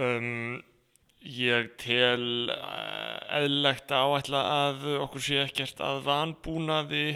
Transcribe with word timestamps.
um, 0.00 0.58
ég 1.24 1.70
tel 1.80 2.50
uh, 2.52 3.38
eðlilegt 3.40 3.94
að 3.94 4.14
áætla 4.14 4.42
að 4.56 4.88
okkur 5.06 5.24
sé 5.24 5.40
ekkert 5.44 5.80
að 5.84 6.02
vanbúnaði 6.08 7.06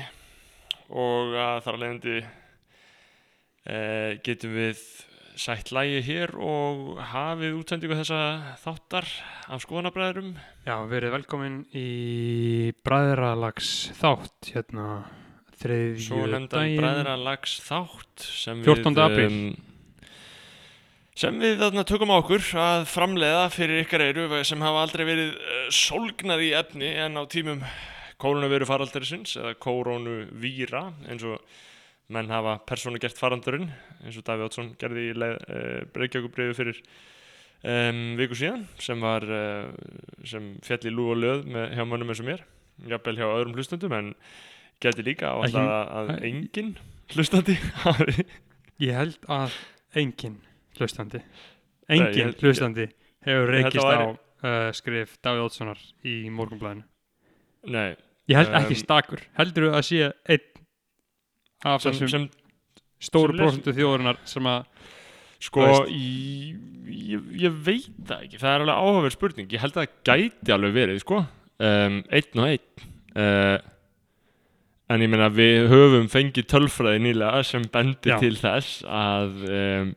og 0.88 1.36
að 1.36 1.61
þar 1.66 1.75
að 1.75 1.82
leiðandi 1.82 2.16
uh, 2.25 4.12
getum 4.25 4.56
við 4.56 4.82
sætt 5.38 5.70
lægi 5.75 6.00
hér 6.09 6.32
og 6.43 6.98
hafið 7.12 7.61
útsendingu 7.61 7.98
þessa 8.00 8.56
þáttar 8.64 9.06
af 9.46 9.62
skoðanabræðurum 9.62 10.32
Já, 10.66 10.74
verið 10.90 11.14
velkomin 11.14 11.60
í 11.79 12.72
bræðralags 12.86 13.92
þátt 14.00 14.50
hérna 14.50 14.88
þriðju 15.60 16.06
svo 16.08 16.24
nefndan 16.24 16.50
daginn 16.56 16.82
bræðralags 16.82 17.58
þátt 17.68 18.26
sem 18.26 18.64
14. 18.66 18.90
við 18.98 19.04
apríl. 19.04 19.29
um, 19.29 19.68
sem 21.19 21.39
við 21.43 21.57
þarna 21.59 21.82
tökum 21.87 22.12
á 22.14 22.21
okkur 22.21 22.45
að 22.63 22.85
framleiða 22.93 23.46
fyrir 23.50 23.82
ykkar 23.82 24.04
eiru 24.07 24.43
sem 24.46 24.61
hafa 24.63 24.85
aldrei 24.85 25.03
verið 25.09 25.32
uh, 25.35 25.64
sólgnað 25.75 26.45
í 26.46 26.53
efni 26.54 26.93
en 27.03 27.18
á 27.18 27.22
tímum 27.31 27.64
koronaviru 28.22 28.68
faraldarisins 28.68 29.35
eða 29.40 29.57
koronavíra 29.59 30.85
eins 31.11 31.26
og 31.26 31.43
menn 32.14 32.31
hafa 32.31 32.56
persónu 32.70 33.03
gert 33.03 33.19
faraldurinn 33.19 33.67
eins 34.05 34.19
og 34.19 34.27
Davíð 34.28 34.47
Ótsson 34.47 34.70
gerði 34.78 35.09
í 35.11 35.12
uh, 35.19 35.83
Reykjavíkubriðu 35.98 36.56
fyrir 36.59 36.83
um, 37.67 38.03
viku 38.20 38.39
síðan 38.39 38.69
sem 38.78 39.03
var 39.03 39.27
uh, 39.27 39.75
sem 40.23 40.53
fjall 40.67 40.84
í 40.87 40.95
lú 40.95 41.11
og 41.17 41.23
löð 41.25 41.47
með, 41.50 41.70
hjá 41.75 41.83
mönnum 41.83 42.14
eins 42.14 42.23
og 42.23 42.31
mér 42.31 42.47
jafnvel 42.95 43.19
hjá 43.19 43.27
öðrum 43.27 43.59
hlustundum 43.59 43.98
en 43.98 44.14
geti 44.78 45.03
líka 45.03 45.34
á 45.34 45.42
alltaf 45.42 45.95
að 45.98 46.19
enginn 46.31 46.77
hlustandi 47.11 47.59
hafi 47.84 48.23
Ég 48.78 48.95
held 48.95 49.25
að 49.27 49.59
engin 49.98 50.45
hlustandi. 50.83 51.20
Nei, 51.89 51.97
engin 51.98 52.19
ég 52.19 52.25
held- 52.28 52.42
hlustandi 52.45 52.87
hefur 53.25 53.53
Ég 53.55 53.64
held 53.64 53.73
reykist 53.73 53.87
á 53.89 54.00
uh, 54.09 54.73
skrif 54.77 55.17
Davíð 55.25 55.45
Ótssonar 55.47 55.81
í 56.07 56.17
morgunblæðinu 56.31 56.85
Nei, 57.75 57.97
Ég 58.29 58.37
held 58.37 58.51
Um, 58.53 58.59
ekki 58.61 58.77
stakur. 58.77 59.23
Heldur 59.39 59.70
að 59.73 59.83
sé 59.89 60.03
einn 60.29 60.45
af 61.65 61.81
sem, 61.83 61.95
þessum 61.97 62.29
stóru 63.01 63.35
prosentu 63.39 63.73
þjóðurinnar 63.75 64.19
sem 64.29 64.47
að 64.47 64.67
Sko, 65.39 65.62
Þú 65.62 65.91
í, 65.95 66.07
ég, 67.15 67.27
ég 67.47 67.59
veit 67.63 67.85
það 68.09 68.23
ekki, 68.25 68.39
það 68.42 68.51
er 68.57 68.63
alveg 68.65 68.79
áhugaverð 68.83 69.15
spurning, 69.15 69.53
ég 69.55 69.61
held 69.63 69.77
að 69.77 69.85
það 69.85 69.92
gæti 70.09 70.55
alveg 70.57 70.73
verið, 70.75 70.97
sko, 71.05 71.19
um, 71.63 71.98
einn 72.19 72.41
og 72.42 72.48
einn, 72.48 72.87
uh, 73.23 73.59
en 74.91 75.05
ég 75.05 75.13
meina 75.13 75.29
við 75.31 75.69
höfum 75.70 76.09
fengið 76.11 76.48
tölfræði 76.51 77.05
nýlega 77.05 77.45
sem 77.47 77.69
bendir 77.70 78.17
Já. 78.17 78.19
til 78.25 78.33
þess 78.41 78.81
að, 78.83 79.39
um, 79.61 79.92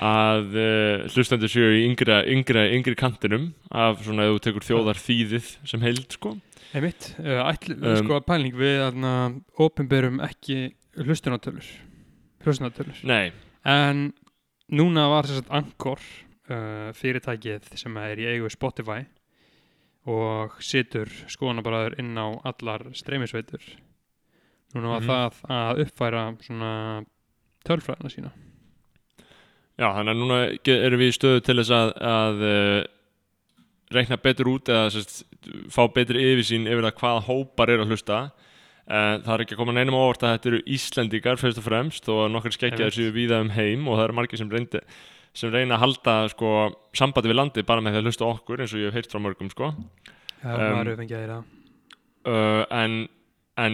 að 0.00 0.54
uh, 0.56 1.08
hlustendur 1.12 1.50
séu 1.52 1.70
í 1.78 1.82
yngra, 1.88 2.20
yngra, 2.28 2.66
yngri 2.76 2.94
kantinum 2.98 3.50
af 3.70 4.02
svona 4.04 4.26
ef 4.28 4.36
þú 4.36 4.42
tekur 4.46 4.66
þjóðar 4.68 5.00
þýðið 5.00 5.50
sem 5.72 5.80
heild, 5.84 6.06
sko. 6.16 6.34
einmitt, 6.74 7.14
uh, 7.18 7.42
ætl, 7.50 7.74
Um, 7.80 7.96
sko 8.04 8.20
pæling 8.26 8.54
við 8.54 8.80
aðna 8.88 9.12
opinberum 9.58 10.20
ekki 10.24 10.72
hlustunatölur 10.96 11.66
hlustunatölur 12.44 13.00
Nei, 13.04 13.32
En 13.64 14.12
núna 14.72 15.08
var 15.12 15.26
þess 15.28 15.42
að 15.44 15.50
Anchor 15.58 16.00
uh, 16.50 16.92
fyrirtækið 16.96 17.66
sem 17.76 17.96
er 18.00 18.16
í 18.22 18.28
eigu 18.34 18.48
Spotify 18.50 19.02
og 20.08 20.54
situr 20.64 21.10
skoðanabræður 21.28 21.98
inn 22.00 22.16
á 22.16 22.26
allar 22.48 22.86
streymisveitur. 22.96 23.60
Núna 24.72 24.94
var 24.94 25.02
Mhm. 25.02 25.10
það 25.10 25.42
að 25.50 25.80
uppfæra 25.84 26.22
svona 26.40 26.70
tölfræðina 27.68 28.10
sína. 28.14 28.30
Já, 29.80 29.86
þannig 29.96 30.12
að 30.12 30.20
núna 30.20 30.38
erum 30.76 31.00
við 31.00 31.08
í 31.08 31.16
stöðu 31.16 31.42
til 31.46 31.56
þess 31.62 31.72
að, 31.72 31.90
að 32.04 32.42
uh, 32.44 32.80
reikna 33.94 34.18
betur 34.20 34.50
út 34.52 34.68
eða 34.70 34.90
sérst, 34.92 35.22
fá 35.72 35.82
betri 35.94 36.24
yfirsýn 36.34 36.68
yfir 36.68 36.84
það 36.84 36.98
hvaða 37.00 37.22
hópar 37.30 37.72
eru 37.72 37.86
að 37.86 37.94
hlusta. 37.94 38.18
Uh, 38.90 39.14
það 39.22 39.32
er 39.32 39.44
ekki 39.44 39.54
að 39.56 39.60
koma 39.62 39.74
neinum 39.76 39.96
á 39.96 40.02
óvart 40.02 40.26
að 40.26 40.34
þetta 40.34 40.50
eru 40.50 40.60
Íslendingar 40.76 41.40
fyrst 41.40 41.60
og 41.62 41.64
fremst 41.64 42.10
og 42.12 42.24
nokkur 42.32 42.56
Einmitt. 42.58 42.96
séu 42.96 43.14
víða 43.14 43.38
um 43.40 43.52
heim 43.54 43.86
og 43.88 43.96
það 43.96 44.04
eru 44.08 44.16
margir 44.18 44.40
sem, 44.40 44.50
reyndi, 44.50 44.82
sem 45.32 45.52
reyna 45.54 45.78
að 45.78 45.84
halda 45.84 46.16
sko, 46.34 46.50
sambandi 46.98 47.30
við 47.30 47.38
landi 47.38 47.64
bara 47.70 47.84
með 47.84 47.94
því 47.94 48.02
að 48.02 48.10
hlusta 48.10 48.28
okkur 48.28 48.64
eins 48.64 48.74
og 48.74 48.82
ég 48.82 48.90
hef 48.90 48.98
heyrt 48.98 49.14
frá 49.14 49.22
mörgum 49.22 49.52
sko. 49.54 49.70
Já, 50.42 50.50
maður 50.50 50.90
hefur 50.90 51.00
fengið 51.04 51.16
að 51.16 51.24
heyra. 51.24 51.38
uh, 52.26 52.62
en, 52.82 52.98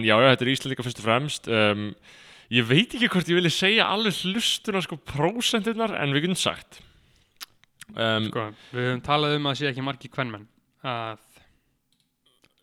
já, 0.05 0.15
já, 0.15 0.29
þetta 0.29 0.47
er 0.47 0.53
Íslendingar 0.53 0.87
fyrst 0.87 1.01
og 1.01 1.07
fremst 1.09 1.51
um, 1.51 1.83
ég 2.53 2.63
veit 2.67 2.93
ekki 2.95 3.09
hvort 3.11 3.27
ég 3.31 3.35
vilja 3.41 3.51
segja 3.53 3.87
alveg 3.91 4.13
hlustuna 4.23 4.81
sko 4.85 4.97
prósentirnar 4.97 5.95
en 5.99 6.13
við 6.15 6.27
getum 6.27 6.39
sagt 6.39 6.79
um, 7.95 8.27
Sko, 8.29 8.45
við 8.73 8.85
höfum 8.91 9.01
talað 9.05 9.35
um 9.39 9.49
að 9.51 9.57
sé 9.61 9.67
ekki 9.71 9.83
margi 9.85 10.11
kvennmenn 10.13 10.47
að 10.87 11.17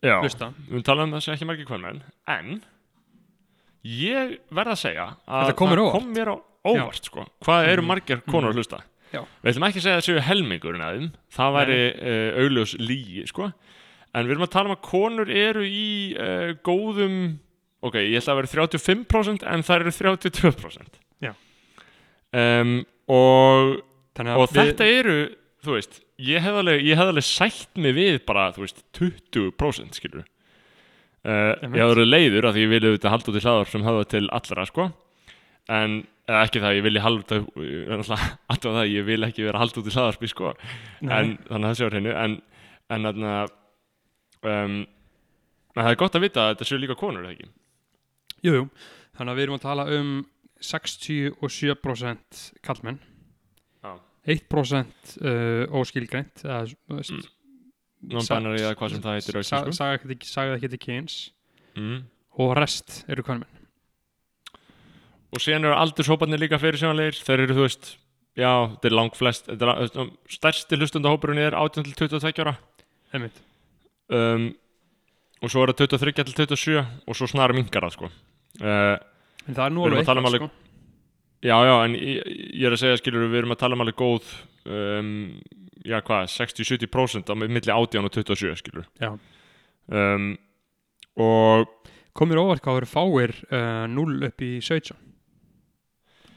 já, 0.05 0.15
hlusta. 0.23 0.51
við 0.65 0.71
höfum 0.73 0.87
talað 0.89 1.05
um 1.09 1.13
það 1.17 1.23
sem 1.27 1.35
ekki 1.35 1.49
margir 1.51 1.69
kvörmenn 1.69 2.01
en 2.31 2.57
ég 3.85 4.35
verð 4.49 4.73
að 4.73 4.81
segja 4.81 5.05
að 5.29 5.45
Þetta 5.49 5.57
kom 5.61 5.69
mér 5.71 5.81
á 5.81 5.85
það 5.85 5.91
óvart. 5.91 6.01
kom 6.01 6.13
mér 6.15 6.31
á 6.33 6.35
óvart 6.65 7.05
sko. 7.11 7.25
hvað 7.45 7.67
eru 7.69 7.81
Mhm. 7.81 7.87
margir 7.91 8.21
konur 8.25 8.49
að 8.51 8.55
hlusta 8.59 8.79
Já. 9.13 9.21
við 9.43 9.51
ætlum 9.53 9.67
ekki 9.69 9.79
að 9.79 9.85
segja 9.85 9.95
að 9.95 10.01
það 10.01 10.07
séu 10.09 10.21
helmingurinn 10.29 10.81
að 10.81 10.95
þeim 10.97 11.11
það 11.37 11.53
væri 11.59 11.79
uh, 11.93 12.41
augljós 12.41 12.73
lígi 12.81 13.27
sko. 13.29 13.51
en 14.15 14.25
við 14.25 14.31
erum 14.31 14.47
að 14.47 14.51
tala 14.55 14.69
um 14.71 14.75
að 14.75 14.81
konur 14.89 15.29
eru 15.29 15.61
í 15.67 16.15
uh, 16.17 16.53
góðum 16.65 17.39
ok, 17.85 17.99
ég 18.01 18.19
ætla 18.19 18.35
að 18.35 18.41
vera 18.41 18.67
35% 18.67 19.45
en 19.51 19.65
það 19.65 19.83
eru 19.83 19.95
32% 19.99 21.01
Já. 21.25 21.33
um, 22.41 22.77
og 23.11 23.75
Þannig 24.15 24.31
að 24.31 24.41
og 24.41 24.51
við, 24.51 24.59
þetta 24.61 24.87
eru, 24.95 25.17
þú 25.65 25.75
veist 25.75 25.99
ég 26.23 26.45
hef 26.45 26.61
alveg, 26.61 26.85
ég 26.87 26.99
hef 26.99 27.11
alveg 27.11 27.27
sætt 27.27 27.81
mig 27.81 27.95
við 27.97 28.21
bara, 28.27 28.47
þú 28.55 28.63
veist, 28.63 28.83
20% 28.95 29.99
skilur 29.99 30.23
uh, 30.23 31.53
ég 31.53 31.75
hef 31.81 31.91
verið 31.93 32.11
leiður 32.11 32.49
að 32.49 32.57
því 32.57 32.65
ég 32.65 32.73
vilja 32.73 32.91
auðvitað 32.93 33.15
halda 33.15 33.31
út 33.31 33.39
í 33.39 33.43
hlaðar 33.45 33.71
sem 33.73 33.87
höfða 33.89 34.07
til 34.13 34.23
allra, 34.39 34.67
sko. 34.69 34.87
En 35.75 35.97
eða 36.29 36.41
ekki 36.45 36.61
það, 36.63 36.77
ég 36.77 36.85
vilja 36.85 37.05
halda 37.05 37.39
alltaf 37.93 38.65
það, 38.65 38.81
ég 38.93 39.07
vil 39.09 39.21
ekki 39.27 39.45
vera 39.47 39.59
að 39.59 39.65
halda 39.65 39.81
út 39.81 39.89
í 39.91 39.95
hlaðarpi, 39.95 40.31
sko. 40.31 40.55
En 41.03 41.35
þannig 41.49 41.59
að 41.59 41.67
það 41.67 41.77
sé 41.79 41.85
á 41.85 41.91
hreinu. 41.91 42.15
En, 42.23 42.37
en 42.95 43.09
þarna 43.09 43.35
um, 44.45 44.79
en 45.75 45.83
það 45.83 45.91
er 45.91 45.99
gott 45.99 46.17
að 46.17 46.25
vita 46.25 46.43
að 46.43 46.53
þetta 46.53 46.69
séu 46.69 46.81
líka 46.81 46.97
konur, 46.99 47.27
ekki 47.29 47.49
jú, 48.45 48.53
jú, 48.59 48.63
þannig 49.17 49.31
að 49.33 49.37
við 49.39 49.45
erum 49.47 49.57
að 49.59 49.65
tala 49.65 49.85
um 49.99 50.11
67% 50.65 52.41
kallmenn 52.65 52.99
Já. 53.83 53.91
1% 54.35 55.15
uh, 55.21 55.79
óskilgreint 55.81 56.45
Mm. 58.05 58.11
non-binary 58.13 58.59
eða 58.61 58.75
hvað 58.77 58.91
sem 58.93 59.01
það 59.01 59.15
heitir 59.17 59.37
sa- 59.47 59.71
saga 59.73 59.95
ekkert 59.97 60.11
ekki- 60.13 60.29
sagði 60.29 60.57
til 60.75 60.77
kyns. 60.77 61.13
Mm. 61.75 62.03
og 62.37 62.51
rest 62.57 63.03
eru 63.09 63.23
kvennmenn 63.23 63.49
og 65.33 65.39
síðan 65.41 65.65
eru 65.65 65.75
aldurshóparnir 65.75 66.39
líka 66.39 66.59
fyrir 66.61 66.77
sjónleir 66.79 67.17
þeir 67.17 67.39
eru, 67.43 67.55
þú 67.57 67.63
veist, 67.65 67.89
já, 68.37 68.51
þetta 68.75 68.85
er 68.87 68.95
langt 68.95 69.15
flest 69.19 69.49
er, 69.49 69.57
stærsti 70.31 70.77
hlustundahópurinn 70.79 71.41
er 71.41 71.55
18 71.57 71.83
til 71.83 71.93
22 72.07 72.43
ára. 72.45 72.53
Einmitt, 73.13 73.35
um, 74.09 74.53
og 75.43 75.51
svo 75.51 75.63
er 75.65 75.73
það 75.73 75.87
23 75.97 76.13
til 76.15 76.33
27 76.55 76.85
og 77.07 77.17
svo 77.19 77.27
snara 77.29 77.53
minkar 77.57 77.85
það, 77.87 77.95
sko. 77.97 78.09
Uh, 78.61 78.95
en 79.47 79.57
það 79.57 79.65
er 79.67 79.73
nú 79.75 79.83
alveg 79.85 79.97
um 79.97 80.01
eitthvað 80.03 80.29
alveg- 80.29 80.45
sko. 80.45 80.51
já, 81.45 81.55
já, 81.69 81.75
en 81.85 81.95
ég, 81.99 82.33
ég 82.55 82.65
er 82.69 82.75
að 82.77 82.81
segja, 82.81 82.99
skilur 83.01 83.27
við 83.29 83.41
erum 83.43 83.55
að 83.55 83.61
tala 83.61 83.75
um 83.77 83.83
alveg 83.85 83.97
góð 83.99 84.29
um, 84.65 85.09
já, 85.85 85.99
hvað, 86.01 86.29
60-70% 86.33 87.29
á 87.29 87.35
milli 87.35 87.61
18 87.75 88.07
og 88.07 88.13
27, 88.15 88.55
skilur. 88.63 88.87
Já. 89.01 89.11
um, 89.91 90.31
og 91.15 91.67
komir 92.15 92.39
eru 92.39 92.87
fáir 92.89 93.35
uh, 93.51 93.85
0 93.91 94.23
upp 94.29 94.41
í 94.41 94.55
17 94.63 94.95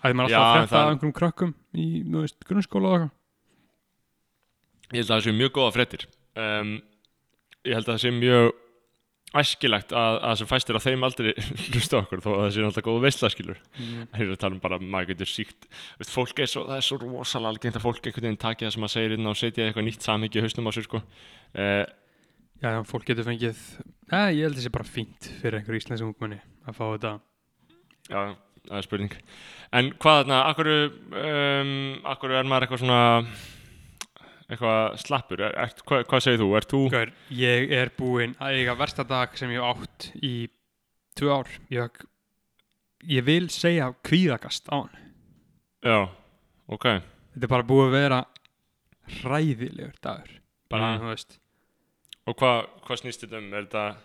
að 0.02 0.14
maður 0.14 0.30
Já, 0.30 0.38
alltaf 0.38 0.62
að 0.62 0.68
það- 0.70 0.84
af 0.84 0.90
einhverjum 0.92 1.14
krökkum 1.16 1.54
í 1.74 1.86
veist, 2.12 2.44
grunnskóla 2.46 2.88
og 2.90 2.98
eitthvað? 2.98 3.14
Ég 4.88 5.00
held 5.02 5.08
að 5.10 5.16
það 5.18 5.24
sé 5.26 5.32
mjög 5.36 5.50
góða 5.56 5.72
fréttir. 5.74 6.04
Um, 6.38 6.70
ég 7.66 7.74
held 7.76 7.88
að 7.88 7.92
það 7.92 8.02
sé 8.04 8.12
mjög 8.14 8.52
æskilegt 9.36 9.92
að, 9.92 10.18
að 10.24 10.36
sem 10.40 10.48
fæstir 10.48 10.78
á 10.78 10.80
þeim 10.80 11.04
aldrei 11.04 11.32
hlusta 11.74 11.98
á 11.98 12.02
okkur 12.02 12.22
þó 12.24 12.28
að 12.30 12.38
það 12.40 12.50
sé 12.54 12.62
náttúrulega 12.64 12.86
góð 12.86 13.02
veislaskilur 13.04 13.58
mm. 13.60 14.06
það 14.14 14.22
er 14.24 14.32
að 14.32 14.40
tala 14.44 14.56
um 14.56 14.62
bara 14.62 14.78
að 14.78 14.86
maður 14.94 15.10
getur 15.12 15.30
síkt 15.30 15.68
veist, 15.68 16.12
fólk 16.14 16.40
er 16.40 16.48
svo, 16.48 16.64
það 16.68 16.80
er 16.80 16.86
svo 16.86 16.98
rosalega 17.02 17.52
algengt 17.52 17.78
að 17.78 17.84
fólk 17.84 18.00
einhvern 18.08 18.28
veginn 18.28 18.40
takja 18.40 18.68
það 18.68 18.74
sem 18.74 18.84
maður 18.84 18.94
segir 18.94 19.16
inn 19.18 19.28
og 19.28 19.38
setja 19.38 19.66
eitthvað 19.66 19.86
nýtt 19.88 20.08
samhengi 20.08 20.40
í 20.40 20.44
hausnum 20.46 20.70
á 20.70 20.72
sér 20.72 20.86
sko. 20.88 21.02
Uh, 21.52 21.84
já, 22.64 22.70
fólk 22.88 23.06
getur 23.10 23.28
fengið 23.28 23.60
eh, 24.08 24.30
ég 24.38 24.42
held 24.46 24.56
þessi 24.56 24.72
bara 24.78 24.88
fínt 24.88 25.30
fyrir 25.42 25.60
einhver 25.60 25.76
íslensk 25.76 26.08
ungmenni 26.08 26.40
að 26.64 26.78
fá 26.80 26.84
þetta. 26.86 27.12
Já, 28.08 28.22
það 28.64 28.80
er 28.80 28.88
spurning. 28.88 29.20
En 29.76 29.92
hvað 30.00 30.22
þarna, 30.22 30.40
akkur 30.54 30.72
um, 30.72 31.78
akkur 32.14 32.36
er 32.38 32.48
maður 32.48 32.68
eitthvað 32.68 32.84
svona 32.86 33.02
eitthvað 34.48 34.96
slappur. 35.02 35.40
Er, 35.44 35.54
er, 35.64 35.72
hvað, 35.88 36.04
hvað 36.08 36.22
segir 36.24 36.40
þú, 36.42 36.48
þú 36.72 36.80
Gaur, 36.94 37.12
ég 37.36 37.72
er 37.78 37.90
búinn 37.98 38.34
að 38.40 38.58
eiga 38.60 38.74
versta 38.80 39.04
dag 39.04 39.34
sem 39.38 39.50
ég 39.52 39.64
átt 39.64 40.08
í 40.24 40.32
tvö 41.18 41.34
ár. 41.40 41.50
Ég, 41.74 42.00
ég 43.08 43.24
vil 43.26 43.48
segja 43.52 43.90
kvíðagast 44.06 44.68
á 44.72 44.76
hann. 44.80 44.96
Já, 45.84 45.98
ok. 46.68 46.86
Þetta 47.34 47.44
er 47.46 47.52
bara 47.54 47.68
búið 47.68 47.86
að 47.90 47.96
vera 47.98 48.22
hræðilegur 49.22 49.98
dagur. 50.04 50.32
Bara, 50.68 50.94
Mm. 50.96 51.00
þú 51.02 51.08
veist. 51.14 51.38
Og 52.28 52.36
hvað 52.36 52.58
hva 52.84 52.96
snýst 53.00 53.22
þetta 53.24 53.38
um? 53.38 53.52
Er 53.54 53.62
þetta 53.64 53.96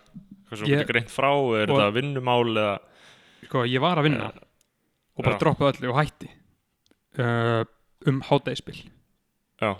hvað 0.48 0.60
Ég- 0.64 0.78
getur 0.78 0.92
greint 0.92 1.10
frá? 1.12 1.30
Er 1.60 1.66
þetta 1.68 1.92
vinnumál 1.92 2.56
eða 2.56 2.78
sko, 3.44 3.64
ég 3.68 3.80
var 3.80 3.98
að 3.98 4.04
vinna 4.08 4.30
Eh, 4.34 4.40
og 5.18 5.24
bara 5.24 5.38
droppaði 5.38 5.78
öllu 5.78 5.90
og 5.92 5.98
hætti 6.00 6.28
uh, 7.18 7.64
um 8.06 8.20
hátægispil 8.22 8.90
Já, 9.60 9.76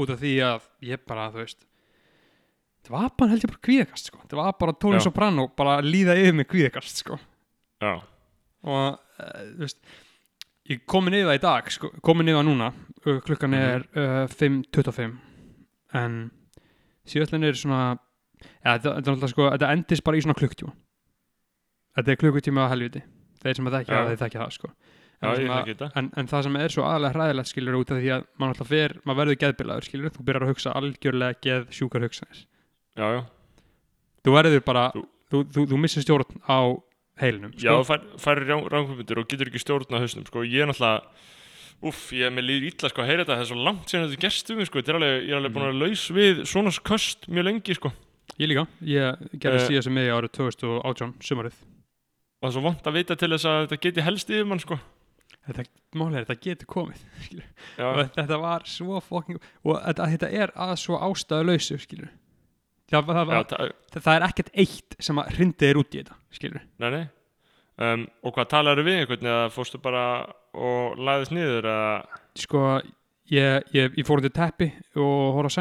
út 0.00 0.12
af 0.14 0.20
því 0.22 0.32
að 0.46 0.68
ég 0.90 1.02
bara, 1.08 1.28
þú 1.34 1.42
veist 1.44 1.66
það 2.86 2.94
var 2.96 3.10
bara 3.20 3.30
held 3.34 3.44
ég 3.44 3.50
bara 3.52 3.64
kvíðakast 3.68 4.10
sko. 4.10 4.20
það 4.26 4.38
var 4.40 4.54
bara 4.60 4.72
Tony. 4.80 5.00
Soprano 5.04 5.48
bara 5.56 5.78
að 5.80 5.90
líða 5.92 6.16
yfir 6.20 6.36
mig 6.40 6.48
kvíðakast 6.50 7.02
sko. 7.04 7.18
og 7.80 8.00
uh, 8.64 8.94
þú 9.56 9.64
veist 9.64 9.78
ég 10.70 10.82
komin 10.88 11.16
yfir 11.16 11.28
það 11.30 11.38
í 11.40 11.42
dag 11.44 11.70
sko, 11.74 11.90
komin 12.04 12.28
yfir 12.30 12.40
það 12.40 12.48
núna 12.50 12.70
klukkan 13.26 13.54
Mhm. 13.54 13.62
er 13.64 13.80
uh, 13.96 14.26
5.25 14.28 15.18
en 16.00 16.30
síðan 17.08 17.44
er 17.48 17.56
svona 17.58 17.98
ja, 18.64 18.78
þetta, 18.78 19.12
er 19.24 19.32
sko, 19.32 19.48
þetta 19.50 19.72
endist 19.74 20.04
bara 20.04 20.16
í 20.16 20.22
svona 20.24 20.36
klukktíma 20.38 20.72
þetta 21.96 22.12
er 22.12 22.20
klukkutíma 22.20 22.64
á 22.68 22.72
helviti 22.72 23.02
þeir 23.42 23.56
sem 23.56 23.66
að 23.70 23.76
þekkja 23.80 23.96
það, 23.96 24.08
þeir 24.10 24.20
þekkja 24.24 24.40
það 24.44 24.52
sko. 24.56 24.68
En 25.20 25.64
þetta. 25.68 25.90
en, 26.00 26.06
en 26.16 26.26
það 26.30 26.42
sem 26.46 26.56
er 26.56 26.72
svo 26.72 26.84
aðalega 26.88 27.12
hræðilegt 27.18 27.50
skilur 27.50 27.74
út 27.76 27.90
af 27.92 27.98
því 28.00 28.12
að 28.14 28.22
maður 28.40 28.54
alltaf 28.54 28.68
fer, 28.72 28.94
maður 29.04 29.18
verður 29.20 29.38
geðbilaður 29.42 29.84
skilur, 29.90 30.12
þú 30.14 30.22
byrjar 30.24 30.44
að 30.46 30.52
hugsa 30.54 30.72
algjörlega 30.80 31.40
geð 31.44 31.66
sjúkar 31.76 32.06
hugsanir. 32.06 32.38
Já, 32.96 33.06
já, 33.18 33.20
þú 34.24 34.34
verður 34.38 34.62
bara, 34.64 34.84
Þú- 34.94 35.04
þú, 35.30 35.42
þú, 35.54 35.66
þú 35.74 35.80
missir 35.82 36.02
stjórn 36.06 36.40
á 36.48 36.58
heilinum 37.20 37.52
já, 37.52 37.68
sko. 37.68 37.84
fær, 37.90 38.06
fær 38.16 38.40
ránkvömyndir 38.48 39.20
og 39.20 39.28
getur 39.28 39.50
ekki 39.52 39.60
stjórna 39.60 40.00
hausnum 40.00 40.24
sko. 40.26 40.40
Ég 40.48 40.64
er 40.64 40.72
náttúrulega 40.72 41.04
Úff, 41.80 42.10
ég 42.12 42.26
er 42.28 42.32
með 42.36 42.44
líður 42.44 42.64
illa 42.74 42.88
sko. 42.92 43.00
Að 43.00 43.08
heyra 43.08 43.22
þetta 43.24 43.36
Það 43.38 43.42
er 43.44 43.48
svo 43.48 43.62
langt 43.64 43.88
síðan 43.88 44.02
þetta 44.10 44.20
gerst 44.20 44.50
um 44.52 44.56
mig 44.60 44.66
sko. 44.68 44.78
Er 44.84 44.96
alveg, 44.98 45.12
Ég 45.24 45.30
er 45.32 45.38
alveg 45.38 45.52
búin 45.54 45.68
að 45.70 45.78
laus 45.80 46.02
við 46.12 46.40
svona 46.44 46.72
köst 46.84 47.28
mjög 47.32 47.44
lengi 47.46 47.76
sko. 47.78 47.92
Ég 48.40 48.48
líka, 48.50 48.66
ég 48.84 49.22
gerði 49.40 49.60
Eh. 49.62 49.68
síðan 49.68 49.82
sem 49.86 49.94
mig 49.96 50.08
árið 50.12 50.32
2018 50.36 51.14
sumarið. 51.24 51.56
Og 51.56 52.44
það 52.44 52.48
er 52.50 52.52
svo 52.56 52.62
vant 52.66 52.84
að 52.84 52.92
vita 52.98 53.16
til 53.16 53.28
þess 53.32 53.48
að 53.48 53.60
þetta 53.68 53.80
geti 53.80 54.04
helst 54.04 54.28
yfir 54.28 54.46
mann 54.46 54.60
sko 54.60 54.76
þetta, 55.48 55.66
málega 55.96 56.20
er 56.20 56.26
þetta 56.28 56.46
getur 56.46 56.70
komið 56.70 57.04
og 57.86 58.00
þetta 58.16 58.40
var 58.42 58.66
svo 58.68 59.00
fucking 59.04 59.40
og 59.40 59.78
þetta, 59.78 60.10
þetta 60.14 60.32
er 60.42 60.52
að 60.66 60.74
svo 60.82 61.00
ástæðu 61.00 61.48
lausu 61.50 61.78
skilur 61.80 62.10
það, 62.90 63.14
það, 63.14 63.32
já, 63.32 63.40
það, 63.54 63.72
það, 63.96 64.12
er 64.16 64.26
ekkert 64.28 64.52
eitt 64.64 64.98
sem 64.98 65.22
að 65.22 65.32
hrindi 65.36 65.70
þér 65.70 65.80
út 65.82 65.96
í 65.96 66.02
þetta 66.02 66.20
skilur 66.36 66.68
nei, 66.82 66.90
nei. 66.96 67.02
Um, 67.80 68.02
Og 68.26 68.34
hvað 68.36 68.50
talaðu 68.50 68.82
við 68.84 68.98
einhvern 69.00 69.28
eða 69.30 69.44
fórstu 69.54 69.78
bara 69.80 70.04
og 70.52 70.98
lagðist 71.00 71.32
niður 71.32 71.68
eða? 71.70 72.18
Sko, 72.36 72.64
ég, 73.32 73.70
ég, 73.72 73.94
ég 73.96 74.04
fór 74.04 74.20
undir 74.20 74.34
teppi 74.36 74.68
og 75.00 75.38
hóra 75.38 75.52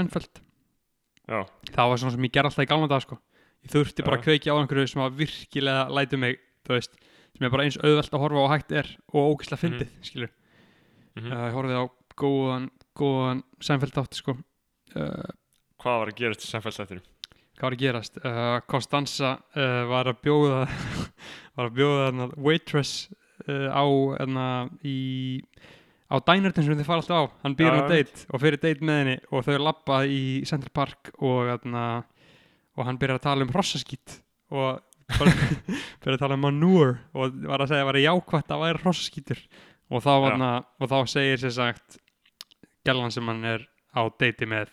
Já, 1.29 1.43
það 1.75 1.91
var 1.91 1.99
svona 2.01 2.15
sem 2.15 2.25
ég 2.25 2.33
ger 2.33 2.47
alltaf 2.47 2.65
í 2.65 2.69
galna 2.69 2.89
dag 2.89 3.03
sko. 3.03 3.19
ég 3.61 3.73
þurfti 3.73 4.05
bara 4.05 4.17
að 4.17 4.25
kveikja 4.25 4.55
á 4.55 4.59
einhverju 4.59 4.89
sem 4.89 5.03
að 5.03 5.17
virkilega 5.19 5.83
lætu 5.93 6.17
mig 6.17 6.39
þú 6.65 6.73
veist, 6.73 6.95
sem 7.39 7.47
er 7.47 7.53
bara 7.53 7.65
eins 7.65 7.79
auðvelt 7.79 8.15
að 8.15 8.23
horfa 8.25 8.41
á 8.43 8.51
hægt 8.51 8.73
er 8.75 8.89
og 9.13 9.29
ógislega 9.31 9.61
fyndið, 9.61 9.91
skilur 10.03 10.31
mhm. 11.15 11.29
uh, 11.31 11.45
ég 11.47 11.55
horfið 11.55 11.79
á 11.79 11.85
góðan, 12.19 12.65
góðan 12.99 13.43
Seinfeld 13.63 14.01
átt 14.01 14.19
sko. 14.19 14.35
uh, 14.99 15.31
hvað 15.79 16.01
var 16.03 16.11
að 16.11 16.19
gerast 16.19 16.43
í 16.43 16.49
samfélsættinu? 16.49 17.05
hvað 17.55 17.63
var 17.63 17.77
að 17.77 17.83
gerast 17.85 18.19
uh, 18.19 18.57
Constanza 18.67 19.31
uh, 19.55 19.85
var 19.87 20.11
að 20.11 20.19
bjóða 20.27 20.59
var 21.55 21.69
að 21.69 21.79
bjóða 21.79 22.29
waitress 22.35 23.07
á 23.49 23.87
hana, 24.19 24.67
í 24.83 25.39
á 26.11 26.19
dænertin 26.27 26.65
sem 26.67 26.75
þið 26.75 26.89
fara 26.89 26.99
alltaf 26.99 27.23
á 27.23 27.25
hann 27.45 27.55
býr 27.55 27.77
á 27.79 27.87
date 27.87 28.25
og 28.27 28.41
fyrir 28.43 28.59
date 28.59 28.83
með 28.83 28.99
henni 28.99 29.15
og 29.31 29.45
þau 29.47 29.61
lappa 29.63 30.01
í 30.03 30.43
Central 30.49 30.73
Park 30.75 31.13
og, 31.15 31.47
hana, 31.47 31.85
og 32.75 32.83
hann 32.83 32.99
byrjar 32.99 33.21
að 33.21 33.25
tala 33.29 33.47
um 33.47 33.53
hrossaskít 33.55 34.19
og 34.51 34.83
byrjar 35.17 36.15
að 36.15 36.21
tala 36.21 36.37
um 36.37 36.45
manure 36.45 36.97
og 37.13 37.39
var 37.49 37.63
að 37.63 37.71
segja 37.71 37.81
að 37.81 37.85
það 37.85 37.89
var 37.89 37.99
jákvætt 38.03 38.53
að 38.53 38.63
væri 38.63 38.83
hrossaskítur 38.83 39.41
og 39.89 40.03
þá, 40.05 40.11
hana, 40.27 40.51
og 40.79 40.91
þá 40.91 40.97
segir 41.09 41.41
sér 41.41 41.55
sagt 41.55 41.97
gellan 42.85 43.13
sem 43.13 43.25
hann 43.29 43.41
er 43.47 43.65
á 43.93 44.01
date 44.21 44.47
með 44.49 44.71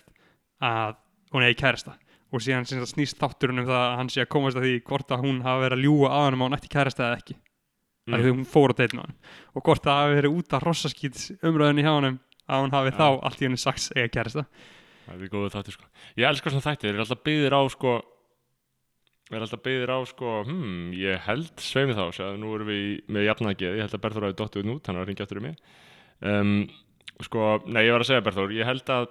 að 0.62 0.99
hún 1.33 1.47
er 1.47 1.55
í 1.55 1.59
kærasta. 1.59 1.97
Og 2.35 2.43
síðan 2.43 2.67
snýst 2.67 3.19
þátturinn 3.21 3.62
um 3.62 3.69
það 3.69 3.83
að 3.83 3.99
hann 4.00 4.12
sé 4.12 4.25
að 4.25 4.33
komast 4.35 4.59
að 4.59 4.67
því 4.67 4.79
hvort 4.88 5.12
að 5.15 5.25
hún 5.25 5.43
hafi 5.44 5.62
verið 5.65 5.79
að 5.79 5.85
ljúga 5.87 6.12
að 6.12 6.25
hann 6.27 6.37
að 6.37 6.43
hún 6.44 6.56
ætti 6.59 6.73
kærasta 6.73 7.06
eða 7.06 7.21
ekki. 7.21 7.37
Mm. 8.06 8.21
því 8.23 8.32
hún 8.37 8.47
fór 8.47 8.71
á 8.71 8.79
deitinu 8.79 9.03
hann 9.03 9.15
og 9.59 9.65
hvort 9.67 9.82
það 9.82 9.97
hafi 9.99 10.19
verið 10.21 10.35
út 10.39 10.53
af 10.55 10.62
rossaskýts 10.62 11.23
umröðinni 11.43 11.82
hjá 11.82 11.91
honum 11.91 12.19
að 12.47 12.61
hún 12.62 12.75
hafi 12.77 12.93
Já. 12.93 12.99
þá 13.00 13.09
allt 13.27 13.41
í 13.41 13.47
henni 13.49 13.59
sagt 13.59 13.89
eiga 13.97 14.12
kærasta. 14.15 14.44
Það 15.06 15.25
er 15.27 15.32
góðu 15.32 15.50
þáttir 19.26 19.34
sko 19.34 19.34
Ég 19.34 19.34
elskar 19.34 19.34
svona 19.34 19.34
þættir, 19.34 19.34
þeir 19.34 19.37
eru 19.37 19.46
alltaf 19.46 19.62
byggðir 19.67 19.93
á 19.93 19.99
sko 20.06 20.32
Hmm, 20.46 20.88
ég 20.94 21.23
held 21.26 21.62
sveimi 21.62 21.96
þá 21.99 22.05
Sjáðu, 22.14 22.40
nú 22.43 22.55
erum 22.55 22.70
við 22.70 23.12
með 23.12 23.26
jafnaðgeð 23.26 23.76
Ég 23.76 23.87
held 23.87 23.96
að 23.96 24.02
Berþór 24.05 24.26
hafi 24.28 24.38
dottið 24.40 24.73
út, 24.76 24.87
hann 24.87 24.99
var 24.99 25.06
að 25.06 25.11
ringja 25.11 25.26
aftur 25.26 25.40
í 25.40 25.46
mig. 25.49 25.56
Um, 26.23 26.58
Sko, 27.25 27.46
nei, 27.64 27.87
ég 27.87 27.94
var 27.96 28.05
að 28.05 28.11
segja 28.11 28.25
Berþór 28.26 28.52
Ég 28.55 28.69
held 28.69 28.93
að 28.93 29.06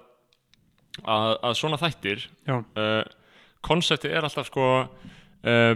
að, 1.04 1.32
að 1.44 1.56
svona 1.58 1.80
þættir 1.80 2.24
uh, 2.48 3.02
Konseptið 3.66 4.16
er 4.16 4.26
alltaf 4.28 4.48
sko 4.48 4.66
uh, 4.86 5.74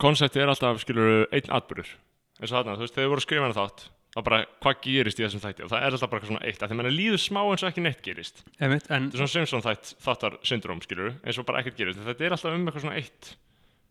Konseptið 0.00 0.42
er 0.42 0.52
alltaf, 0.54 0.80
skilur 0.82 1.28
einn 1.30 1.52
atbyrður 1.54 1.92
eins 2.40 2.50
og 2.50 2.56
þarna, 2.56 2.74
þú 2.74 2.82
veist, 2.82 2.96
þegar 2.96 3.04
við 3.04 3.12
voru 3.12 3.22
að 3.22 3.26
skrifa 3.28 3.44
hana 3.46 3.58
þátt 3.60 3.84
þá 4.14 4.18
bara, 4.26 4.40
hvað 4.62 4.82
gerist 4.86 5.20
í 5.20 5.26
þessum 5.26 5.42
þætti? 5.42 5.64
Og 5.66 5.72
það 5.72 5.86
er 5.86 5.96
alltaf 5.96 6.12
bara 6.12 6.20
eitthvað 6.20 6.32
svona 6.32 6.50
eitt, 6.50 6.60
að 6.62 6.70
því 6.70 6.78
mann 6.80 6.90
líður 6.94 7.22
smá 7.24 7.40
eins 7.44 7.64
og 7.64 7.70
ekki 7.70 7.84
neitt 7.84 8.04
gerist. 8.04 8.44
Einmitt, 8.60 8.86
en 8.90 9.08
þetta 9.10 9.18
er 9.18 9.22
svona 9.24 9.34
Simpson 9.34 9.64
þætt, 9.64 9.94
þáttar 10.04 10.36
syndrom 10.46 10.84
skilur 10.84 11.16
eins 11.24 11.40
og 11.40 11.48
bara 11.48 11.62
ekkert 11.62 11.80
gerist, 11.80 12.04
þetta 12.06 12.28
er 12.28 12.36
alltaf 12.36 12.54
um 12.54 12.68
eitthvað 12.68 12.86
svona 12.86 13.00
eitt 13.00 13.34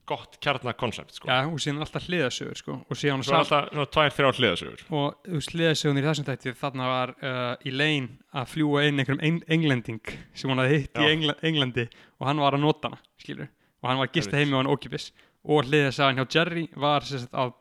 gott 0.06 0.36
kjarnakoncept 0.44 1.16
sko. 1.16 1.30
já, 1.32 1.48
og 1.48 1.60
síðan 1.64 1.84
alltaf 1.86 2.08
hliðasögur 2.10 2.60
sko, 2.60 2.74
og 2.84 3.00
síðan 3.00 3.24
er 3.24 3.38
alltaf 3.38 3.70
svona 3.72 3.86
tvær, 3.96 4.12
þrjár 4.18 4.40
hliðasögur 4.40 4.82
og 5.00 5.30
hliðasögunir 5.48 6.04
í 6.04 6.08
þessum 6.10 6.28
þætti 6.28 6.54
þarna 6.60 6.90
var 6.90 7.14
uh, 7.24 7.54
í 7.64 7.72
lein 7.72 8.10
að 8.36 8.50
fljúa 8.52 8.84
inn 8.90 9.00
einhverjum 9.00 9.24
eng 9.24 9.40
englending 9.56 10.16
sem 10.36 10.52
hún 10.52 10.60
hafði 10.60 10.82
hitt 10.82 11.00
í 11.00 11.06
Já. 11.08 11.14
Engla 11.14 11.38
Englandi. 11.40 11.88
Og 12.20 12.28
hann 12.28 12.44
var 12.44 12.58
að 12.58 12.66
nota 12.66 12.92
hana, 12.92 13.00
skilur 13.22 13.48
og 13.48 13.90
hann 13.90 14.02
var 14.02 14.10
að 14.10 14.20
gista 14.20 14.40
heimi 14.40 14.56
á 14.56 14.60
hann 14.60 14.72
ókipis 14.72 15.10
og 15.44 15.68
hliðasagan 15.70 16.20
hjá 16.20 16.38
Jerry 16.38 16.68
var 16.80 17.08
að 17.08 17.56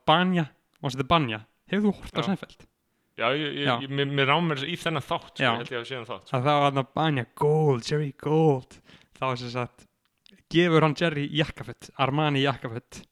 og 0.82 1.06
Banja 1.09 1.41
hefur 1.72 1.88
þú 1.88 1.94
hort 1.98 2.20
á. 2.20 2.22
Seinfeld? 2.28 2.69
já, 3.16 3.26
ég, 3.36 3.54
ég, 3.54 3.66
Já. 3.66 3.74
ég, 3.82 3.90
mér, 3.92 4.08
mér 4.08 4.30
rámur 4.30 4.62
í 4.64 4.76
þennan 4.80 5.04
þátt 5.04 5.32
sko, 5.36 5.44
Já. 5.44 5.50
ég 5.52 5.58
held 5.61 5.73
ég 5.73 5.80
að 5.80 5.88
sé 5.88 5.97
hann 5.99 6.08
þátt 6.08 6.28
sko. 6.28 6.37
að 6.37 6.47
það 6.47 6.61
var 6.61 6.68
hann 6.68 6.82
að 6.82 6.92
Banja 6.97 7.25
Gold, 7.42 7.88
Jerry 7.88 8.12
Gold 8.23 8.76
þá 9.18 9.26
sem 9.37 9.52
sagt 9.52 9.87
gefur 10.52 10.87
hann 10.87 10.97
Jerry 10.99 11.26
jakkafött, 11.37 11.90
Armani 12.00 12.44
jakkafött 12.44 13.02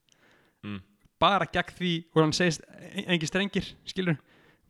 mm. 0.64 0.80
bara 1.20 1.49
gegn 1.52 1.76
því 1.76 1.94
og 2.14 2.23
hann 2.23 2.37
segist 2.37 2.64
e- 2.64 3.06
engin 3.06 3.30
strengir, 3.30 3.73
skilur 3.85 4.18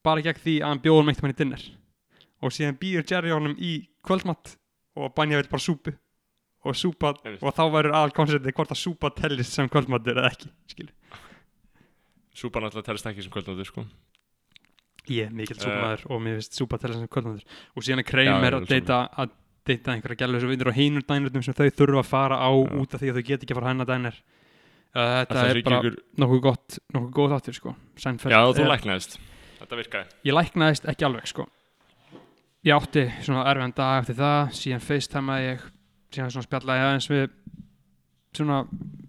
bara 0.03 0.25
gegn 0.25 0.43
því 0.43 0.57
að 0.61 0.73
hann 0.73 0.85
bjóður 0.85 1.09
meitt 1.09 1.23
hann 1.23 1.35
í 1.35 1.39
dinner 1.39 1.67
og 2.41 2.55
síðan 2.57 2.79
býður 2.81 3.09
Jerry 3.13 3.35
honum 3.35 3.57
í 3.59 3.75
kvöldmatt 4.07 4.57
og 4.99 5.15
Banja 5.15 5.39
vil 5.39 5.51
bara 5.51 5.63
súpu 5.63 5.95
og 6.67 6.77
súpa 6.77 7.15
Einmitt. 7.25 7.43
og 7.43 7.55
þá 7.57 7.63
verður 7.73 7.95
aðal 7.97 8.17
konceptið 8.17 8.57
hvort 8.57 8.75
að 8.75 8.83
súpa 8.83 9.15
tellist 9.17 9.55
sem 9.55 9.69
kvöldmattur 9.71 10.19
eða 10.19 10.33
ekki, 10.35 10.51
skilur 10.75 10.97
súpan 12.37 12.65
alltaf 12.69 12.85
telst 12.87 13.07
ekki 13.11 13.23
sem 13.25 13.33
kvöldnóttur 13.33 13.67
sko. 13.69 13.85
ég 15.11 15.27
er 15.27 15.31
mikill 15.35 15.57
Eh. 15.59 15.65
súpamaður 15.65 16.03
og 16.11 16.21
mér 16.23 16.37
finnst 16.39 16.59
súpa 16.61 16.79
tellist 16.79 17.01
sem 17.01 17.09
kvöldmattur 17.09 17.45
og 17.77 17.83
síðan 17.83 17.99
er 17.99 18.09
Kramer 18.11 18.47
er 18.53 18.59
að 18.61 18.69
deyta 18.69 19.09
að 19.19 19.31
deyta 19.67 19.93
einhverja 19.95 20.17
gælu 20.27 20.41
sem 20.41 20.49
vindur 20.51 20.71
á 20.71 20.75
hinur 20.77 21.03
dænurðum 21.03 21.43
sem 21.45 21.55
þau 21.55 21.71
þurfa 21.71 21.99
að 22.05 22.11
fara 22.11 22.37
á 22.39 22.51
Já. 22.51 22.81
út 22.81 22.95
af 22.95 23.01
því 23.01 23.11
að 23.11 23.17
þau 23.19 23.27
get 23.27 23.43
ekki 23.43 23.55
að 23.55 23.59
fara 23.61 23.69
hennar 23.73 23.87
dænir. 23.91 24.21
Uh, 24.91 25.25
þetta 25.25 25.43
er 25.47 25.63
bara 25.63 25.79
ykkur... 25.81 25.97
nokkuð 26.19 26.41
gott 26.43 26.79
nokkuð 26.95 27.13
góð 27.15 27.31
þáttur 27.35 27.55
sko. 27.55 27.75
Seinfeld. 27.97 28.33
Já, 28.35 28.41
þú 28.51 28.63
er- 28.65 28.71
læknaðist. 28.75 29.19
Þetta 29.61 29.77
virkaði. 29.79 30.07
Ég 30.25 30.35
læknaðist 30.35 30.89
ekki 30.91 31.05
alveg 31.07 31.27
sko. 31.31 31.47
Ég 32.65 32.75
átti 32.77 33.05
svona 33.23 33.45
erfiðan 33.47 33.75
dag 33.77 34.01
eftir 34.03 34.17
það. 34.19 34.51
Síðan 34.59 34.83
facetime 34.85 35.37
ég. 35.45 35.61
Síðan 36.11 36.31
svona 36.35 36.47
spjallaði 36.49 36.83
aðeins 36.87 37.09
við 37.11 37.31
svona 38.35 38.59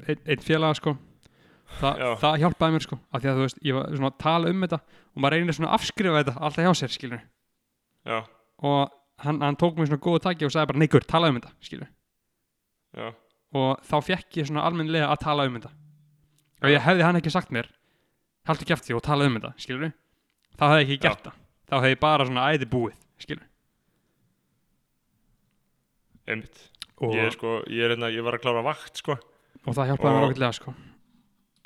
einn 0.08 0.22
ein 0.28 0.38
félaga 0.46 0.75
sko 0.78 0.98
Þa, 1.80 1.92
það 2.22 2.36
hjálpaði 2.44 2.74
mér 2.75 2.84
sko 2.86 2.98
af 3.16 3.22
því 3.24 3.30
að 3.32 3.38
þú 3.40 3.44
veist, 3.46 3.60
ég 3.66 3.74
var 3.78 3.88
svona 3.96 4.10
að 4.12 4.18
tala 4.22 4.50
um 4.51 4.66
þetta 4.66 4.78
og 5.16 5.22
maður 5.24 5.34
reynir 5.38 5.56
svona 5.58 5.70
að 5.72 5.78
afskrifa 5.80 6.20
þetta 6.22 6.34
alltaf 6.46 6.66
hjá 6.68 6.74
sér 6.82 6.94
skilur 6.94 7.22
já, 8.06 8.18
og 8.70 8.92
hann, 9.25 9.40
hann 9.42 9.58
tók 9.62 9.80
mér 9.80 9.90
svona 9.90 10.01
góðu 10.06 10.22
taki 10.28 10.46
og 10.46 10.54
sagði 10.54 10.70
bara 10.74 10.82
neikur, 10.84 11.06
tala 11.10 11.30
um 11.32 11.40
þetta 11.40 11.51
skilur 11.66 11.90
já, 13.00 13.08
og 13.58 13.82
þá 13.88 13.96
fekk 14.12 14.38
ég 14.42 14.50
svona 14.51 14.66
almennlega 14.68 15.10
að 15.12 15.22
tala 15.25 15.48
um 15.50 15.58
þetta. 15.58 15.72
Og 16.62 16.70
ég 16.70 16.84
hefði 16.86 17.04
hann 17.08 17.18
ekki 17.20 17.34
sagt 17.34 17.50
mér 17.56 17.72
haldur 18.48 18.63
ekki 18.68 18.74
eftir 18.78 18.92
því 18.92 18.98
og 19.00 19.06
tala 19.08 19.25
um 19.30 19.40
þetta 19.40 19.54
skilur 19.66 19.92
þá 20.60 20.63
hefði 20.70 20.82
ég 20.84 20.92
ekki 20.92 21.01
gert 21.08 21.25
það. 21.25 21.40
Þá 21.72 21.75
hefði 21.80 21.96
ég 21.96 22.00
bara 22.06 22.28
svona 22.30 22.46
æði 22.54 22.70
búið 22.72 22.96
skilur 23.25 23.48
einmitt. 26.30 26.62
Og, 27.01 27.16
ég, 27.18 27.32
sko, 27.34 27.56
ég, 27.66 27.82
er, 27.88 27.96
einna, 27.96 28.12
ég 28.13 28.22
var 28.24 28.38
að 28.38 28.44
klára 28.46 28.62
vakt 28.66 29.00
sko. 29.01 29.16
og 29.66 29.74
það 29.75 29.88
hjálpaði 29.90 30.13
mér 30.13 30.22
og- 30.22 30.30
ákveðlega 30.32 30.54
sko 30.60 30.74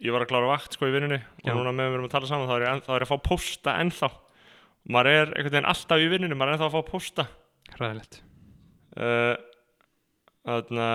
ég 0.04 0.16
var 0.16 0.25
að 0.25 0.32
klára 0.32 0.52
vakt 0.52 0.75
sko 0.75 0.90
í 0.90 0.94
vinnunni 0.96 1.20
og 1.22 1.50
Já. 1.50 1.54
núna 1.56 1.72
meðan 1.72 1.92
við 1.94 1.98
erum 2.00 2.08
að 2.10 2.16
tala 2.16 2.30
saman 2.30 2.50
þá 2.50 2.56
er 2.58 2.66
ég, 2.66 2.86
þá 2.86 2.92
er 2.92 3.06
ég 3.06 3.08
að 3.08 3.12
fá 3.14 3.28
pósta 3.30 3.75
ennþá. 3.84 4.10
Maður 4.96 5.12
er 5.12 5.34
einhvern 5.34 5.56
veginn 5.56 5.70
alltaf 5.72 6.02
í 6.04 6.10
vinnunni 6.12 6.38
maður 6.38 6.52
er 6.52 6.58
ennþá 6.58 6.70
að 6.70 6.75
fá 6.75 6.90
pósta. 6.92 7.28
Hræðilegt. 7.75 8.20
Uh, 8.96 9.36
þarna 10.46 10.90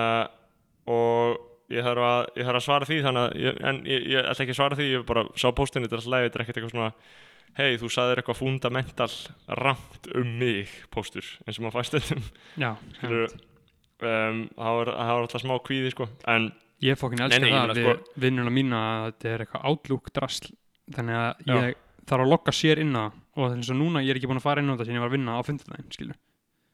og 0.91 1.41
ég 1.71 1.85
þarf 1.85 2.05
að, 2.05 2.21
ég 2.37 2.47
þarf 2.47 2.59
að 2.59 2.65
svara 2.65 2.87
því 2.89 3.01
þannig 3.05 3.25
að 3.25 3.43
ég, 3.45 3.59
en 3.71 3.81
ég, 3.87 4.07
ég 4.11 4.31
ætla 4.31 4.45
ekki 4.45 4.55
að 4.55 4.59
svara 4.59 4.79
því 4.79 4.87
ég 4.89 5.05
bara 5.07 5.25
sá 5.39 5.47
póstinu, 5.55 5.85
þetta 5.85 5.97
er 5.97 6.01
alltaf 6.01 6.13
leið, 6.13 6.25
þetta 6.25 6.39
er 6.39 6.43
ekkert 6.45 6.59
eitthvað 6.59 6.73
svona 6.75 6.89
hei, 7.59 7.77
þú 7.79 7.91
sagðir 7.91 8.21
eitthvað 8.21 8.39
fundamental 8.39 9.09
ramt 9.59 10.09
um 10.17 10.33
mig 10.39 10.73
póstur 10.93 11.27
eins 11.45 11.59
og 11.59 11.65
maður 11.65 11.77
fæst 11.79 11.97
þetta 11.97 12.19
Já, 12.63 12.71
um, 13.11 14.43
var, 14.55 14.91
það 14.91 15.13
var 15.13 15.23
alltaf 15.25 15.43
smá 15.43 15.55
kvíði 15.67 15.93
sko 15.95 16.07
en 16.31 16.51
ég 16.81 16.97
fokkin 16.99 17.19
Nei, 17.21 17.25
elska 17.27 17.41
nei, 17.41 17.51
ég 17.51 17.55
það 17.55 17.67
meina, 17.67 17.77
við 17.77 17.87
sko- 17.87 18.21
vinnuna 18.25 18.51
mína 18.55 18.81
að 18.81 19.05
þetta 19.11 19.29
er 19.35 19.43
eitthvað 19.45 19.65
outlook 19.71 20.11
drasl. 20.15 20.51
Þannig 20.91 21.15
að 21.21 21.45
Já. 21.45 21.55
ég 21.61 21.75
þarf 22.09 22.23
að 22.25 22.31
logga 22.33 22.51
sér 22.57 22.81
inn 22.81 22.95
á 22.97 23.03
það. 23.05 23.17
Og 23.37 23.53
eins 23.55 23.69
og 23.71 23.77
núna 23.79 24.01
ég 24.03 24.09
er 24.11 24.17
ekki 24.19 24.27
búin 24.27 24.41
að 24.41 24.47
fara 24.49 24.59
inn 24.61 24.69
á 24.69 24.73
þetta 24.75 24.85
sem 24.89 24.95
ég 24.97 25.03
var 25.05 25.07
að 25.11 25.15
vinna 25.15 25.37
á 25.37 25.41
fundardaginn 25.47 25.91
skilur, 25.95 26.17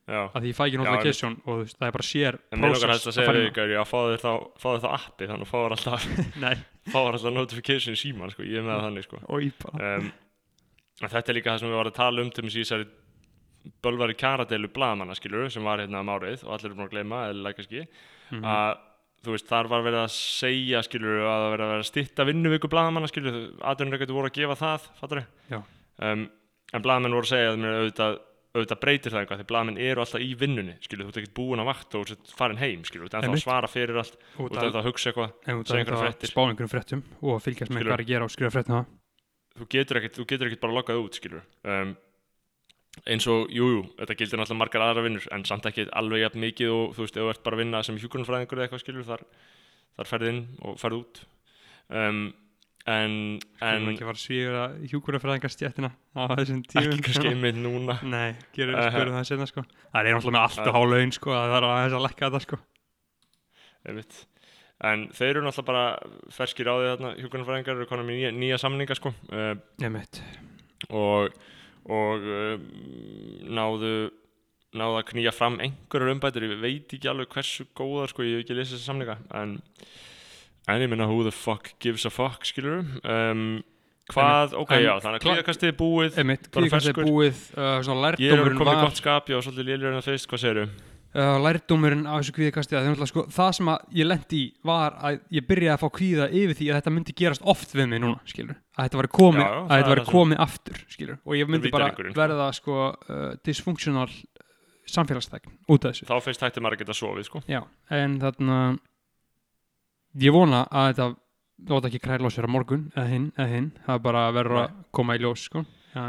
já, 0.07 0.21
að 0.33 0.41
því 0.41 0.47
ég 0.49 0.55
fæ 0.57 0.63
ekki 0.65 0.77
Já, 0.77 0.81
notification 0.81 1.33
og 1.45 1.51
þú 1.53 1.57
veist, 1.61 1.77
það 1.77 1.87
er 1.87 1.95
bara 1.97 2.07
sér 2.07 2.37
en 2.51 2.59
mér 2.63 2.71
process 2.71 2.89
helst 2.89 3.05
að 3.05 3.11
að 3.11 3.17
segja 3.17 3.27
á. 3.27 3.47
ykkur, 3.51 3.73
já, 3.75 3.81
fáðu 3.91 4.13
þér 4.15 4.23
þá, 4.23 4.33
þér 4.63 4.95
appi 4.97 5.27
þannig 5.29 5.45
að 5.45 5.51
fáður 5.51 5.75
alltaf, 5.77 6.07
Nei, 6.45 6.55
fáður 6.89 7.17
alltaf 7.19 7.35
notification 7.37 7.93
í 7.93 7.99
síman 8.01 8.31
sko, 8.33 8.41
ég 8.47 8.57
er 8.57 8.65
með 8.65 8.73
það 8.73 8.85
þannig 8.87 9.05
sko. 9.05 9.19
Og 9.27 9.43
um, 9.77 10.07
þetta 11.03 11.29
er 11.29 11.37
líka 11.37 11.51
það 11.53 11.59
sem 11.61 11.69
við 11.69 11.77
varum 11.77 11.93
að 11.93 11.99
tala 12.01 12.21
um 12.25 12.31
til 12.33 12.47
þess 12.49 12.73
að 12.79 12.87
bölvari 13.83 14.15
kjaradeilu 14.17 14.69
blaðamanna 14.73 15.15
skilur 15.19 15.49
sem 15.51 15.63
var 15.67 15.83
hérna 15.83 15.99
um 16.01 16.09
árið 16.15 16.45
og 16.47 16.53
allir 16.55 16.71
er 16.71 16.77
búin 16.77 16.87
að 16.87 16.93
gleyma 16.95 17.23
eða 17.33 17.53
kannski 17.57 17.85
Mhm. 18.31 18.43
að 18.43 18.77
þú 19.25 19.33
veist 19.33 19.49
þar 19.49 19.69
var 19.71 19.85
verið 19.85 20.03
að 20.03 20.13
segja 20.15 20.83
skilur 20.85 21.19
að 21.23 21.41
það 21.43 21.51
verið 21.53 21.65
að 21.65 21.73
vera 21.73 21.83
að 21.83 21.89
stitta 21.89 22.27
vinnuviku 22.27 22.71
blaðamanna 22.71 23.11
skilur 23.11 23.39
aðdurinn 23.65 24.13
voru 24.13 24.29
að 24.29 24.37
gefa 24.37 24.57
það 24.61 24.87
fattur 24.99 25.23
Já. 25.51 25.59
um, 26.09 26.25
en 26.73 26.85
blaðamenn 26.85 27.17
voru 27.17 27.27
að 27.27 27.33
segja 27.33 27.53
að 27.53 27.61
mér 27.63 27.79
auðvitað 27.81 28.19
auðvitað 28.57 28.79
breytir 28.81 29.13
það 29.13 29.23
eitthvað 29.23 29.41
því 29.41 29.47
blaðamenn 29.51 29.79
eru 29.83 30.03
alltaf 30.03 30.23
í 30.23 30.29
vinnunni 30.39 30.75
skilur 30.81 31.07
þú 31.07 31.11
ert 31.11 31.19
ekkert 31.21 31.35
búin 31.37 31.61
að 31.61 31.69
vakta 31.69 31.99
og 31.99 32.29
farin 32.37 32.61
heim 32.61 32.85
skilur 32.87 33.11
þú 33.11 33.19
ert 33.19 33.27
að 33.29 33.41
svara 33.43 33.69
fyrir 33.69 33.99
allt 34.01 34.15
og 34.17 34.37
þú 34.37 34.47
ert 34.47 34.63
það 34.63 34.79
að 34.81 34.87
hugsa 34.87 35.11
eitthvað 35.11 35.33
segja 35.35 35.57
einhverjar 35.57 35.87
það 35.91 35.97
er 35.97 36.07
fréttir. 36.07 36.31
spá 36.31 36.41
einhverjum 36.45 36.71
fréttum 36.71 37.03
og 37.21 37.43
fylgjast 37.43 37.73
með 37.73 37.83
hvað 37.83 37.97
er 37.97 38.03
að 38.05 38.11
gera 38.13 38.27
og 38.27 38.33
skrifa 38.33 38.63
það 38.71 38.87
þú 39.57 39.67
getur 39.73 39.99
ekkert, 39.99 40.17
þú 40.17 40.27
getur 40.31 40.49
ekkert 40.49 40.63
bara 40.63 40.77
loggað 40.77 41.03
út 41.03 41.19
skilur 41.19 41.43
um, 41.67 41.93
eins 43.05 43.27
og, 43.31 43.51
jú, 43.53 43.69
jú, 43.75 43.83
þetta 43.99 44.17
gildir 44.17 44.41
náttúrulega 44.41 44.61
margar 44.63 44.85
aðra 44.87 45.05
vinnur 45.05 45.29
en 45.35 45.45
samt 45.47 45.67
ekki 45.69 45.87
alveg 45.97 46.23
jafn 46.25 46.43
mikið 46.43 46.73
og 46.73 46.97
þú 46.97 47.05
veist, 47.05 47.17
ef 47.17 47.23
þú 47.23 47.31
ert 47.33 47.45
bara 47.45 47.57
að 47.57 47.63
vinna 47.63 47.83
sem 47.85 47.99
hjúkurnfræðingur 48.01 48.59
eða 48.59 48.67
eitthvað 48.67 48.83
skilur 48.83 49.07
þar, 49.07 49.23
þar 49.99 50.11
ferð 50.11 50.29
inn 50.31 50.43
og 50.65 50.77
ferð 50.81 50.99
út. 51.01 51.21
Um, 51.87 52.21
en, 52.87 53.13
en 53.61 53.83
en 53.83 53.91
ekki 53.91 54.15
svíður 54.21 54.57
að 54.61 54.77
hjúkurafræðingar 54.91 55.53
stjættina 55.53 55.91
á 56.15 56.21
þessum 56.39 56.63
tíum 56.67 56.95
ekki 56.95 57.05
kannski 57.09 57.31
einmitt 57.33 57.59
núna. 57.59 57.99
Nei, 58.07 58.37
gerum 58.55 58.77
Uh, 58.77 58.87
við 58.87 58.95
spyrum 58.95 59.17
það 59.17 59.27
senna 59.31 59.49
sko. 59.51 59.63
Það 59.91 59.99
er 60.01 60.17
náttúrulega 60.17 60.37
með 60.37 60.47
allt 60.47 60.71
og 60.71 60.77
há 60.77 60.81
laun 60.93 61.13
sko 61.15 61.35
að 61.35 61.51
það 61.51 61.57
er 61.59 61.69
aðeins 61.69 61.97
að 61.97 62.05
lekka 62.07 62.29
þetta 62.29 62.43
sko. 62.45 62.59
Einmitt. 63.87 64.17
En 64.87 65.05
þeir 65.17 65.29
eru 65.33 65.43
náttúrulega 65.45 65.69
bara 65.71 65.85
ferskir 66.37 66.69
á 66.71 66.75
því 66.77 66.89
þarna 66.93 67.13
hjúkurnfræðingar 67.21 67.77
eru 67.79 67.89
konum 67.89 68.11
í 68.13 68.17
nýja, 68.19 68.33
nýja 68.35 68.59
samninga 68.61 68.97
sko. 68.99 69.13
Uh, 69.31 69.55
og, 71.87 72.25
um, 72.27 72.69
náðu 73.57 73.93
náðu 74.77 74.99
að 74.99 75.07
knýja 75.11 75.33
fram 75.35 75.57
einhverjar 75.63 76.13
umbætur. 76.13 76.45
Ég 76.47 76.59
veit 76.61 76.93
ekki 76.97 77.09
alveg 77.09 77.31
hversu 77.33 77.65
góðar 77.77 78.11
sko, 78.11 78.25
ég 78.25 78.37
hef 78.37 78.45
ekki 78.45 78.57
lesið 78.57 78.77
þessa 78.77 78.91
samlinga 78.91 79.17
en, 79.39 79.55
en 80.67 80.83
ég 80.83 80.91
minna 80.91 81.07
who 81.09 81.23
the 81.25 81.33
fuck 81.33 81.73
gives 81.83 82.05
a 82.07 82.11
fuck 82.13 82.45
skilur 82.47 82.83
um, 83.01 83.63
hvað, 84.11 84.53
ok, 84.59 84.75
já, 84.83 84.93
þannig 85.03 85.19
að 85.19 85.25
klíðakastið 85.25 85.71
er 85.71 85.77
búið 85.79 86.19
kvíkast 86.53 86.91
er 86.91 86.99
búið 86.99 87.41
uh, 87.57 87.79
ég 88.21 88.35
er 88.35 88.43
komið 88.53 88.69
var 88.69 88.83
gott 88.85 89.01
skap, 89.01 89.31
var 89.31 89.43
svolítið 89.43 89.71
lélir 89.71 89.89
en 89.89 89.99
það 89.99 90.11
fyrst, 90.11 90.29
hvað 90.31 90.43
segirðu? 90.43 90.67
Uh, 91.15 91.37
Lærdómurinn 91.43 92.05
á 92.09 92.17
þessu 92.19 92.35
kvíðakasti 92.37 92.77
að 92.79 93.05
sko, 93.09 93.25
Það 93.33 93.51
sem 93.59 93.71
að 93.73 93.97
ég 94.01 94.09
lendi 94.09 94.39
í 94.41 94.47
var 94.67 94.97
að 94.99 95.19
ég 95.37 95.47
byrjaði 95.47 95.73
að 95.75 95.83
fá 95.83 95.89
kvíða 95.99 96.29
yfir 96.31 96.57
því 96.59 96.69
að 96.71 96.79
þetta 96.79 96.95
myndi 96.97 97.15
gerast 97.21 97.45
oft 97.45 97.75
við 97.75 97.89
mig 97.93 98.01
núna 98.03 98.19
skilur 98.25 98.57
Að 98.77 98.87
þetta 98.89 99.01
var 99.01 99.09
komið, 99.17 99.43
Já, 99.45 99.53
að 99.61 99.75
þetta 99.77 99.93
var 99.93 100.03
komið 100.11 100.43
aftur 100.47 100.81
skilur 100.91 101.19
Og 101.23 101.37
ég 101.39 101.51
myndi 101.51 101.71
bara 101.73 101.91
sko. 101.93 102.09
verða 102.17 102.49
sko 102.57 102.79
uh, 102.91 103.29
dysfunctional 103.45 104.09
samfélagsþegn 104.87 105.51
út 105.67 105.85
af 105.85 105.91
þessu. 105.93 106.05
Þá 106.07 106.17
fyrst 106.23 106.43
hætti 106.45 106.61
maður 106.63 106.77
að 106.77 106.83
geta 106.83 106.95
sofið 106.95 107.25
sko. 107.27 107.41
Já, 107.51 107.59
en 107.91 108.13
þarna 108.21 108.59
ég 110.23 110.31
vona 110.35 110.63
að 110.71 110.91
þetta 110.93 111.07
láta 111.73 111.89
ekki 111.89 112.01
kræla 112.03 112.29
á 112.29 112.33
sér 112.33 112.47
á 112.47 112.51
morgun 112.53 112.85
eða 112.93 113.07
hinn, 113.11 113.27
eða 113.35 113.49
hinn, 113.51 113.69
það 113.85 113.95
er 113.97 114.03
bara 114.05 114.23
að 114.29 114.35
verða 114.37 114.61
að 114.63 114.75
koma 114.97 115.17
í 115.17 115.21
ljós 115.23 115.45
sko, 115.49 115.63
já, 115.93 116.01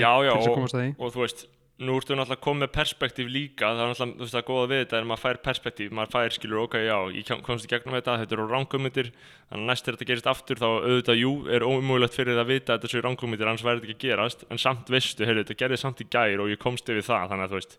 Já, 0.00 0.10
að 0.10 0.48
og- 0.48 0.72
að 0.72 0.94
og 0.98 1.12
þú 1.14 1.20
veist, 1.24 1.44
nú 1.82 1.96
ertu 1.98 2.14
náttúrulega 2.14 2.44
komið 2.44 2.62
með 2.62 2.70
perspektíf 2.74 3.30
líka, 3.34 3.72
það 3.74 3.80
er 3.82 3.88
náttúrulega, 3.90 4.14
þú 4.14 4.22
veist, 4.22 4.34
það 4.36 4.44
góða 4.50 4.66
við 4.70 4.80
þetta 4.82 4.96
er 4.96 5.02
að 5.02 5.08
maður 5.10 5.22
fær 5.24 5.38
perspektíf, 5.42 5.94
maður 5.98 6.12
fær 6.12 6.36
skilur, 6.36 6.60
ok, 6.62 6.76
já, 6.84 6.98
ég 7.16 7.32
komst 7.48 7.66
í 7.66 7.70
gegnum 7.72 7.96
þetta, 7.98 8.14
þetta 8.20 8.36
eru 8.36 8.46
rángumindir, 8.52 9.10
þannig 9.50 9.64
að 9.64 9.70
næst 9.72 9.88
er 9.90 9.98
þetta 9.98 10.08
gerist 10.12 10.30
aftur, 10.30 10.60
þá 10.62 10.68
auðvitað, 10.70 11.18
jú, 11.18 11.32
er 11.50 11.66
ómögulegt 11.66 12.14
fyrir 12.14 12.38
það 12.38 12.44
að 12.44 12.52
vita 12.52 12.76
að 12.76 12.78
þetta 12.78 12.92
séu 12.94 13.02
rángumindir, 13.08 13.50
annars 13.50 13.66
væri 13.66 13.82
þetta 13.82 13.90
ekki 13.90 13.98
að 13.98 14.06
gerast, 14.06 14.46
en 14.54 14.62
samt 14.62 14.94
veistu, 14.94 15.26
heyrðu, 15.26 15.42
þetta 15.42 15.60
gerði 15.64 15.80
samt 15.82 16.04
í 16.04 16.08
gær 16.14 16.44
og 16.44 16.54
ég 16.54 16.62
komst 16.62 16.94
yfir 16.94 17.08
það, 17.10 17.26
þannig 17.32 17.44
að 17.48 17.50
þú 17.50 17.58
veist, 17.58 17.78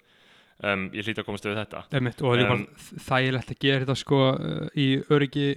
um, 0.59 0.87
ég 0.91 1.07
hlýt 1.07 1.23
að 1.23 1.29
komast 1.29 1.47
yfir 1.47 1.61
þetta. 1.63 1.85
Einmitt, 1.95 2.19
og 2.19 2.35
það 2.35 2.43
er 2.43 2.51
Um, 2.55 2.67
þægilegt 3.07 3.55
að 3.55 3.61
gera 3.63 3.85
þetta 3.85 3.97
sko 4.03 4.19
í 4.75 4.87
öryggi 5.15 5.47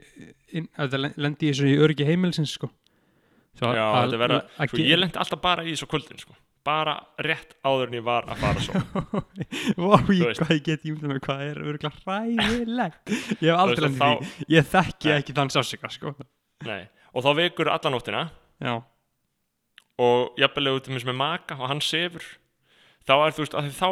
Svo 3.58 3.72
Já, 3.74 3.86
þetta 3.98 4.20
verða, 4.22 4.42
sko, 4.58 4.82
ég 4.84 5.00
lendi 5.00 5.18
alltaf 5.22 5.42
bara 5.42 5.64
í 5.66 5.72
þessu 5.72 5.88
kvöldin, 5.90 6.20
sko, 6.22 6.36
bara 6.68 6.94
rétt 7.24 7.56
áður 7.66 7.90
en 7.90 7.96
ég 7.98 8.04
var 8.06 8.28
að 8.30 8.44
fara 8.44 8.66
svo. 8.66 8.82
Vá, 9.82 9.96
hvað 10.04 10.52
ég 10.54 10.62
get 10.66 10.86
ímyndað 10.86 11.14
með 11.14 11.24
hvað 11.26 11.46
er 11.46 11.62
öruglega 11.64 11.94
hræðilegt? 12.04 13.16
Ég 13.42 13.48
hef 13.48 13.64
aldrei 13.64 13.88
lendið 13.88 14.06
og 14.08 14.22
því, 14.28 14.46
ég 14.54 14.70
þekki 14.74 15.10
Nei. 15.10 15.16
ekki 15.16 15.36
þann 15.40 15.54
sásika 15.54 15.90
sko. 15.90 16.14
Nei, 16.68 16.84
og 17.14 17.26
þá 17.26 17.32
vekur 17.42 17.72
alla 17.74 17.94
nóttina, 17.94 18.28
Já, 18.58 18.78
og 19.98 20.38
jafnvel 20.38 20.70
ef 20.70 20.78
þú 20.78 20.84
til 20.86 21.08
með 21.08 21.18
maka 21.18 21.58
og 21.58 21.70
hann 21.72 21.82
sefur 21.82 22.24
þá 23.08 23.14
er 23.16 23.34
þú 23.34 23.44
veist 23.44 23.56
að 23.58 23.70
þá 23.74 23.88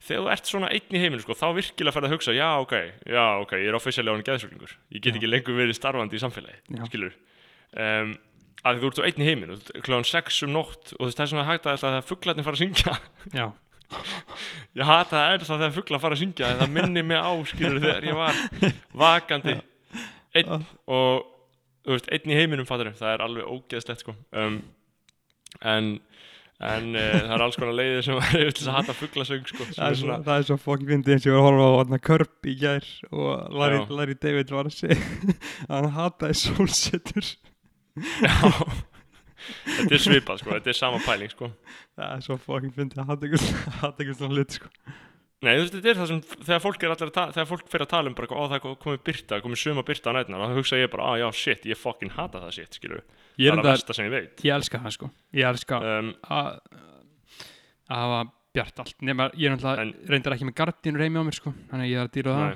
þegar 0.00 0.22
þú 0.24 0.30
ert 0.32 0.50
svona 0.50 0.70
einn 0.72 0.96
í 0.96 1.02
heiminu 1.02 1.22
sko, 1.22 1.36
þá 1.36 1.46
virkilega 1.58 1.94
ferð 1.94 2.08
að 2.08 2.14
hugsa 2.16 2.34
já 2.34 2.48
ok, 2.62 2.74
já 3.04 3.24
ok, 3.42 3.54
ég 3.60 3.68
er 3.70 3.78
offisíalega 3.78 4.16
hann 4.16 4.26
geðsöklingur 4.26 4.74
ég 4.90 5.04
get 5.04 5.12
Já. 5.12 5.18
ekki 5.20 5.30
lengur 5.30 5.58
verið 5.58 5.76
starfandi 5.78 6.18
í 6.18 6.22
samfélagi 6.22 6.86
skilur 6.88 7.14
um, 7.76 8.14
að 8.66 8.82
þú 8.82 8.90
ert 8.90 9.00
svo 9.00 9.08
einn 9.08 9.22
í 9.22 9.28
heiminu 9.28 9.58
kláðan 9.86 10.06
6 10.10 10.42
um 10.46 10.54
nótt 10.56 10.94
og 10.98 11.10
það 11.14 11.24
er 11.24 11.32
svona 11.32 11.48
hægt 11.48 11.66
að 11.66 11.74
alltaf 11.74 11.94
þegar 11.94 12.08
fugglarnir 12.10 12.46
fara 12.46 12.58
að 12.58 12.62
syngja. 12.64 12.96
Já, 13.36 13.46
ég 14.80 14.90
hata 14.90 15.16
það 15.16 15.34
er 15.34 15.46
það 15.48 15.62
þegar 15.64 15.76
fugglar 15.78 16.04
fara 16.04 16.18
að 16.18 16.22
syngja 16.24 16.52
það 16.60 16.74
minni 16.76 17.06
mig 17.06 17.20
á 17.20 17.32
skilur 17.52 17.80
þegar 17.84 18.08
ég 18.10 18.20
var 18.20 18.44
vakandi. 19.04 19.56
Einn 20.36 20.52
og 20.86 21.24
þú 21.86 21.96
veist, 21.96 22.12
einn 22.12 22.30
í 22.30 22.38
heiminum 22.38 22.68
fattur 22.68 22.92
það 22.98 23.16
er 23.16 23.26
alveg 23.26 23.50
ógeðslegt 23.50 24.04
sko. 24.04 24.14
Um, 24.36 24.62
en 25.66 25.96
en 26.60 26.90
uh, 26.92 27.04
það 27.24 27.34
er 27.34 27.42
alls 27.46 27.56
konar 27.56 27.76
leiðir 27.76 28.02
sem 28.04 28.18
er 28.20 28.42
yfir 28.42 28.56
til 28.58 28.66
að 28.68 28.74
hata 28.76 28.96
fugglasöng 28.96 29.46
sko, 29.48 29.64
það 29.64 29.78
er 29.78 29.86
er 29.86 29.96
svo, 29.96 30.04
svona, 30.04 30.18
það 30.26 30.40
er 30.42 30.48
svo 30.50 30.56
fokkin 30.60 30.90
fyndið 30.90 31.14
eins 31.14 31.24
og 31.26 31.30
ég 31.30 31.38
var 31.38 31.40
að 31.40 31.46
horfa 31.48 31.68
á 31.70 31.78
hann 31.80 32.02
Körp 32.10 32.50
í 32.50 32.56
gær 32.60 32.90
og 33.10 33.54
Larry. 33.56 33.78
Larry 33.96 34.16
David 34.20 34.52
var 34.52 34.68
að 34.68 34.76
segja 34.76 34.98
að 35.70 35.72
hann 35.78 35.94
hataði 35.96 36.36
sólsetur 36.42 37.30
já. 37.96 38.34
Þetta 39.64 39.94
er 39.96 40.02
svipað 40.04 40.40
sko, 40.42 40.50
þetta 40.56 40.70
er 40.72 40.76
sama 40.76 40.98
pæling 41.04 41.30
sko. 41.32 41.48
Það 41.96 42.10
er 42.16 42.24
svo 42.26 42.36
fokkin 42.44 42.74
fyndið. 42.76 43.00
Að 43.00 43.12
hata 43.80 44.04
ykkur 44.04 44.18
svona 44.18 44.34
hlut 44.36 44.58
sko. 44.58 44.68
Nei, 45.40 45.54
þú 45.56 45.62
veist, 45.62 45.72
þetta 45.78 45.88
er 45.88 45.96
það 45.96 46.08
sem, 46.10 46.18
þegar 46.44 46.58
fólk 46.60 46.82
að 46.84 47.02
þegar 47.32 47.46
fólk 47.48 47.68
fyrir 47.72 47.84
að 47.86 47.92
tala 47.94 48.10
um 48.10 48.16
bara, 48.18 48.28
ó, 48.36 48.42
það 48.50 48.56
er 48.58 48.74
komið 48.82 48.98
byrta, 49.08 49.38
komið 49.40 49.60
suma 49.62 49.84
byrta 49.88 50.12
á 50.12 50.16
nætuna, 50.18 50.40
þá 50.50 50.58
hugsa 50.58 50.80
ég 50.82 50.90
bara, 50.92 51.06
á, 51.08 51.12
já, 51.22 51.26
shit, 51.32 51.64
ég 51.70 51.80
fucking 51.80 52.12
hata 52.12 52.42
það 52.42 52.52
shit, 52.58 52.76
skilur, 52.76 53.00
ég 53.40 53.48
það 53.48 53.48
er 53.48 53.54
að 53.54 53.62
þetta, 53.62 53.72
versta 53.72 53.96
sem 53.96 54.04
ég 54.10 54.12
veit. 54.18 54.42
ég 54.44 54.52
elska 54.58 54.82
það 54.84 54.94
sko. 54.98 55.08
Ég 55.40 55.48
elska 55.48 55.78
Um, 55.80 56.10
að 56.28 56.50
að 57.90 58.02
hafa 58.04 58.20
bjart 58.54 58.82
allt. 58.84 58.96
Nema 59.08 59.30
ég 59.32 59.48
er 59.48 59.56
náttúrulega 59.56 59.86
En- 59.86 59.94
reyndar 60.12 60.36
ekki 60.36 60.46
með 60.50 60.58
gardínur 60.60 61.06
heimi 61.06 61.18
á 61.18 61.24
mér 61.24 61.38
sko. 61.40 61.54
Þannig 61.72 61.86
að 61.88 61.90
ég 61.90 61.96
er 61.96 62.04
að 62.04 62.14
dýra 62.18 62.36
það 62.36 62.52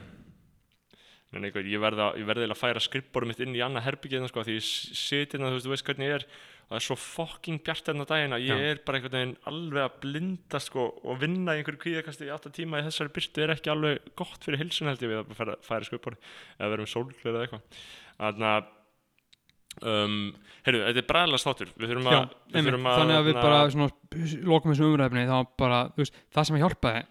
Nei, 1.34 1.42
nei, 1.44 1.50
ég 1.72 1.82
verði 1.82 2.04
að, 2.04 2.18
eiginlega 2.20 2.54
að 2.54 2.60
færa 2.60 2.82
skrippborum 2.84 3.30
mitt 3.32 3.40
inn 3.42 3.56
í 3.56 3.62
annað 3.64 3.86
herbyggið 3.88 4.26
sko, 4.30 4.44
því 4.46 4.56
ég 4.58 4.66
siti 4.68 5.36
hérna, 5.36 5.50
þú 5.50 5.56
veist, 5.56 5.66
þú 5.66 5.72
veist 5.74 5.88
hvernig 5.88 6.10
ég 6.10 6.18
er. 6.18 6.26
Það 6.64 6.78
er 6.78 6.84
svo 6.86 6.96
fokking 6.96 7.58
bjart 7.66 7.88
hérna 7.90 8.06
daginn 8.08 8.34
að 8.36 8.44
ég 8.46 8.60
Já. 8.62 8.68
er 8.72 8.78
bara 8.86 8.98
einhvern 9.00 9.16
veginn 9.18 9.34
alveg 9.50 9.82
að 9.84 9.98
blinda 10.04 10.60
sko, 10.64 10.86
og 11.04 11.18
vinna 11.20 11.52
í 11.52 11.60
einhverju 11.60 11.82
kvíðakasti 11.82 12.28
í 12.28 12.32
8 12.32 12.54
tíma 12.56 12.80
í 12.80 12.86
þessari 12.86 13.12
byrtu 13.18 13.44
er 13.44 13.52
ekki 13.52 13.72
alveg 13.74 14.14
gott 14.16 14.46
fyrir 14.46 14.62
hilsun 14.62 14.88
held 14.88 15.04
ég 15.04 15.12
við 15.12 15.20
að 15.20 15.34
færa, 15.36 15.58
færa 15.66 15.88
skrippbori 15.90 16.16
eða 16.56 16.70
vera 16.72 16.86
með 16.86 16.92
sólglöð 16.94 17.34
eða 17.34 17.44
eitthvað. 17.44 17.84
Þannig 18.22 18.48
að 18.54 18.72
um, 19.82 20.16
heyrðu, 20.64 20.82
þetta 20.88 21.02
er 21.02 21.08
bræðilega 21.10 21.42
státtur 21.42 21.72
við 21.74 21.92
þurfum 21.92 22.10
að, 22.10 22.18
að 22.22 22.54
þannig 22.54 23.18
að 23.18 23.28
við 23.28 23.38
þarna- 23.38 23.44
bara 23.44 24.48
lokum 24.54 24.72
þessu 24.74 24.88
umræfni 24.88 25.26
þá 25.28 25.36
bara, 25.60 25.80
þú 25.94 26.04
veist, 26.04 26.22
það 26.34 26.48
sem 26.48 26.60
hjálpaði 26.62 27.04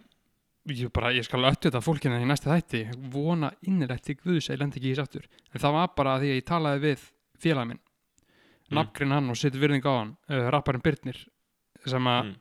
ég 0.71 0.91
bara, 0.95 1.11
ég 1.11 1.25
skal 1.27 1.43
öttu 1.49 1.67
þetta 1.69 1.81
fólkina 1.83 2.19
í 2.21 2.27
næsta 2.27 2.53
þætti, 2.53 2.83
vona 3.11 3.49
innilegt 3.67 4.05
til 4.07 4.15
Guðs 4.21 4.47
að 4.49 4.55
ég 4.55 4.61
lendi 4.61 4.79
ekki 4.79 4.93
í 4.93 4.99
sáttur, 4.99 5.25
en 5.51 5.59
það 5.63 5.75
var 5.75 5.89
bara 5.97 6.13
því 6.21 6.29
að 6.31 6.37
ég 6.39 6.45
talaði 6.47 6.83
við 6.85 7.03
félag 7.43 7.67
minn. 7.71 7.81
Mm. 8.71 8.77
nafngrinn 8.79 9.11
hann 9.11 9.29
og 9.29 9.35
setið 9.37 9.59
virðing 9.59 9.83
á 9.85 9.93
hann 9.93 10.13
uh, 10.31 10.45
rapparinn 10.53 10.81
Byrnir 10.81 11.17
sem 11.85 12.07
að 12.07 12.23
Mm. 12.23 12.35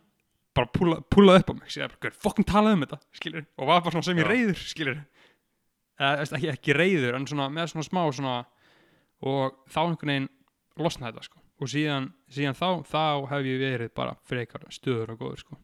bara 0.54 0.68
púla, 0.70 1.00
púla 1.10 1.34
upp 1.40 1.50
á 1.50 1.54
mig. 1.58 1.68
Sér, 1.74 1.90
bara, 2.00 2.14
fokkin 2.14 2.44
talaði 2.46 2.76
um 2.78 2.84
þetta, 2.86 2.98
skilur 3.18 3.46
og 3.58 3.66
var 3.66 3.80
bara 3.82 3.90
svona 3.90 4.04
sem 4.06 4.20
ég 4.22 4.28
reyður, 4.30 4.60
skilur 4.70 5.00
eða 5.98 6.22
ekki, 6.38 6.48
ekki 6.52 6.76
reyður, 6.76 7.16
en 7.18 7.26
svona 7.26 7.48
með 7.50 7.72
svona 7.72 7.86
smá 7.88 8.02
svona 8.12 8.36
og 9.22 9.58
þá 9.70 9.80
einhvern 9.82 10.12
veginn 10.12 10.28
losnaði 10.78 11.12
þetta, 11.16 11.26
sko. 11.26 11.42
Og 11.62 11.68
síðan, 11.70 12.08
síðan 12.32 12.56
þá, 12.58 12.68
þá 12.86 13.02
hef 13.30 13.46
ég 13.46 13.60
verið 13.62 13.92
bara 13.94 14.14
frekar 14.26 14.64
stöður 14.70 15.12
og 15.14 15.18
góður, 15.20 15.42
sko. 15.44 15.58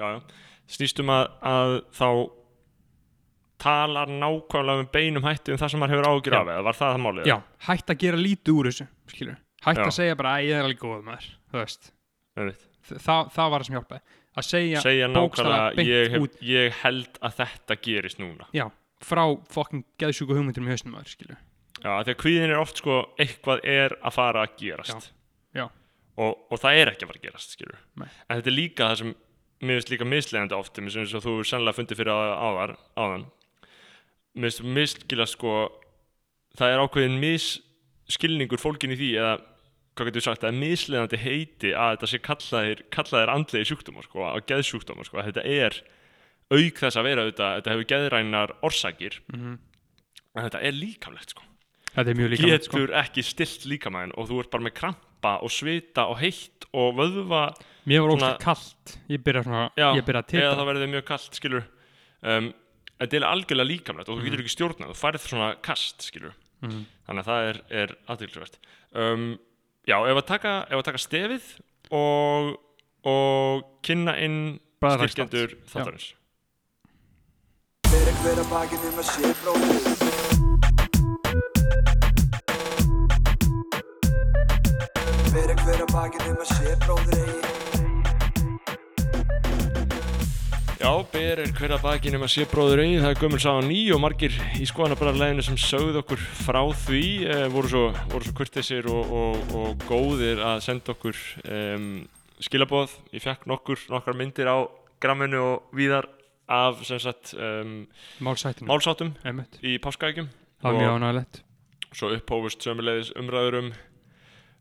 Já, 0.00 0.06
já. 0.16 0.20
Snýstum 0.76 1.10
að, 1.14 1.24
að 1.50 1.76
þá 1.98 2.08
talar 3.60 4.08
nákvæmlega 4.08 4.84
um 4.84 4.88
beinum 4.92 5.26
hætti 5.26 5.52
um 5.52 5.60
það 5.60 5.72
sem 5.74 5.82
maður 5.82 5.96
hefur 5.98 6.08
ágjur 6.14 6.36
af 6.38 6.50
eða 6.54 6.64
var 6.64 6.78
það 6.78 6.92
það 6.94 7.02
málið? 7.04 7.28
já, 7.28 7.36
hætt 7.66 7.92
að 7.92 7.98
gera 8.04 8.20
lítið 8.20 8.56
úr 8.56 8.68
þessu, 8.70 8.86
skilur 9.12 9.36
hætt 9.66 9.80
Já. 9.80 9.84
að 9.84 9.96
segja 9.98 10.16
bara 10.16 10.32
að 10.38 10.46
ég 10.48 10.56
er 10.56 10.64
alveg 10.68 10.80
góð 10.80 11.02
maður 11.04 11.28
þú 11.50 11.60
veist, 11.60 11.90
Einmitt. 12.40 12.66
Þ- 12.90 13.28
það, 13.34 13.50
var 13.52 13.60
það 13.60 13.66
sem 13.66 13.76
hjálpaði. 13.76 14.00
Að 14.40 14.46
segja, 14.46 14.80
segja 14.84 15.08
nákvæmlega 15.10 15.84
ég, 15.84 16.12
hef, 16.14 16.36
ég 16.46 16.76
held 16.80 17.18
að 17.20 17.34
þetta 17.40 17.76
gerist 17.84 18.20
núna. 18.22 18.46
Já, 18.56 18.64
frá 19.04 19.22
fokkin 19.52 19.82
geðsjúku 20.00 20.36
hugmyndir 20.38 20.64
í 20.64 20.70
hausnum 20.72 20.94
maður, 20.96 21.12
skilur 21.12 21.38
já, 21.80 21.90
því 22.04 22.14
að 22.14 22.18
kvíðin 22.22 22.54
er 22.54 22.60
oft 22.62 22.80
sko 22.80 22.96
eitthvað 23.20 23.62
er 23.68 23.96
að 24.00 24.16
fara 24.16 24.44
að 24.46 24.56
gerast. 24.62 25.10
Já. 25.56 25.66
Og, 26.20 26.32
og 26.52 26.60
það 26.60 26.78
er 26.80 26.92
ekki 26.92 27.04
að 27.06 27.10
fara 27.12 27.20
að 27.20 27.26
gerast 27.28 27.60
en 27.66 28.08
þetta 28.36 28.50
er 28.50 28.56
líka 28.56 28.88
það 28.90 28.98
sem 29.02 29.12
mér 29.60 29.78
finnst 29.78 29.92
líka 29.92 30.08
mislegandi 30.08 30.56
oft 30.56 30.80
eins 30.80 31.14
og 31.14 31.24
þú 31.24 31.36
sannlega 31.46 31.76
fundið 31.76 32.00
fyrir 32.00 32.12
áðar, 32.16 32.74
áðan 32.96 33.28
mér 34.34 34.50
finnst 34.50 34.66
miskilast 34.78 35.36
sko 35.38 35.54
það 36.58 36.74
er 36.74 36.84
ákveðin 36.84 37.20
misskilningur 37.22 38.60
fólkin 38.60 38.94
í 38.94 38.98
því 39.00 39.14
eða 39.20 39.38
hvað 39.98 40.08
getur 40.08 40.20
við 40.20 40.26
sagt, 40.28 40.42
það 40.44 40.52
er 40.52 40.60
mislegandi 40.60 41.20
heiti 41.20 41.72
að 41.74 41.96
þetta 41.96 42.10
sé 42.10 42.20
kallaðir, 42.24 42.84
kallaðir 42.94 43.32
andlegi 43.34 43.68
sjúkdómar 43.68 44.06
sko, 44.06 44.22
að 44.28 44.44
geðsjúkdómar 44.48 45.08
sko, 45.08 45.18
að 45.20 45.32
þetta 45.32 45.42
er 45.50 45.80
auk 46.50 46.78
þess 46.80 46.98
að 46.98 47.06
vera 47.06 47.24
auðvitað, 47.26 47.56
þetta 47.58 47.74
hefur 47.74 47.88
geðrænar 47.90 48.54
orsakir, 48.66 49.18
mm 49.34 49.58
en 50.34 50.46
þetta 50.46 50.62
er 50.66 50.76
líkamlegt 50.76 51.34
sko. 51.34 51.46
Þetta 51.90 52.12
er 52.12 52.18
mjög 52.18 52.32
líka 52.34 52.50
getur 52.52 52.92
ekki 53.00 53.24
stilt 53.26 53.66
líkamæðin 53.66 54.14
og 54.14 54.28
þú 54.30 54.42
ert 54.44 54.52
bara 54.52 54.66
með 54.66 54.76
krampa 55.20 55.42
og 55.44 55.50
svita 55.52 56.06
og 56.08 56.18
heitt 56.20 56.66
og 56.72 56.94
vöðva 56.96 57.52
Mér 57.88 58.02
var 58.04 58.14
óslega 58.14 58.38
kallt 58.40 58.98
Ég 59.10 59.22
byrja 59.24 59.42
svona, 59.44 59.70
já, 59.76 59.88
ég 59.96 60.04
byrja 60.04 60.22
að 60.22 60.28
titra 60.30 60.54
þá 60.56 60.64
verður 60.68 60.84
þið 60.84 60.92
mjög 60.94 61.04
kallt 61.08 61.34
skilur 61.38 61.64
um, 62.22 62.50
þetta 63.00 63.16
er 63.16 63.26
algjörlega 63.30 63.68
líkamlegt 63.70 64.08
og 64.08 64.16
þú 64.16 64.20
Mhm. 64.20 64.26
getur 64.28 64.42
ekki 64.44 64.54
stjórnað, 64.54 64.90
þú 64.92 64.98
færð 65.00 65.26
svona 65.26 65.48
kast 65.62 66.02
skilur, 66.04 66.34
mm. 66.62 66.86
þannig 67.08 67.24
að 67.24 67.30
það 67.30 67.48
er, 67.48 67.60
er 67.70 67.94
aðtilsvært 68.12 68.58
um, 68.94 69.38
já, 69.88 69.96
ef 70.04 70.16
að 70.20 70.26
taka, 70.28 70.54
ef 70.68 70.76
að 70.78 70.84
taka 70.90 70.98
stefið 70.98 71.50
og, 71.90 72.54
og 73.08 73.64
kynna 73.82 74.16
inn 74.20 74.60
styrkjendur 74.80 75.56
þáttarins. 75.72 76.12
Fyrir 77.90 78.20
hver 78.22 78.44
að 78.44 78.50
bakið 78.52 78.88
um 78.92 79.00
að 79.00 79.08
sé 79.14 79.34
bróðir 79.42 80.19
Fyrir 85.30 85.60
hver 85.62 85.84
að 85.84 85.90
bakið 85.94 86.24
um 86.26 86.38
að 86.42 86.48
sé 86.50 86.72
bróðir 86.82 87.18
eigi. 87.20 87.50
Já, 90.80 90.90
ber 91.12 91.42
er 91.44 91.50
hver 91.54 91.74
að 91.76 91.82
baki 91.84 92.10
nema 92.10 92.26
sé 92.30 92.46
bróður 92.50 92.80
eigi, 92.82 92.96
það 92.98 93.12
er 93.12 93.20
gömul 93.20 93.38
sá 93.44 93.50
ný 93.62 93.78
og 93.94 94.00
margir 94.02 94.34
í 94.58 94.66
skoðanabræðarleginu 94.66 95.44
sem 95.46 95.58
sögðu 95.60 96.00
okkur 96.00 96.22
frá 96.40 96.58
því, 96.82 97.02
eh, 97.30 97.44
voru 97.52 97.70
svo, 97.70 97.82
voru 98.10 98.26
svo 98.26 98.34
kurtisir 98.40 98.88
og, 98.90 99.12
og, 99.20 99.52
og 99.60 99.84
góðir 99.86 100.40
að 100.42 100.64
senda 100.66 100.94
okkur 100.96 101.20
um, 101.44 101.84
skilaboð. 102.42 102.96
Ég 103.14 103.22
fekk 103.22 103.46
nokkur, 103.52 103.84
nokkar 103.92 104.18
myndir 104.18 104.50
á 104.50 104.66
gramminu 105.04 105.44
og 105.44 105.76
víðar 105.76 106.08
af 106.50 106.82
sem 106.88 106.98
sagt 106.98 107.36
um, 107.38 107.84
málsáttum 108.18 109.14
Einmitt. 109.22 109.60
í 109.62 109.76
páskaækjum 109.78 110.26
Það 110.58 110.66
var 110.66 110.80
mjög 110.80 110.96
ánægilegt 110.98 111.42
svo 111.96 112.10
upphófust 112.14 112.62
sömulegis 112.62 113.10
umræður 113.18 113.58
um, 113.60 113.70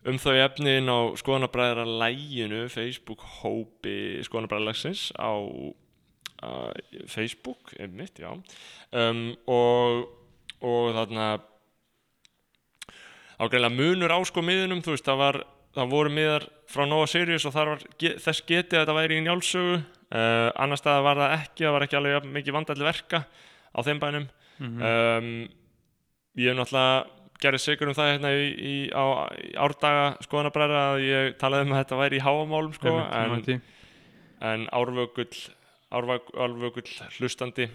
um 0.09 0.17
þau 0.21 0.33
efni 0.35 0.77
inn 0.79 0.89
á 0.91 0.99
skoðanabræðara 1.19 1.85
læginu 2.01 2.65
Facebook 2.71 3.23
hópi 3.39 4.23
skoðanabræðarlagsins 4.25 5.09
á 5.15 5.33
uh, 5.33 6.71
Facebook, 7.07 7.73
einmitt, 7.79 8.19
já. 8.19 8.31
Um, 8.91 9.29
og, 9.49 10.09
og 10.65 10.91
þarna 10.97 11.29
ágreiðlega 13.39 13.75
munur 13.75 14.15
á 14.15 14.19
sko 14.27 14.43
miðunum, 14.43 14.83
þú 14.83 14.95
veist, 14.95 15.07
það 15.07 15.23
var 15.23 15.41
það 15.77 15.93
voru 15.93 16.11
miðar 16.13 16.47
frá 16.69 16.83
Nova 16.89 17.07
Sirius 17.09 17.45
og 17.47 17.55
var 17.55 17.85
þess 17.99 18.41
getið 18.47 18.79
að 18.79 18.83
þetta 18.83 18.97
væri 18.97 19.19
í 19.19 19.23
njálsögu. 19.25 19.77
Uh, 20.09 20.49
annar 20.57 20.79
staðar 20.81 21.05
var 21.05 21.19
það 21.21 21.35
ekki, 21.35 21.63
það 21.63 21.73
var 21.75 21.85
ekki 21.85 21.97
alveg 21.99 22.29
mikið 22.33 22.55
vandalli 22.55 22.87
verka 22.87 23.23
á 23.69 23.79
þeim 23.85 24.01
bænum. 24.01 24.29
Mm 24.59 24.83
um, 24.83 25.31
ég 26.39 26.51
hef 26.51 26.55
náttúrulega 26.55 27.18
gerði 27.39 27.61
sigur 27.63 27.91
um 27.91 27.95
það 27.97 28.11
hérna 28.13 28.31
í, 28.35 28.47
í, 28.51 28.73
á 28.91 29.03
árdaga 29.63 30.05
skoðanabræðra 30.25 30.81
að 30.93 31.05
ég 31.05 31.37
talaði 31.41 31.67
um 31.67 31.73
að 31.75 31.81
þetta 31.83 31.99
væri 32.01 32.19
í 32.19 32.23
háamálum 32.25 32.75
sko, 32.75 32.95
en, 32.99 33.61
en 34.51 34.65
árvökull, 34.75 35.31
árvökull 35.95 36.87
hlustandi 37.17 37.69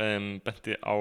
um, 0.00 0.36
benti 0.44 0.76
á 0.80 0.94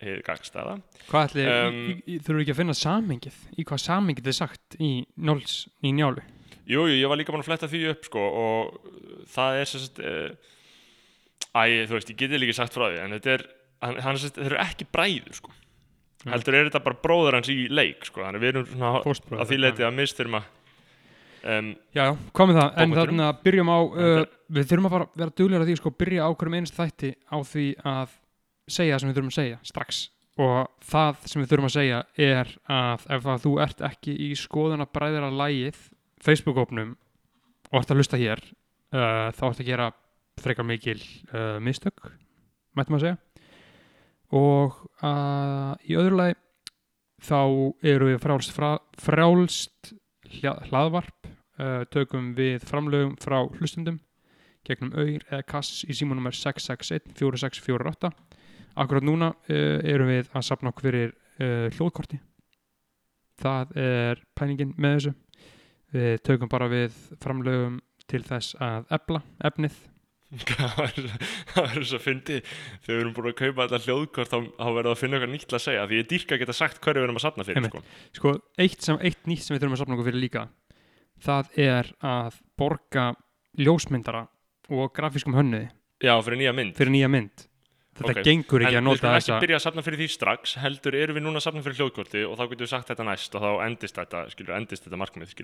heið 0.00 0.22
gagstaða 0.24 0.78
Hvað 1.10 1.26
ætli, 1.28 1.46
Um, 1.50 1.80
um, 1.90 2.20
þurfum 2.24 2.42
ekki 2.44 2.54
að 2.54 2.60
finna 2.62 2.76
samengið 2.78 3.40
í 3.60 3.64
hvað 3.68 3.82
samengið 3.84 4.30
er 4.32 4.36
sagt 4.38 4.78
í, 4.80 4.92
nóls, 5.20 5.56
í 5.84 5.92
njálu? 5.96 6.22
Jú, 6.70 6.86
jú, 6.86 6.96
ég 7.00 7.10
var 7.10 7.18
líka 7.18 7.34
búin 7.34 7.42
að 7.42 7.50
fletta 7.50 7.68
því 7.68 7.82
upp 7.90 8.06
sko 8.06 8.24
og 8.40 8.90
það 9.34 9.60
er 9.60 9.70
sagt 9.74 10.00
uh, 10.04 10.56
Æ, 11.50 11.82
þú 11.90 11.96
veist, 11.96 12.12
ég 12.12 12.18
geti 12.20 12.38
líka 12.38 12.54
sagt 12.54 12.76
frá 12.76 12.86
því 12.86 13.00
en 13.02 13.16
þetta 13.16 13.32
er, 13.34 13.42
hann, 13.82 13.96
hann 14.04 14.18
sagt, 14.22 14.36
þeir 14.38 14.52
eru 14.52 14.60
ekki 14.62 14.86
bræður 14.94 15.34
sko 15.40 15.54
Mm. 16.20 16.34
heldur 16.34 16.56
er 16.58 16.66
þetta 16.68 16.82
bara 16.84 17.00
bróður 17.00 17.38
hans 17.38 17.48
í 17.48 17.62
leik 17.72 18.04
sko, 18.04 18.20
þannig 18.20 18.40
að 18.40 18.42
við 18.44 18.50
erum 18.50 18.64
svona 18.68 19.04
Fóstbróðir, 19.06 19.40
að 19.40 19.48
því 19.48 19.58
leiti 19.62 19.84
að 19.86 19.94
misþyrma 19.96 20.40
um, 20.40 21.70
Já, 21.96 22.02
já, 22.02 22.10
komið 22.36 22.58
það, 22.60 22.72
en 22.84 22.96
þannig 22.98 23.24
að 23.24 23.38
byrjum 23.46 23.70
á 23.72 23.78
uh, 23.80 24.24
við 24.52 24.66
þurfum 24.68 24.88
að 24.88 24.94
fara, 24.96 25.06
vera 25.22 25.34
duglega 25.40 25.68
því 25.68 25.76
sko, 25.80 25.92
byrja 26.02 26.26
á 26.28 26.30
hverjum 26.34 26.56
einst 26.58 26.76
þætti 26.76 27.12
á 27.24 27.36
því 27.40 27.66
að 27.88 28.16
segja 28.70 28.94
það 28.96 29.02
sem 29.02 29.10
við 29.10 29.16
þurfum 29.16 29.32
að 29.32 29.38
segja 29.38 29.60
strax. 29.70 30.02
Og 30.40 30.58
það 30.90 31.24
sem 31.32 31.42
við 31.42 31.50
þurfum 31.50 31.70
að 31.70 31.74
segja 31.74 32.02
er 32.28 32.52
að 32.76 33.08
ef 33.16 33.26
að 33.32 33.42
þú 33.46 33.54
ert 33.64 33.82
ekki 33.90 34.18
í 34.28 34.28
skoðun 34.38 34.84
að 34.84 34.92
bræðra 34.96 35.32
lægið 35.40 35.80
Facebook-ópnum 36.20 36.94
og 37.70 37.80
ert 37.80 37.92
að 37.92 38.00
hlusta 38.00 38.20
hér 38.20 38.44
uh, 38.44 39.32
þá 39.32 39.42
ert 39.50 39.64
að 39.64 39.68
gera 39.72 39.90
frekar 40.40 40.68
mikil 40.68 40.98
uh, 41.32 41.58
mistök 41.64 42.12
mættum 42.76 43.00
að 43.00 43.06
segja 43.06 43.18
og 44.36 44.76
uh, 45.02 45.74
í 45.86 45.96
öðru 45.98 46.20
lagi 46.20 46.36
þá 47.20 47.40
eru 47.84 48.10
við 48.12 48.20
frálst, 48.22 48.52
frá, 48.54 48.78
frálst 49.00 49.92
hla- 50.38 50.60
hlaðvarp 50.68 51.26
uh, 51.26 51.82
tökum 51.92 52.32
við 52.38 52.62
framlögum 52.68 53.16
frá 53.20 53.42
hlustundum 53.58 53.98
gegnum 54.66 54.92
auður 54.94 55.24
eða 55.30 55.42
kass 55.48 55.82
í 55.88 55.96
símanúmer 55.96 56.36
661 56.36 57.12
4648 57.18 58.12
akkurat 58.80 59.06
núna 59.06 59.32
uh, 59.34 59.78
erum 59.82 60.12
við 60.12 60.30
að 60.32 60.46
sapna 60.46 60.72
okkur 60.72 60.90
fyrir 60.90 61.16
hljóðkorti. 61.40 62.18
Það 63.40 63.70
er 63.80 64.18
pælingin 64.36 64.74
með 64.76 64.96
þessu. 64.98 65.12
Við 65.96 66.18
tökum 66.28 66.50
bara 66.52 66.66
við 66.68 66.98
framlögum 67.22 67.78
til 68.12 68.20
þess 68.28 68.58
að 68.60 68.90
efla 68.92 69.22
efnið 69.48 69.78
það 70.30 71.00
það 71.50 71.64
verður 71.66 71.86
svo 71.90 71.98
fyndi 72.02 72.36
þegar 72.44 72.92
við 72.92 73.00
erum 73.00 73.14
búin 73.16 73.30
að 73.32 73.36
kaupa 73.40 73.66
þetta 73.66 73.80
hljóðkort 73.86 74.30
þá, 74.30 74.38
þá 74.60 74.68
verður 74.76 74.90
að 74.92 75.00
finna 75.00 75.18
eitthvað 75.18 75.32
nýtt 75.34 75.46
til 75.50 75.58
að 75.58 75.64
segja 75.64 75.86
því 75.90 75.98
ég 76.00 76.08
dýrka 76.12 76.36
að 76.36 76.42
geta 76.44 76.56
sagt 76.60 76.80
hverju 76.84 77.00
við 77.02 77.08
erum 77.08 77.18
að 77.20 77.24
safna 77.26 77.46
fyrir 77.48 77.66
sko. 77.66 77.82
sko, 78.20 78.34
eitt, 78.62 78.80
sem, 78.86 79.00
eitt 79.02 79.26
nýtt 79.30 79.44
sem 79.46 79.56
við 79.56 79.64
þurfum 79.64 79.76
að 79.76 79.82
sapna 79.82 79.98
okkur 79.98 80.10
fyrir 80.10 80.22
líka 80.22 80.46
það 81.26 81.52
er 81.66 81.92
að 82.14 82.40
borga 82.60 83.06
ljósmyndara 83.58 84.24
og 84.70 84.92
grafískum 84.94 85.34
hönnuði 85.34 85.70
já, 85.98 86.14
fyrir 86.22 86.42
nýja 86.44 86.54
mynd 86.56 86.78
fyrir 86.78 86.94
nýja 86.94 87.10
mynd 87.10 87.46
þetta 88.00 88.14
Ok. 88.14 88.24
gengur 88.24 88.62
ekki 88.64 88.78
en 88.78 88.78
að 88.78 88.80
við 88.80 88.86
nota 88.86 89.00
skulum 89.02 89.18
ekki 89.18 89.44
byrja 89.44 89.58
að 89.58 89.64
safna 89.66 89.82
fyrir 89.84 90.00
því 90.00 90.08
strax 90.14 90.54
heldur 90.62 90.96
erum 90.96 91.18
við 91.18 91.24
núna 91.26 91.40
að 91.40 91.46
safna 91.48 91.64
fyrir 91.66 91.80
hljóðkorti 91.80 92.22
og 92.24 92.38
þá 92.38 92.44
getum 92.46 92.62
við 92.62 92.70
sagt 92.70 92.92
þetta 92.92 93.06
næst 93.10 93.34
og 93.34 93.42
þá 93.44 93.50
endist 93.66 93.98
þetta 93.98 94.22
skilur, 94.32 94.54
endist 94.56 94.86
þetta 94.86 95.00
markmið. 95.02 95.34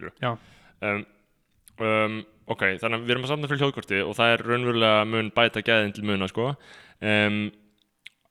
Um, 1.82 2.16
ok, 2.52 2.62
þannig 2.82 2.96
að 3.00 3.04
við 3.06 3.14
erum 3.16 3.26
að 3.26 3.32
safna 3.32 3.50
fyrir 3.50 3.62
hljóðkorti 3.64 4.00
og 4.06 4.16
það 4.18 4.32
er 4.36 4.44
raunverulega 4.46 5.04
mun 5.12 5.30
bæta 5.36 5.62
gæðin 5.66 5.94
til 5.96 6.04
muna 6.08 6.28
sko. 6.30 6.50
Um, 7.02 7.38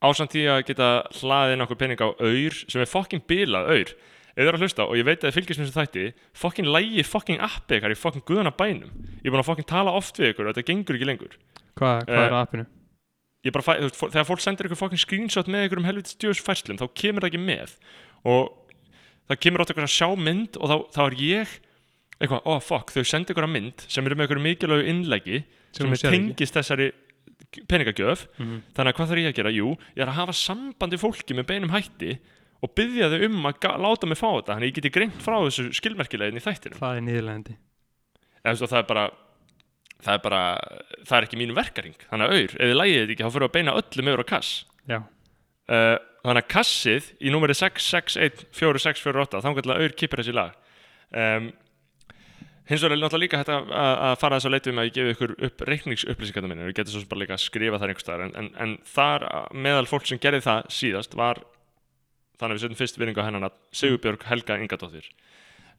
ásamt 0.05 0.33
því 0.35 0.43
að 0.53 0.63
geta 0.69 0.89
hlaðið 1.19 1.57
nokkuð 1.61 1.79
pening 1.81 2.01
á 2.03 2.07
auður 2.13 2.59
sem 2.69 2.83
er 2.83 2.89
fokking 2.91 3.23
bilað 3.29 3.69
auður 3.71 3.95
ef 4.35 4.41
þið 4.41 4.49
eru 4.49 4.57
að 4.57 4.63
hlusta 4.65 4.85
og 4.89 4.97
ég 4.99 5.05
veit 5.07 5.21
að 5.23 5.29
þið 5.29 5.35
fylgjast 5.37 5.59
með 5.61 5.67
þessu 5.69 5.79
þætti 5.79 6.05
fokking 6.41 6.67
lægi 6.67 7.03
fokking 7.07 7.39
appi 7.45 7.77
ykkar 7.77 7.93
í 7.93 7.99
fokking 7.99 8.25
guðana 8.27 8.51
bænum. 8.51 8.89
Ég 9.23 9.29
er 9.29 9.31
búin 9.31 9.39
að 9.43 9.47
fokking 9.47 9.67
tala 9.69 9.93
oft 9.95 10.19
við 10.19 10.33
ykkur 10.33 10.49
og 10.49 10.55
þetta 10.57 10.65
gengur 10.67 10.97
ekki 10.97 11.07
lengur. 11.07 11.37
Hvað, 11.79 12.01
hvað 12.09 12.19
Eh, 12.19 12.25
er 12.25 12.35
appinu? 12.41 12.65
fæ, 13.45 13.71
þú 13.85 14.09
þegar 14.11 14.27
fólk 14.27 14.43
sendir 14.43 14.67
ykkur 14.67 14.81
fucking 14.81 14.99
screenshot 14.99 15.47
með 15.47 15.67
ykkur 15.69 15.79
um 15.79 15.87
helviti 15.87 16.15
stjóðs 16.17 16.41
færslum 16.43 16.79
þá 16.81 16.85
kemur 16.99 17.23
það 17.23 17.31
ekki 17.31 17.43
með. 17.45 17.75
Og 18.25 18.51
það 19.29 19.39
kemur 19.45 19.63
átt 19.63 19.71
eitthvað 19.71 19.87
að 19.87 19.95
sjá 19.95 20.09
mynd 20.19 20.57
og 20.59 20.67
þá, 20.71 20.75
þá 20.97 21.01
er 21.05 21.17
ég 21.23 21.55
eitthvað, 22.19 22.45
ó 22.47 22.53
fuck, 22.63 22.93
þau 22.95 23.03
sendi 23.07 23.33
ykkur 23.33 23.49
mynd 23.51 23.85
sem 23.91 24.05
eru 24.07 24.15
með 24.15 24.29
ykkur 24.29 24.43
mikilvægu 24.45 24.87
innleggi 24.91 25.41
sem, 25.75 25.95
sem 25.99 26.13
tengist 26.13 26.55
þessari 26.55 26.91
peningagjöf. 27.69 28.25
Mhm. 28.39 28.61
þannig 28.75 28.93
að 28.93 28.97
hvað 28.97 29.11
þarf 29.11 29.21
ég 29.21 29.29
að 29.31 29.37
gera? 29.39 29.51
Jú, 29.55 29.67
ég 29.95 30.03
er 30.05 30.11
að 30.11 30.19
hafa 30.21 30.35
sambandi 30.39 30.99
fólki 30.99 31.35
með 31.35 31.49
beinum 31.51 31.73
hætti 31.75 32.15
og 32.63 32.71
byggja 32.75 33.11
þau 33.11 33.25
um 33.27 33.45
að 33.51 33.67
láta 33.83 34.07
mig 34.09 34.17
fá 34.19 34.29
þetta 34.31 34.55
þannig 34.55 34.65
að 34.65 34.71
ég 34.71 34.77
geti 34.79 34.93
greint 34.95 35.21
frá 35.21 35.35
þessu 35.43 35.67
skilmerkilegin 35.75 36.39
í 36.39 36.43
þættinu 36.43 36.79
það 38.41 38.51
er 38.51 38.59
svo 38.59 38.67
það 38.71 38.79
er 38.81 38.87
bara 38.89 39.05
það 40.05 40.13
er 40.17 40.21
bara, 40.23 40.41
það 41.05 41.17
er 41.17 41.27
ekki 41.27 41.39
mínu 41.39 41.55
verkaring 41.57 41.95
þannig 42.09 42.25
að 42.25 42.33
auður, 42.35 42.55
ef 42.55 42.69
þið 42.69 42.75
lægið 42.79 42.99
þetta 43.01 43.13
ekki 43.15 43.25
þá 43.25 43.33
fyrir 43.35 43.47
að 43.47 43.53
beina 43.55 43.75
öllum 43.79 44.09
yfir 44.11 44.23
á 44.23 44.31
kass. 44.31 44.51
Uh, 45.65 45.97
þannig 46.25 46.43
að 46.43 46.49
kassið 46.53 47.07
í 47.25 47.31
númeri 47.33 47.55
6614648 47.57 49.41
þá 49.41 49.47
kannski 49.47 49.71
að 49.71 49.79
auður 49.79 49.95
kipir 50.01 50.21
þessi 50.21 50.35
lag. 50.35 50.57
Um, 51.15 51.47
hins 52.69 52.81
vegar 52.81 52.95
er 52.95 53.01
náttúrulega 53.01 53.23
líka 53.25 53.39
hægt 53.41 53.49
að, 53.53 53.71
að 53.75 54.15
fara 54.21 54.37
þess 54.39 54.47
að 54.49 54.53
leitum 54.55 54.79
að 54.81 54.87
ég 54.89 54.93
gefi 54.95 55.13
ykkur 55.15 55.33
upp 55.47 55.63
reikningsupplýsingarna 55.69 56.49
minni, 56.51 56.67
við 56.69 56.77
getum 56.79 56.93
svo 56.95 57.01
sem 57.03 57.09
bara 57.11 57.21
líka 57.21 57.35
að 57.37 57.43
skrifa 57.45 57.79
þar 57.81 57.91
einhvers 57.93 58.05
staðar, 58.07 58.23
en, 58.25 58.35
en, 58.41 58.49
en 58.65 58.77
þar 58.95 59.25
meðal 59.53 59.85
fólk 59.91 60.07
sem 60.09 60.21
gerði 60.23 60.41
það 60.47 60.69
síðast 60.79 61.17
var 61.19 61.41
þannig 62.39 62.51
að 62.51 62.55
við 62.57 62.63
setjum 62.65 62.79
fyrst 62.81 62.97
vinningu 62.99 63.21
á 63.21 63.27
hennan 63.29 63.45
að 63.47 63.59
Sigurbjörg 63.79 64.25
Helga 64.27 64.57
Ingadóttir. 64.59 65.05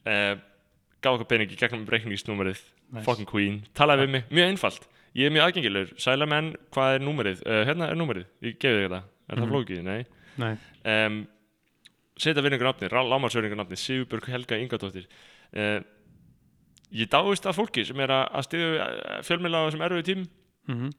Uh, 0.06 0.36
gaf 1.02 1.16
okkur 1.18 1.28
peningi 1.34 1.58
gegnum 1.58 1.82
reikningsnúmerið 1.90 2.62
Nice. 2.94 3.02
fucking 3.04 3.26
queen, 3.26 3.56
talaði 3.74 4.04
við 4.06 4.12
mig, 4.14 4.28
mjög 4.30 4.52
einfalt. 4.52 4.84
Ég 5.18 5.26
er 5.26 5.32
mjög 5.34 5.48
aðgengilegur, 5.48 5.88
sæla 5.98 6.26
menn, 6.30 6.52
hvað 6.70 6.94
er 7.00 7.02
númerið? 7.02 7.40
Uh, 7.42 7.62
hérna 7.66 7.88
er 7.90 7.98
númerið, 7.98 8.28
ég 8.46 8.56
gefi 8.62 8.78
þig 8.78 8.86
þetta. 8.86 9.00
Er 9.26 9.34
það 9.40 9.42
Mhm. 9.42 9.50
flókið, 9.50 9.82
nei. 9.82 10.06
Nei, 10.38 10.52
um, 10.92 11.16
setja 12.22 12.44
virðingur 12.46 12.68
nafni, 12.70 12.88
lámarsverðingur 12.94 13.58
nafni 13.58 13.76
Sigurbjörg 13.80 14.28
Helga 14.30 14.58
Ingadóttir. 14.62 15.08
Uh, 15.50 15.80
ég 16.94 17.10
dáist 17.10 17.46
að 17.48 17.58
fólki 17.58 17.86
sem 17.88 18.00
er 18.04 18.12
að, 18.14 18.24
að 18.38 18.46
stiðu 18.46 18.68
fjölmjöla 19.26 19.62
á 19.62 19.66
þessum 19.66 19.86
erfiðu 19.86 20.06
tím 20.10 20.26
mhm, 20.70 20.92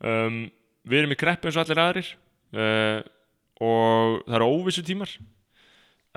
um, 0.00 0.38
við 0.86 1.02
erum 1.02 1.16
í 1.16 1.18
kreppu 1.20 1.50
eins 1.50 1.58
og 1.58 1.64
allir 1.66 1.82
aðrir 1.82 2.12
uh, 2.56 3.00
og 3.66 4.22
það 4.26 4.38
eru 4.38 4.52
óvissu 4.52 4.84
tímar 4.86 5.16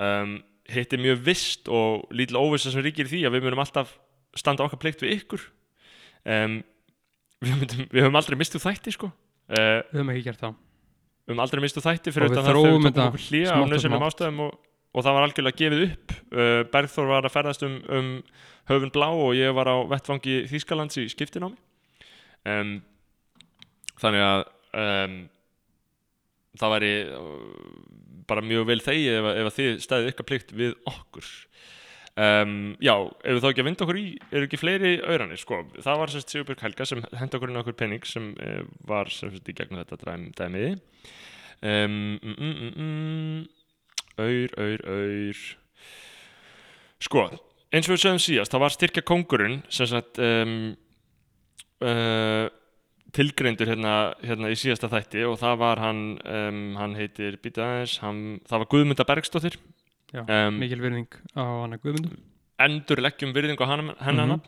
um, 0.00 0.38
hitt 0.70 0.94
er 0.94 1.02
mjög 1.02 1.24
vist 1.26 1.68
og 1.70 2.06
lítil 2.14 2.38
óvissa 2.38 2.72
sem 2.72 2.84
ríkir 2.84 3.08
því 3.10 3.24
að 3.26 3.36
við 3.36 3.46
munum 3.46 3.62
alltaf 3.64 3.92
standa 4.38 4.64
okkar 4.66 4.80
plikt 4.82 5.02
við 5.04 5.16
ykkur. 5.18 5.44
Um, 6.22 6.60
við, 7.42 7.54
myndum, 7.56 7.86
við 7.90 8.04
höfum 8.04 8.18
aldrei 8.20 8.38
mistuð 8.38 8.66
þætti 8.66 8.94
sko. 8.94 9.10
Uh, 9.50 9.80
við 9.90 10.00
höfum 10.00 10.12
ekki 10.14 10.26
gert 10.28 10.44
það. 10.44 10.58
við 11.24 11.32
höfum 11.32 11.44
aldrei 11.46 11.62
mistuð 11.64 11.86
þætti 11.88 12.14
fyrir 12.14 12.34
þegar 12.34 12.50
þróum 12.50 12.66
við 12.66 12.74
tókum 12.74 12.88
þetta 12.88 13.06
okkur 13.08 13.24
hlýja 13.26 13.56
á 13.56 13.58
smátt. 13.84 14.06
ástæðum 14.10 14.42
og, 14.46 14.58
og 14.90 15.04
það 15.06 15.16
var 15.16 15.26
algjörlega 15.26 15.60
gefið 15.60 15.84
upp. 15.86 16.14
Uh, 16.30 16.62
Bergþór 16.72 17.10
var 17.10 17.26
að 17.26 17.34
ferðast 17.34 17.66
um, 17.66 17.76
um 17.88 18.12
höfun 18.70 18.94
blá 18.94 19.08
og 19.10 19.34
ég 19.38 19.54
var 19.56 19.70
á 19.70 19.76
vettvangi 19.90 20.44
Þýskalands 20.50 20.98
í 21.02 21.08
skiptinámi. 21.12 21.58
Um, 22.48 22.78
þannig 24.00 24.24
að 24.24 24.42
um, 24.80 25.20
það 26.58 26.74
væri 26.76 26.94
uh, 27.14 27.46
bara 28.30 28.46
mjög 28.46 28.66
vel 28.70 28.80
þegi 28.82 29.06
ef, 29.18 29.30
ef 29.44 29.54
þið 29.58 29.70
stæðið 29.86 30.12
ykkar 30.14 30.28
plikt 30.30 30.52
við 30.56 30.74
okkur. 30.90 31.30
Um, 32.20 32.74
já, 32.82 32.94
ef 33.22 33.36
við 33.36 33.44
þá 33.44 33.48
ekki 33.48 33.62
að 33.62 33.68
vinda 33.68 33.84
okkur 33.86 33.98
í 34.00 34.06
eru 34.34 34.46
ekki 34.48 34.58
fleiri 34.58 34.90
auðranir, 34.98 35.38
sko 35.40 35.60
það 35.78 36.00
var 36.00 36.10
sérst 36.12 36.32
Sigurbjörg 36.34 36.64
Helga 36.66 36.86
sem 36.88 37.04
henda 37.16 37.38
okkur 37.38 37.52
inn 37.52 37.60
okkur 37.60 37.76
penning 37.78 38.08
sem 38.08 38.32
uh, 38.34 38.64
var 38.88 39.08
sérst 39.14 39.46
í 39.46 39.54
gegnum 39.56 39.78
þetta 39.78 39.98
dæm, 40.02 40.26
dæmiði 40.36 40.72
um, 40.74 41.94
mm, 42.18 42.34
mm, 42.34 42.72
mm, 42.74 43.38
mm, 44.20 44.54
Aur, 44.54 44.54
aur, 44.60 44.84
aur. 44.94 45.42
Sko, 47.00 47.26
eins 47.72 47.88
og 47.88 47.94
við 47.96 48.02
sögum 48.04 48.20
síðast 48.22 48.52
það 48.52 48.64
var 48.66 48.74
styrkja 48.76 49.02
kongurinn 49.08 49.60
sem 49.72 49.88
sagt 49.88 50.20
um, 50.20 50.56
uh, 51.80 52.46
tilgreindur 53.16 53.70
hérna, 53.72 53.94
hérna 54.22 54.50
í 54.52 54.58
síðasta 54.58 54.90
þætti 54.92 55.24
og 55.26 55.38
það 55.40 55.56
var 55.64 55.80
hann 55.82 56.02
um, 56.20 56.60
hann 56.78 56.96
heitir, 56.98 57.38
hann, 58.04 58.40
það 58.46 58.62
var 58.64 58.70
Guðmunda 58.74 59.06
Bergsdóttir. 59.08 59.56
Já, 60.10 60.24
um, 60.26 60.58
mikil 60.58 60.80
virðing 60.82 61.08
á 61.38 61.42
hana 61.62 61.78
Guðmundu 61.78 62.18
endur 62.60 63.00
leggjum 63.00 63.32
virðingu 63.34 63.64
á 63.64 63.70
hann, 63.72 63.92
hennar 64.04 64.30
Mhm. 64.30 64.40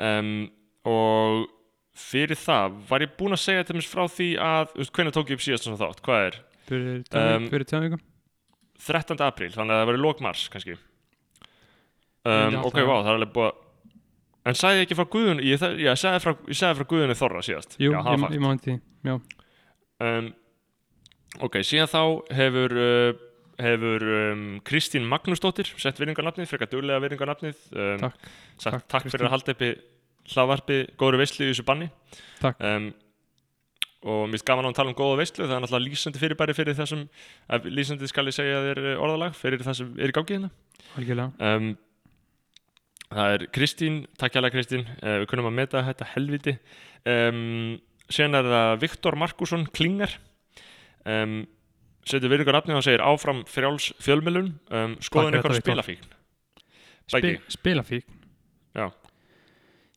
um, 0.00 0.50
og 0.84 1.48
fyrir 1.94 2.38
það 2.38 2.78
var 2.88 3.04
ég 3.04 3.16
búinn 3.18 3.36
að 3.36 3.42
segja 3.44 3.64
til 3.66 3.76
mér 3.76 3.86
frá 3.90 4.04
því 4.08 4.28
að, 4.40 4.74
hvernig 4.90 5.14
tók 5.14 5.30
ég 5.30 5.38
upp 5.38 5.44
síðast 5.44 5.66
svona 5.66 5.80
þátt, 5.80 6.02
hvað 6.06 6.26
er? 6.26 6.38
fyrir 6.70 7.04
Um, 7.12 7.48
vikum 7.50 8.00
13. 8.84 9.24
apríl, 9.26 9.50
þannig 9.54 9.74
að 9.74 9.82
það 9.82 9.90
verið 9.90 10.04
lók 10.06 10.22
mars 10.24 10.46
kannski. 10.52 10.76
Um, 12.20 12.60
ok, 12.66 12.78
vá, 12.84 12.94
það 13.00 13.10
er 13.10 13.18
alveg 13.18 13.34
búið 13.34 13.50
að 13.50 13.66
en 14.50 14.56
ég 14.56 14.82
ekki 14.86 14.96
frá 14.96 15.06
Guðun 15.12 15.40
ég, 15.44 15.64
ég, 15.80 15.98
sagði 16.00 16.20
frá, 16.24 16.32
frá 16.78 16.86
Guðunni 16.88 17.16
Þorra 17.16 17.42
síðast. 17.44 17.76
Jú, 17.80 17.92
Já, 17.92 18.00
ég, 18.08 18.26
ég 18.36 18.44
mátti 18.44 18.76
Já, 19.04 19.14
um, 20.04 20.30
ok, 21.46 21.60
síðan 21.64 21.92
þá 21.92 22.02
hefur 22.36 22.76
uh, 22.80 23.26
hefur 23.60 24.04
um, 24.16 24.44
Kristín 24.66 25.06
Magnúsdóttir 25.08 25.70
sett 25.80 26.00
virðingarnafnið, 26.00 26.48
frekar 26.48 26.70
duglega 26.72 27.02
virðingarnafnið. 27.04 27.62
Um, 27.74 28.00
Takk. 28.00 28.28
Takk, 28.62 28.86
takk, 28.88 29.08
fyrir 29.12 29.28
að 29.28 29.34
halda 29.36 29.54
uppi 29.56 29.70
hlaðvarpi, 30.30 30.80
góðri 31.00 31.22
veislu 31.22 31.46
í 31.46 31.52
þessu 31.52 31.66
banni. 31.68 31.90
Takk. 32.40 32.60
Og 34.00 34.24
mér 34.24 34.38
finnst 34.38 34.48
gaman 34.48 34.68
að 34.70 34.78
tala 34.78 34.92
um 34.92 34.96
góða 34.96 35.18
veislu 35.20 35.44
það 35.44 35.54
er 35.56 35.62
náttúrulega 35.64 35.90
lýsandi 35.90 36.20
fyrirbæri 36.22 36.56
fyrir 36.56 36.76
þessum 36.78 37.04
að 37.52 37.68
lýsandi 37.68 38.08
skal 38.08 38.26
ég 38.30 38.36
segja 38.36 38.62
þér 38.64 38.80
orðalag 38.96 39.36
fyrir 39.36 39.64
það 39.66 39.78
sem 39.80 39.94
er 40.00 40.12
í 40.12 40.16
gangi 40.16 40.36
hérna. 40.36 40.50
Um, 41.36 41.70
það 43.10 43.36
er 43.36 43.46
Kristín, 43.52 44.02
takk 44.20 44.36
hjá 44.36 44.50
Kristín. 44.54 44.86
Uh, 45.02 45.20
við 45.22 45.30
kunum 45.32 45.50
að 45.50 45.56
meta 45.58 45.84
þetta 45.84 46.08
helviti 46.14 46.56
um, 47.04 47.76
síðan 48.08 48.40
er 48.40 48.52
það 48.54 48.76
Viktor 48.86 49.18
Markusson 49.20 49.66
Klinger. 49.76 50.16
Um, 51.04 51.42
setur 52.08 52.32
virðingar 52.32 52.56
nafnið 52.56 52.80
og 52.80 52.86
segir 52.86 53.04
áfram 53.04 53.44
frjáls 53.48 53.90
fjölmjölun 54.00 54.54
skoðun 55.04 55.36
ykkur 55.36 55.60
spilafíkn. 55.60 56.16
Spi, 57.10 57.34
Spilafík 57.50 58.06
Já. 58.76 58.86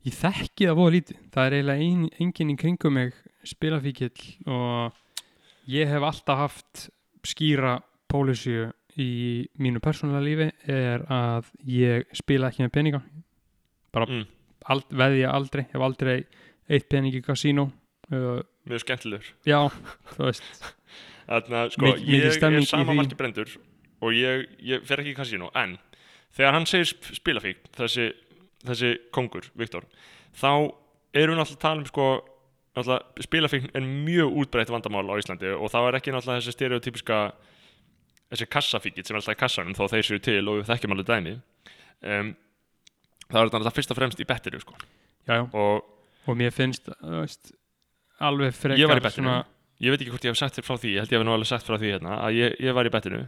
Ég 0.04 0.16
þekki 0.18 0.68
það 0.68 0.80
voða 0.80 0.94
lítið. 0.98 1.20
Það 1.32 1.46
er 1.46 1.56
eiginlega 1.56 1.86
ein, 1.86 2.08
enginn 2.24 2.52
í 2.52 2.56
kringum 2.60 2.98
mig 2.98 3.13
spilafíkill 3.47 4.23
og 4.49 4.93
ég 5.71 5.88
hef 5.89 6.03
alltaf 6.08 6.39
haft 6.43 6.86
skýra 7.27 7.77
pólisíu 8.12 8.69
í 8.99 9.10
mínu 9.58 9.82
persónulega 9.82 10.23
lífi 10.27 10.47
er 10.69 11.03
að 11.10 11.47
ég 11.65 12.06
spila 12.13 12.51
ekki 12.51 12.65
með 12.65 12.73
peninga. 12.75 12.99
Bara 13.93 14.06
mm, 14.10 14.25
ald, 14.73 14.86
veðja 14.93 15.32
aldrei, 15.34 15.63
hef 15.71 15.82
aldrei 15.88 16.17
eitt 16.69 16.88
pening 16.91 17.15
í 17.17 17.23
kasínó 17.25 17.67
uh, 18.13 18.43
mjög 18.69 18.84
skemmtilegur. 18.86 19.32
Já, 19.49 19.60
þú 20.13 20.27
veist. 20.29 20.45
Þannig 21.29 21.58
að 21.63 21.71
sko, 21.73 21.88
Mik- 21.88 22.03
ég 22.12 22.27
er 22.27 22.60
í 22.60 22.65
sama 22.67 22.91
því. 22.91 22.97
marki 22.99 23.17
brendur 23.19 23.56
og 24.03 24.12
ég, 24.15 24.45
ég 24.60 24.84
fer 24.86 24.99
ekki 25.01 25.13
í 25.13 25.17
kasínu 25.17 25.47
en 25.58 25.77
þegar 26.36 26.58
hann 26.58 26.67
segir 26.69 26.89
sp- 26.91 27.15
spilafík 27.17 27.62
þessi, 27.77 28.10
þessi 28.67 28.89
kongur, 29.15 29.47
Viktor 29.58 29.88
þá 30.36 30.49
erum 31.15 31.38
við 31.38 31.39
náttúrulega 31.39 31.56
að 31.56 31.62
tala 31.63 31.79
um 31.84 31.88
sko 31.88 32.08
náttúrulega 32.73 33.25
spilafík 33.27 33.67
er 33.77 33.86
mjög 33.86 34.38
útbreytt 34.43 34.71
vandamál 34.73 35.05
á 35.13 35.15
Íslandi 35.21 35.51
og 35.53 35.69
þá 35.73 35.79
er 35.88 35.97
ekki 35.99 36.13
náttúrulega 36.15 36.41
þessi 36.41 36.55
stereotypiska 36.55 37.17
þessi 38.33 38.47
kassafíkit 38.49 39.05
sem 39.07 39.15
er 39.15 39.21
alltaf 39.21 39.36
í 39.38 39.41
kassanum 39.43 39.75
þó 39.77 39.83
þeir 39.91 40.07
séu 40.07 40.21
til 40.25 40.41
og 40.49 40.62
við 40.62 40.69
þekkjum 40.71 40.95
alveg 40.95 41.09
dæmi 41.12 41.33
um, 41.38 42.31
það 43.29 43.39
er 43.41 43.49
náttúrulega 43.51 43.75
fyrst 43.77 43.93
og 43.93 43.99
fremst 43.99 44.23
í 44.23 44.27
bettinu 44.29 44.62
sko 44.63 44.77
já, 45.29 45.36
já. 45.38 45.43
og 45.53 45.83
og 46.23 46.38
mér 46.39 46.53
finnst 46.55 46.88
veist, 47.03 47.51
alveg 48.23 48.55
frekar 48.55 48.79
ég 48.79 48.89
var 48.89 49.01
í 49.01 49.05
bettinu 49.05 49.27
svona- 49.29 49.45
ég 49.83 49.91
veit 49.91 50.01
ekki 50.01 50.13
hvort 50.15 50.25
ég 50.25 50.31
hef 50.33 50.39
sagt 50.39 50.57
þér 50.57 50.65
frá 50.69 50.77
því 50.79 50.91
ég 50.95 50.99
held 51.03 51.12
ég 51.13 51.19
hef 51.19 51.25
nú 51.27 51.33
alveg 51.36 51.49
sagt 51.49 51.67
frá 51.67 51.77
því 51.77 51.89
hérna 51.97 52.17
að 52.23 52.38
ég, 52.39 52.55
ég 52.63 52.73
var 52.77 52.88
í 52.88 52.93
bettinu 52.93 53.21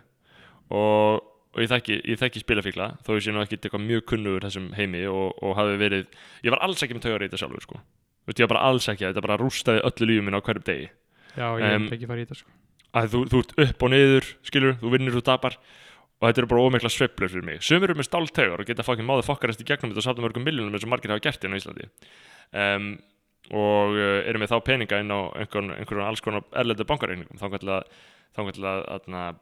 og, 0.72 1.22
og 1.54 1.60
ég 1.62 1.70
þekki, 1.70 1.98
þekki 2.22 2.42
spilafíkla 2.46 2.88
þó 3.06 3.12
ég 3.18 3.26
sé 3.26 3.34
nú 3.36 3.44
ekki 3.44 3.60
eitthvað 3.60 3.84
mjög 3.86 4.06
kunnugur 4.10 4.46
þessum 4.48 4.72
heimi 4.78 5.04
og, 5.12 5.36
og 5.44 5.54
hafi 5.60 5.76
verið 5.82 6.08
ég 6.46 6.56
var 6.56 6.64
alls 6.66 6.82
ekki 6.82 6.98
með 6.98 7.06
taugar 7.10 7.26
í 7.26 7.30
þetta 7.30 7.42
sjálfur 7.44 7.66
sko. 7.68 7.82
Þú 8.26 8.32
veist, 8.32 8.42
ég 8.42 8.48
var 8.48 8.54
bara 8.56 8.68
alls 8.72 8.90
ekki, 8.90 9.06
þetta 9.06 9.24
bara 9.26 9.40
rústaði 9.40 9.82
öllu 9.86 10.10
lífum 10.10 10.30
minn 10.30 10.38
á 10.38 10.42
hverjum 10.42 10.66
degi. 10.66 10.86
Já, 11.36 11.48
ég 11.62 11.66
hef 11.66 11.96
ekki 11.96 12.10
farið 12.10 12.24
í 12.24 12.28
þetta 12.28 12.38
sko. 12.40 12.54
að 12.96 13.10
þú, 13.12 13.24
þú 13.32 13.42
ert 13.44 13.58
upp 13.66 13.84
og 13.86 13.92
niður, 13.94 14.30
skilur, 14.50 14.78
þú 14.82 14.94
vinnur, 14.96 15.18
þú 15.18 15.24
tapar. 15.30 15.58
Og 16.16 16.30
þetta 16.30 16.42
eru 16.42 16.50
bara 16.54 16.64
ómikla 16.64 16.90
sveiflur 16.90 17.30
fyrir 17.30 17.44
mig. 17.46 17.60
Sumir 17.66 17.92
eru 17.92 18.00
með 18.00 18.08
stáltaugar 18.08 18.62
og 18.64 18.70
geta 18.70 18.86
fucking 18.88 19.06
máðu 19.06 19.26
fokkarast 19.28 19.62
í 19.62 19.68
gegnum 19.68 19.92
þetta 19.92 20.00
og 20.00 20.06
safna 20.08 20.24
mörgum 20.24 20.46
miljónum 20.48 20.78
eins 20.78 20.86
og 20.88 20.94
margir 20.94 21.12
hafa 21.12 21.26
gert 21.26 21.44
hérna 21.44 21.60
á 21.60 21.60
Íslandi. 21.60 21.90
Um, 22.56 22.88
og 23.52 23.98
uh, 24.00 24.22
eru 24.24 24.40
með 24.40 24.54
þá 24.54 24.58
peninga 24.64 25.02
inn 25.04 25.12
á 25.12 25.20
einhvern, 25.44 25.74
einhvern 25.76 26.06
alls 26.08 26.24
konar 26.24 26.48
erlendu 26.56 26.88
bankareikningum. 26.88 27.36
Þá 27.36 27.50
kannski 27.52 27.74
að 27.76 27.84
að, 28.40 28.56
að, 28.96 29.36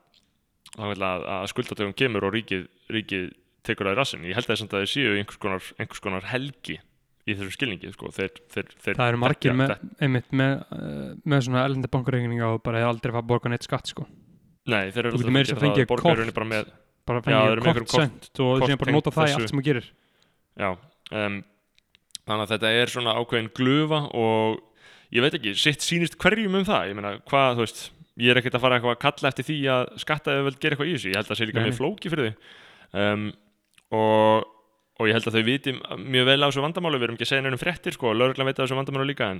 að, 0.77 0.97
að, 0.97 1.25
að 1.37 1.47
skuldatökum 1.53 1.95
kemur 1.97 2.27
og 2.27 2.33
ríkið, 2.35 2.65
ríkið 2.93 3.29
tekur 3.65 3.87
það 3.87 3.95
í 3.95 3.99
rassin 3.99 4.25
ég 4.27 4.37
held 4.37 4.49
að 4.49 4.63
að 4.65 4.73
það 4.73 4.89
séu 4.91 5.13
einhvers 5.17 5.39
konar, 5.41 5.69
einhvers 5.79 6.03
konar 6.03 6.27
helgi 6.31 6.79
í 7.23 7.35
þessu 7.37 7.55
skilningi 7.55 7.93
sko. 7.93 8.11
þeir, 8.11 8.33
þeir, 8.51 8.71
þeir 8.83 8.97
það 8.99 9.11
eru 9.13 9.21
margir 9.21 9.55
með, 9.55 9.75
einmitt 10.03 10.33
með, 10.35 10.55
uh, 10.75 11.09
með 11.23 11.45
svona 11.47 11.65
ellendi 11.67 11.91
bankareikninga 11.93 12.49
og 12.55 12.63
bara 12.65 12.81
er 12.81 12.89
aldrei 12.89 13.13
fara 13.13 13.23
að 13.23 13.29
borga 13.31 13.51
neitt 13.53 13.67
skatt 13.67 13.91
sko. 13.93 14.07
Nei, 14.67 14.91
þeir 14.95 15.07
eru 15.07 15.17
Þú 15.17 15.21
getur 15.21 15.35
meira 15.35 15.55
að 15.55 15.65
alltaf 15.69 15.89
borgarunni 15.91 16.31
kort. 16.31 16.39
bara 16.39 16.49
með 16.51 16.73
bara 17.03 17.23
eru 17.51 17.63
með 17.63 17.81
kort 17.81 17.95
sent 17.95 18.29
og 18.39 18.59
kort 18.59 18.69
síðan 18.69 18.81
bara 18.81 18.95
nota 18.95 19.11
tengt 19.11 19.17
það 19.17 19.31
í 19.31 19.35
allt 19.37 19.51
sem 19.51 19.59
þú 19.59 19.65
gerir 19.65 19.89
Já, 20.53 20.69
um, 21.19 21.39
þannig 22.23 22.45
að 22.45 22.53
þetta 22.53 22.71
er 22.79 22.93
svona 22.93 23.15
ákveðin 23.19 23.49
glufa 23.57 23.99
og 24.15 24.61
ég 25.13 25.25
veit 25.25 25.35
ekki, 25.37 25.53
sitt 25.59 25.83
sýnist 25.83 26.15
hverjum 26.21 26.59
um 26.59 26.67
það, 26.67 26.91
ég 26.91 26.97
meina, 26.97 27.13
hvað, 27.29 27.57
þú 27.57 27.65
veist, 27.65 27.83
ég 28.21 28.33
er 28.33 28.39
ekkert 28.39 28.57
að 28.57 28.63
fara 28.63 28.79
eitthvað 28.79 28.95
að 28.95 29.03
kalla 29.03 29.31
eftir 29.31 29.47
því 29.49 29.57
að 29.73 29.83
skattaði 30.03 30.45
vel 30.47 30.55
gera 30.55 30.77
eitthvað 30.77 30.91
í 30.91 30.95
þessu, 30.95 31.11
ég 31.11 31.17
held 31.19 31.25
að 31.25 31.33
það 31.33 31.41
sé 31.41 31.49
líka 31.49 31.65
nei. 31.65 31.75
flóki 31.79 32.13
fyrir 32.13 32.29
þau 32.29 33.03
um, 33.03 33.25
og, 33.99 34.47
og 34.99 35.09
ég 35.09 35.17
held 35.17 35.29
að 35.29 35.37
þau 35.37 35.45
viti 35.47 35.73
mjög 35.73 36.27
vel 36.29 36.39
á 36.43 36.47
þessu 36.47 36.63
vandamálu, 36.63 36.99
við 36.99 37.07
erum 37.07 37.15
ekki 37.17 37.25
að 37.25 37.31
segja 37.31 37.45
nefnum 37.45 37.61
fréttir, 37.61 37.95
sko, 37.95 38.11
lögreglan 38.13 38.49
veit 38.49 38.59
á 38.59 38.63
þessu 38.63 38.77
vandamálu 38.77 39.07
líka 39.09 39.29
en, 39.33 39.39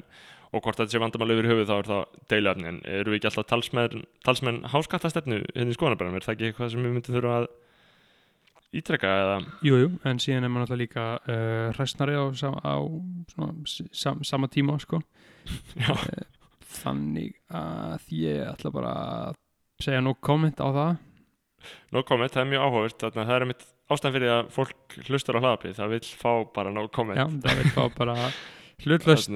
og 0.50 0.64
hvort 0.64 0.80
þetta 0.80 0.96
sé 0.96 1.02
vandamálu 1.04 1.36
yfir 1.38 1.50
höfuð 1.52 1.70
þá 1.70 1.76
er 1.76 1.90
það 1.92 2.16
deiluefni, 2.34 2.72
en 2.72 2.80
eru 2.90 3.14
við 3.14 3.20
ekki 3.20 3.30
alltaf 3.30 3.50
talsmenn, 3.52 4.08
talsmenn 4.26 4.64
háskattastefnu 4.74 5.44
hérna 5.54 5.76
í 5.76 5.78
skoðanabærum, 5.78 6.18
er 6.18 6.26
það 6.26 6.36
ekki 6.36 6.50
eitthvað 6.50 6.74
sem 6.74 6.88
við 6.88 6.96
myndum 6.98 7.18
þurfa 7.20 7.36
að 7.44 7.48
ítrekka 8.74 9.14
eða? 9.22 9.38
Jú, 9.66 9.80
jú, 9.84 9.90
en 10.10 10.22
síðan 10.22 10.48
er 10.48 10.52
maður 10.54 10.66
náttúrulega 10.66 10.82
líka 10.82 11.06
uh, 11.22 11.68
hræstnari 11.78 12.18
á, 12.18 12.26
sam, 12.38 12.58
á 12.58 12.76
svona, 13.34 13.54
sam, 13.94 14.24
sama 14.26 14.50
tíma 14.52 14.80
sko. 14.82 15.04
Eh, 15.84 16.24
þannig 16.80 17.34
að 17.54 18.06
ég 18.16 18.40
ætla 18.48 18.72
bara 18.74 18.94
að 19.28 19.36
segja 19.84 20.02
no 20.02 20.16
comment 20.16 20.58
á 20.64 20.68
það. 20.74 20.94
No 21.94 22.02
comment, 22.08 22.32
það 22.32 22.42
er 22.42 22.50
mjög 22.54 22.64
áhugavert. 22.64 22.98
Þannig 23.04 23.22
að 23.22 23.30
það 23.30 23.36
er 23.36 23.46
mitt 23.52 23.66
ástæðan 23.94 24.16
fyrir 24.18 24.34
að 24.34 24.50
fólk 24.56 24.98
hlustar 25.10 25.38
á 25.38 25.42
hlaðaprið, 25.44 25.76
það 25.80 25.94
vil 25.96 26.02
fá 26.24 26.32
bara 26.58 26.74
no 26.74 26.88
comment. 26.94 27.20
Já, 27.20 27.28
það 27.46 27.62
vil 27.62 27.74
fá 27.76 27.84
bara 28.02 28.18
hlutlust 28.84 29.30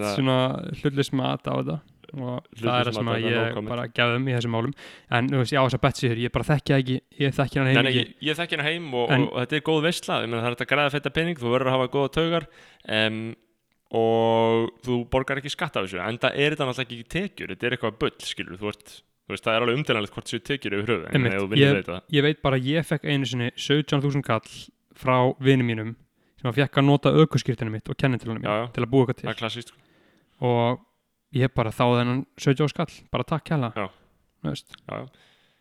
hlutlust 0.82 1.16
mat 1.16 1.48
á 1.48 1.54
þetta. 1.62 1.78
Og 2.08 2.38
það 2.56 2.68
er 2.72 2.88
það 2.88 2.96
sem 2.96 3.10
að 3.12 3.18
no 3.20 3.32
ég 3.34 3.50
comment. 3.52 3.72
bara 3.74 3.86
gefðum 3.92 4.28
í 4.30 4.36
þessum 4.38 4.54
málum. 4.56 4.76
En 5.18 5.28
þú 5.28 5.42
veist, 5.42 5.52
já, 5.52 5.60
þess 5.66 5.76
að 5.76 5.82
Betsy 5.84 6.08
hér, 6.08 6.22
ég 6.24 6.32
bara 6.38 6.48
þekki 6.48 6.72
það 6.74 6.84
ekki 6.84 6.96
ég 7.26 7.34
þekki 7.36 7.60
hann 7.60 7.68
Nei, 7.68 7.74
heim 7.76 7.88
nei, 7.90 7.96
ég, 7.98 8.14
ég 8.30 8.38
þekki 8.40 8.56
hérna 8.56 8.68
heim 8.70 8.86
og, 8.96 9.12
En- 9.12 9.26
og, 9.26 9.34
og 9.34 9.42
þetta 9.44 9.58
er 9.60 9.66
góð 9.68 9.82
veistla 9.90 10.20
það 10.24 10.38
er 10.38 10.56
þetta 10.56 10.70
græða 10.72 10.94
fætta 10.96 11.12
pening, 11.18 11.42
þú 11.42 11.52
verður 11.52 11.72
að 11.72 11.76
hafa 11.76 11.90
góða 11.98 12.14
taugar 12.16 12.48
um, 12.98 13.20
og 14.00 14.72
þú 14.88 14.98
borgar 15.12 15.42
ekki 15.42 15.52
skatt 15.52 15.78
af 15.80 15.86
þessu 15.88 16.00
en 16.04 16.20
það 16.24 16.40
er 16.44 16.56
þetta 16.56 16.70
náttúrulega 16.70 16.88
ekki 16.88 17.12
tekjur, 17.18 17.52
þetta 17.54 17.68
er 17.70 17.76
eitthvað 17.76 18.00
bull 18.02 18.16
skilur, 18.24 18.60
þú 18.64 18.72
ert, 18.72 18.96
veist, 19.30 19.44
það 19.44 19.56
er 19.58 19.62
alveg 19.66 19.78
umdelanlegt 19.78 20.14
hvort 20.16 20.26
þessu 20.30 20.40
tekjur 20.48 20.76
yfir 20.78 20.92
höfuð, 20.94 21.08
en 21.16 21.22
þú 21.28 21.48
vinnur 21.52 21.58
ég- 21.64 21.78
þetta 21.84 22.02
ég 22.18 22.22
veit 22.24 22.42
bara 22.42 22.56
að 22.58 22.68
ég 22.72 22.86
fekk 22.88 23.06
einu 23.06 23.26
sinni 23.26 23.52
17.000 23.56 24.24
kall 24.24 24.48
frá 24.96 25.18
vinum 25.40 25.68
mínum 25.68 25.96
sem 26.42 26.52
að 26.52 26.56
fekk 26.62 26.78
að 26.78 26.86
nota 26.86 27.10
aukurskirtinu 27.12 27.72
mitt 27.72 27.90
og 27.90 27.98
kennitilunum 27.98 28.44
Já, 28.44 28.50
já. 28.50 28.66
mín 28.68 28.74
til 28.74 28.84
að 28.84 28.90
búa 28.94 29.06
eitthvað 29.08 29.22
til 29.22 29.34
klassíst, 29.42 29.68
sko. 29.70 29.78
og 30.42 30.80
ég 31.34 31.54
bara 31.54 31.72
þáði 31.72 32.00
þennan 32.04 32.26
17 32.38 32.70
skall 32.70 32.94
bara 33.12 33.24
takk 33.24 33.50
hella 33.50 33.74
Já. 33.76 33.90
Þú 34.44 34.54
já, 34.54 34.96
já. 35.02 35.08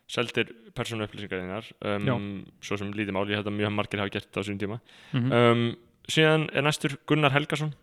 seldir 0.07 0.47
persónu 0.73 1.03
upplýsingar 1.07 1.65
Já. 1.83 2.13
um, 2.15 2.45
svo 2.61 2.77
sem 2.77 2.93
lítið 2.93 3.11
mál, 3.11 3.25
ég 3.27 3.35
held 3.35 3.47
að 3.47 3.57
mjög 3.57 3.73
margir 3.75 3.99
hafa 3.99 4.09
gert 4.13 4.31
það 4.31 4.39
á 4.39 4.47
sín 4.47 4.59
tíma 4.61 4.79
Mhm. 5.13 5.31
um, 5.33 5.75
síðan 6.07 6.49
er 6.55 6.61
næstur 6.63 6.97
Gunnar 7.05 7.31
Helgason 7.31 7.73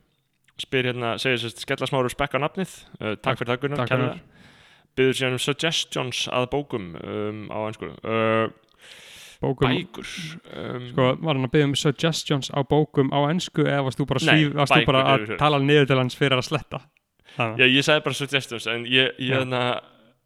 spyr 0.57 0.85
hérna, 0.87 1.19
segir 1.19 1.37
sérst 1.43 1.59
skella 1.61 1.85
smá 1.87 2.01
respekt 2.03 2.33
á 2.33 2.39
nafnið, 2.41 2.71
uh, 3.03 3.17
takk 3.17 3.37
fyrir 3.39 3.59
það 3.59 3.77
Takk. 3.77 3.91
Gunnar. 3.91 4.21
Byður 4.99 5.17
síðan 5.19 5.37
um 5.39 5.43
suggestions 5.43 6.25
að 6.33 6.47
bókum 6.55 6.91
um, 7.01 7.41
á 7.51 7.59
einsku 7.69 7.91
uh, 7.91 8.47
bókum 9.45 9.69
bækur 9.75 10.11
um, 10.55 10.85
Sko, 10.91 11.09
var 11.21 11.35
hann 11.37 11.49
að 11.49 11.53
byggja 11.57 11.69
um 11.71 11.77
suggestions 11.79 12.51
á 12.55 12.61
bókum 12.69 13.11
á 13.13 13.19
ennsku 13.33 13.65
eða 13.67 13.83
varst 13.89 14.01
þú 14.01 14.07
bara, 14.13 14.23
Nei, 14.25 14.31
svíf, 14.45 14.55
varst 14.61 14.77
þú 14.77 14.85
bara 14.91 15.03
bækur 15.03 15.15
að 15.15 15.25
höfuð. 15.27 15.41
tala 15.43 15.61
niður 15.65 15.91
til 15.91 15.99
hans 16.01 16.19
fyrir 16.19 16.39
að 16.41 16.47
sletta? 16.49 16.81
Þannig. 17.35 17.59
já, 17.65 17.67
ég 17.75 17.87
sagði 17.89 18.05
bara 18.07 18.19
suggestions 18.21 18.67
en 18.71 18.85
ég, 18.87 19.11
ég 19.19 19.33
Já. 19.35 19.41
hérna 19.41 19.63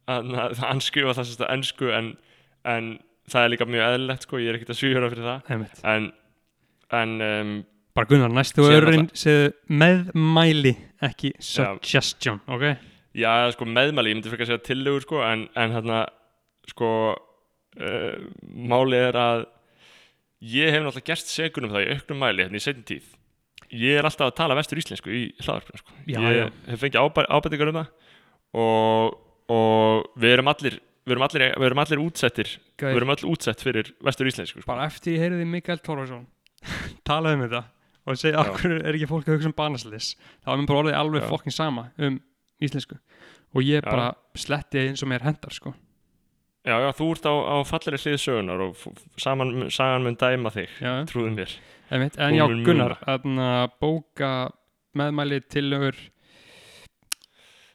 hérna, 0.09 0.49
hann 0.69 0.81
skrifa 0.83 1.15
það 1.17 1.29
sérst 1.31 1.43
að 1.45 1.53
ennsku 1.55 1.89
en, 1.95 2.11
en 2.69 2.91
það 3.29 3.45
er 3.45 3.51
líka 3.55 3.67
mjög 3.69 3.85
eðlilegt 3.87 4.25
sko, 4.27 4.39
ég 4.41 4.51
er 4.51 4.59
ekkert 4.59 4.73
að 4.75 4.79
svíhjóra 4.81 5.09
fyrir 5.13 5.27
það 5.29 5.51
Einmitt. 5.55 5.83
en, 5.89 6.07
en 7.01 7.17
um, 7.25 7.51
Bara 7.97 8.07
Gunnar, 8.11 8.31
næstu 8.31 8.63
öðurinn 8.63 9.09
segðu 9.17 9.49
meðmæli, 9.81 10.75
ekki 11.03 11.33
Já. 11.33 11.41
suggestion, 11.49 12.37
ok? 12.47 12.69
Já, 13.17 13.31
sko 13.55 13.67
meðmæli, 13.69 14.11
ég 14.11 14.19
myndi 14.19 14.33
fyrir 14.33 14.45
að 14.45 14.51
segja 14.53 14.65
tillögur 14.69 15.05
sko, 15.05 15.21
en, 15.25 15.47
en 15.59 15.77
hérna 15.77 16.01
sko 16.69 16.89
uh, 17.13 18.27
málið 18.43 19.07
er 19.09 19.19
að 19.19 19.45
ég 20.45 20.73
hef 20.73 20.83
náttúrulega 20.83 21.09
gerst 21.11 21.31
segunum 21.33 21.73
það 21.73 21.87
í 21.87 21.95
auknum 21.95 22.21
mæli 22.23 22.45
hérna 22.45 22.59
í 22.61 22.63
setjum 22.63 22.85
tíð 22.89 23.15
ég 23.69 23.99
er 23.99 24.07
alltaf 24.07 24.31
að 24.31 24.37
tala 24.39 24.57
vestur 24.57 24.79
íslensku 24.81 25.11
í 25.13 25.23
hlaðarpinu 25.43 25.81
sko. 25.81 25.97
Ég 26.09 26.53
hef 26.71 26.79
fengið 26.81 27.03
ábæ, 27.03 27.25
ábætingar 27.29 27.71
um 27.71 27.79
það 27.79 27.89
og, 28.59 29.17
og 29.53 30.07
við 30.17 30.37
erum 30.37 30.49
allir 30.49 30.79
við 31.09 31.15
erum 31.15 31.25
allir, 31.25 31.45
við 31.57 31.67
erum 31.69 31.81
allir 31.83 32.01
útsettir 32.03 32.49
við 32.49 32.81
Gauð, 32.83 32.97
erum 32.99 33.13
öll 33.13 33.29
útsett 33.31 33.63
fyrir 33.65 33.91
vestur 34.05 34.29
íslensku 34.29 34.61
sko. 34.61 34.69
bara 34.69 34.87
eftir 34.89 35.15
ég 35.15 35.25
heyriði 35.25 35.47
Mikael 35.49 35.81
Torfarsson 35.85 36.25
talaði 37.07 37.39
um 37.39 37.45
þetta 37.45 37.61
og 38.09 38.19
segja 38.19 38.39
Já. 38.39 38.41
okkur 38.45 38.75
er 38.77 38.95
ekki 38.95 39.09
fólk 39.09 39.29
að 39.29 39.37
hugsa 39.37 39.49
um 39.49 39.55
banaslis 39.57 40.09
þá 40.41 40.51
er 40.53 40.59
mér 40.59 40.69
bara 40.71 40.81
orðið 40.83 40.99
alveg 40.99 41.29
fokkin 41.29 41.55
sama 41.55 41.87
um 41.97 42.19
íslensku. 42.61 42.97
Og 43.55 43.61
ég 43.65 43.81
Já. 43.83 43.89
bara 43.89 44.07
sletti 44.35 44.81
eins 44.87 45.03
og 45.03 45.09
mér 45.09 45.23
hendar 45.25 45.53
sko. 45.55 45.73
Já, 46.67 46.75
já, 46.83 46.89
þú 46.93 47.05
ert 47.15 47.25
á, 47.25 47.33
á 47.33 47.55
falleri 47.65 47.97
hlið 47.97 48.17
sögunar 48.19 48.61
og 48.67 48.77
saman, 49.17 49.69
sagan 49.71 50.03
mun 50.03 50.17
dæma 50.19 50.51
þig 50.53 50.69
já, 50.83 50.91
trúðu 51.07 51.31
mér. 51.37 51.53
En 51.89 52.03
Hún 52.03 52.35
já 52.35 52.45
mun 52.51 52.63
Gunnar 52.67 52.97
að 53.07 53.71
bóka 53.81 54.31
meðmæli 54.99 55.39
tillögur 55.49 55.95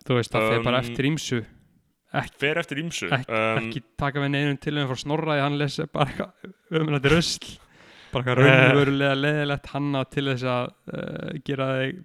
þú 0.05 0.19
veist 0.19 0.35
það 0.35 0.49
fer 0.53 0.63
bara 0.67 0.81
Um, 0.83 0.85
eftir 0.85 1.09
ímsu 1.09 1.41
fer 2.39 2.61
eftir 2.61 2.81
ímsu 2.85 3.09
Ek, 3.11 3.25
ekki 3.59 3.83
taka 3.99 4.21
við 4.23 4.31
neinum 4.37 4.59
tillögum 4.63 4.93
frá 4.93 5.01
snorraði 5.03 5.43
hann 5.43 5.59
lesi 5.59 5.87
bara 5.91 6.29
umrætti 6.71 7.11
rusl 7.15 7.49
bara 8.13 8.23
eitthvað 8.23 8.45
Eh. 8.45 8.61
raunverulega 8.69 9.17
leðilegt 9.19 9.71
hanna 9.73 10.05
til 10.13 10.27
þess 10.31 10.45
að 10.47 10.69
uh, 10.93 11.33
gera 11.49 11.71
þig 11.81 11.97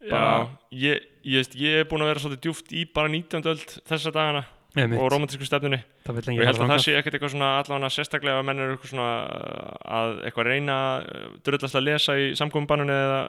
Já, 0.00 0.12
bara- 0.12 0.46
ég, 0.70 1.09
ég, 1.26 1.52
ég 1.60 1.82
er 1.82 1.90
búin 1.90 2.04
að 2.04 2.12
vera 2.12 2.22
svolítið 2.24 2.46
djúft 2.46 2.72
í 2.72 2.86
bara 2.94 3.12
19. 3.12 3.44
öld 3.52 3.76
þessa 3.88 4.12
dagana 4.14 4.44
einmitt, 4.76 5.00
og 5.00 5.10
romantísku 5.12 5.46
stefnunni. 5.48 5.80
Og 6.06 6.18
ég 6.36 6.48
held 6.48 6.62
að 6.62 6.72
það 6.74 6.82
sé 6.84 6.96
ekkert 6.98 7.16
eitthvað 7.18 7.34
svona 7.34 7.52
allavega 7.58 7.92
sérstaklega 7.94 8.40
að 8.40 8.48
menn 8.48 8.64
eru 8.64 8.76
eitthvað 8.76 8.92
svona 8.94 9.12
uh, 9.26 9.70
að 10.00 10.18
eitthvað 10.28 10.50
reyna 10.50 10.80
uh, 11.00 11.28
drullast 11.46 11.78
að 11.78 11.86
lesa 11.88 12.16
í 12.18 12.30
samkominnbannunni 12.38 12.98
eða 13.06 13.22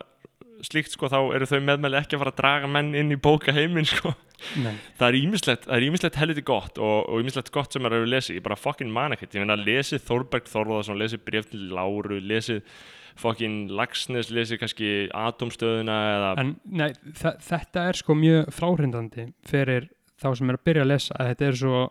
slíkt 0.61 0.93
sko 0.93 1.09
þá 1.09 1.19
eru 1.35 1.47
þau 1.49 1.59
meðmæli 1.65 1.97
ekki 1.97 2.17
að 2.17 2.21
fara 2.21 2.33
að 2.35 2.41
draga 2.41 2.69
menn 2.69 2.91
inn 2.97 3.13
í 3.13 3.17
bóka 3.17 3.53
heiminn 3.55 3.87
sko. 3.89 4.13
Nei. 4.61 4.73
það 4.97 5.07
er 5.07 5.17
ímislegt, 5.19 5.67
það 5.67 5.75
er 5.75 5.83
ímislegt 5.85 6.15
helviti 6.17 6.43
gott 6.45 6.79
og, 6.81 6.95
og 7.13 7.21
ímislegt 7.21 7.51
gott 7.53 7.75
sem 7.75 7.85
er 7.85 7.93
að 7.93 8.07
lesi 8.09 8.33
ég 8.33 8.45
bara 8.45 8.57
fucking 8.57 8.89
man 8.93 9.13
ekkert, 9.13 9.35
ég 9.37 9.45
meina 9.45 9.57
lesið 9.59 10.01
Þórberg 10.07 10.49
Þórðarsson, 10.49 10.97
lesið 10.97 11.21
Bref 11.27 11.51
til 11.51 11.67
Láru 11.69 12.17
lesið 12.25 12.63
fucking 13.19 13.71
Lagsnes 13.75 14.31
lesið 14.33 14.61
kannski 14.61 14.91
Atomstöðuna 15.15 15.97
eða 16.15 16.33
en 16.43 16.53
nei, 16.65 16.91
þetta 17.15 17.87
er 17.89 17.99
sko 17.99 18.15
mjög 18.17 18.51
fráhrindandi 18.55 19.31
fyrir 19.47 19.89
þá 20.21 20.29
sem 20.37 20.51
er 20.51 20.59
að 20.59 20.65
byrja 20.69 20.85
að 20.85 20.91
lesa 20.93 21.17
að 21.17 21.31
þetta 21.33 21.47
er 21.49 21.59
svo 21.63 21.81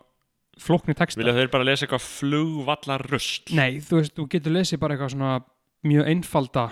flóknir 0.60 0.98
texta 0.98 1.20
vilja 1.20 1.36
þeir 1.38 1.52
bara 1.52 1.66
lesa 1.66 1.86
eitthvað 1.86 2.06
flugvallar 2.06 3.06
röst 3.10 3.52
Nei, 3.56 3.80
þú 3.84 4.00
veist, 4.00 4.14
þú 4.16 4.28
getur 4.34 4.56
lesið 4.56 4.82
bara 4.82 4.96
eitthvað 4.96 5.14
svona 5.16 5.38
mjög 5.86 6.10
einfalda 6.12 6.66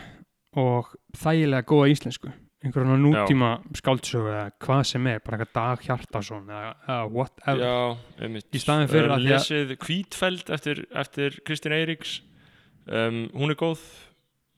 og 0.59 0.93
þægilega 1.17 1.67
góða 1.69 1.89
íslensku. 1.95 2.31
Einhverjum 2.59 2.91
svona 2.91 3.03
nútíma 3.05 3.49
skáldsögu 3.79 4.31
eða 4.33 4.47
hvað 4.65 4.81
sem 4.91 5.05
er, 5.07 5.21
bara 5.23 5.39
eitthvað 5.39 5.53
Dag 5.55 5.85
Hjartarsson 5.87 6.49
eða, 6.51 6.73
eða 6.89 7.05
whatever. 7.15 7.63
Já, 7.63 8.41
Í 8.51 8.63
staðinn 8.65 8.91
fyrir 8.91 9.07
um, 9.07 9.15
að 9.15 9.27
Lesið 9.29 9.75
Hvítfeld 9.85 10.51
eftir, 10.57 10.83
eftir 11.05 11.39
Kristín 11.47 11.77
Eiríks. 11.77 12.17
Um, 12.89 13.29
Hún 13.37 13.55
er 13.55 13.61
góð 13.61 13.85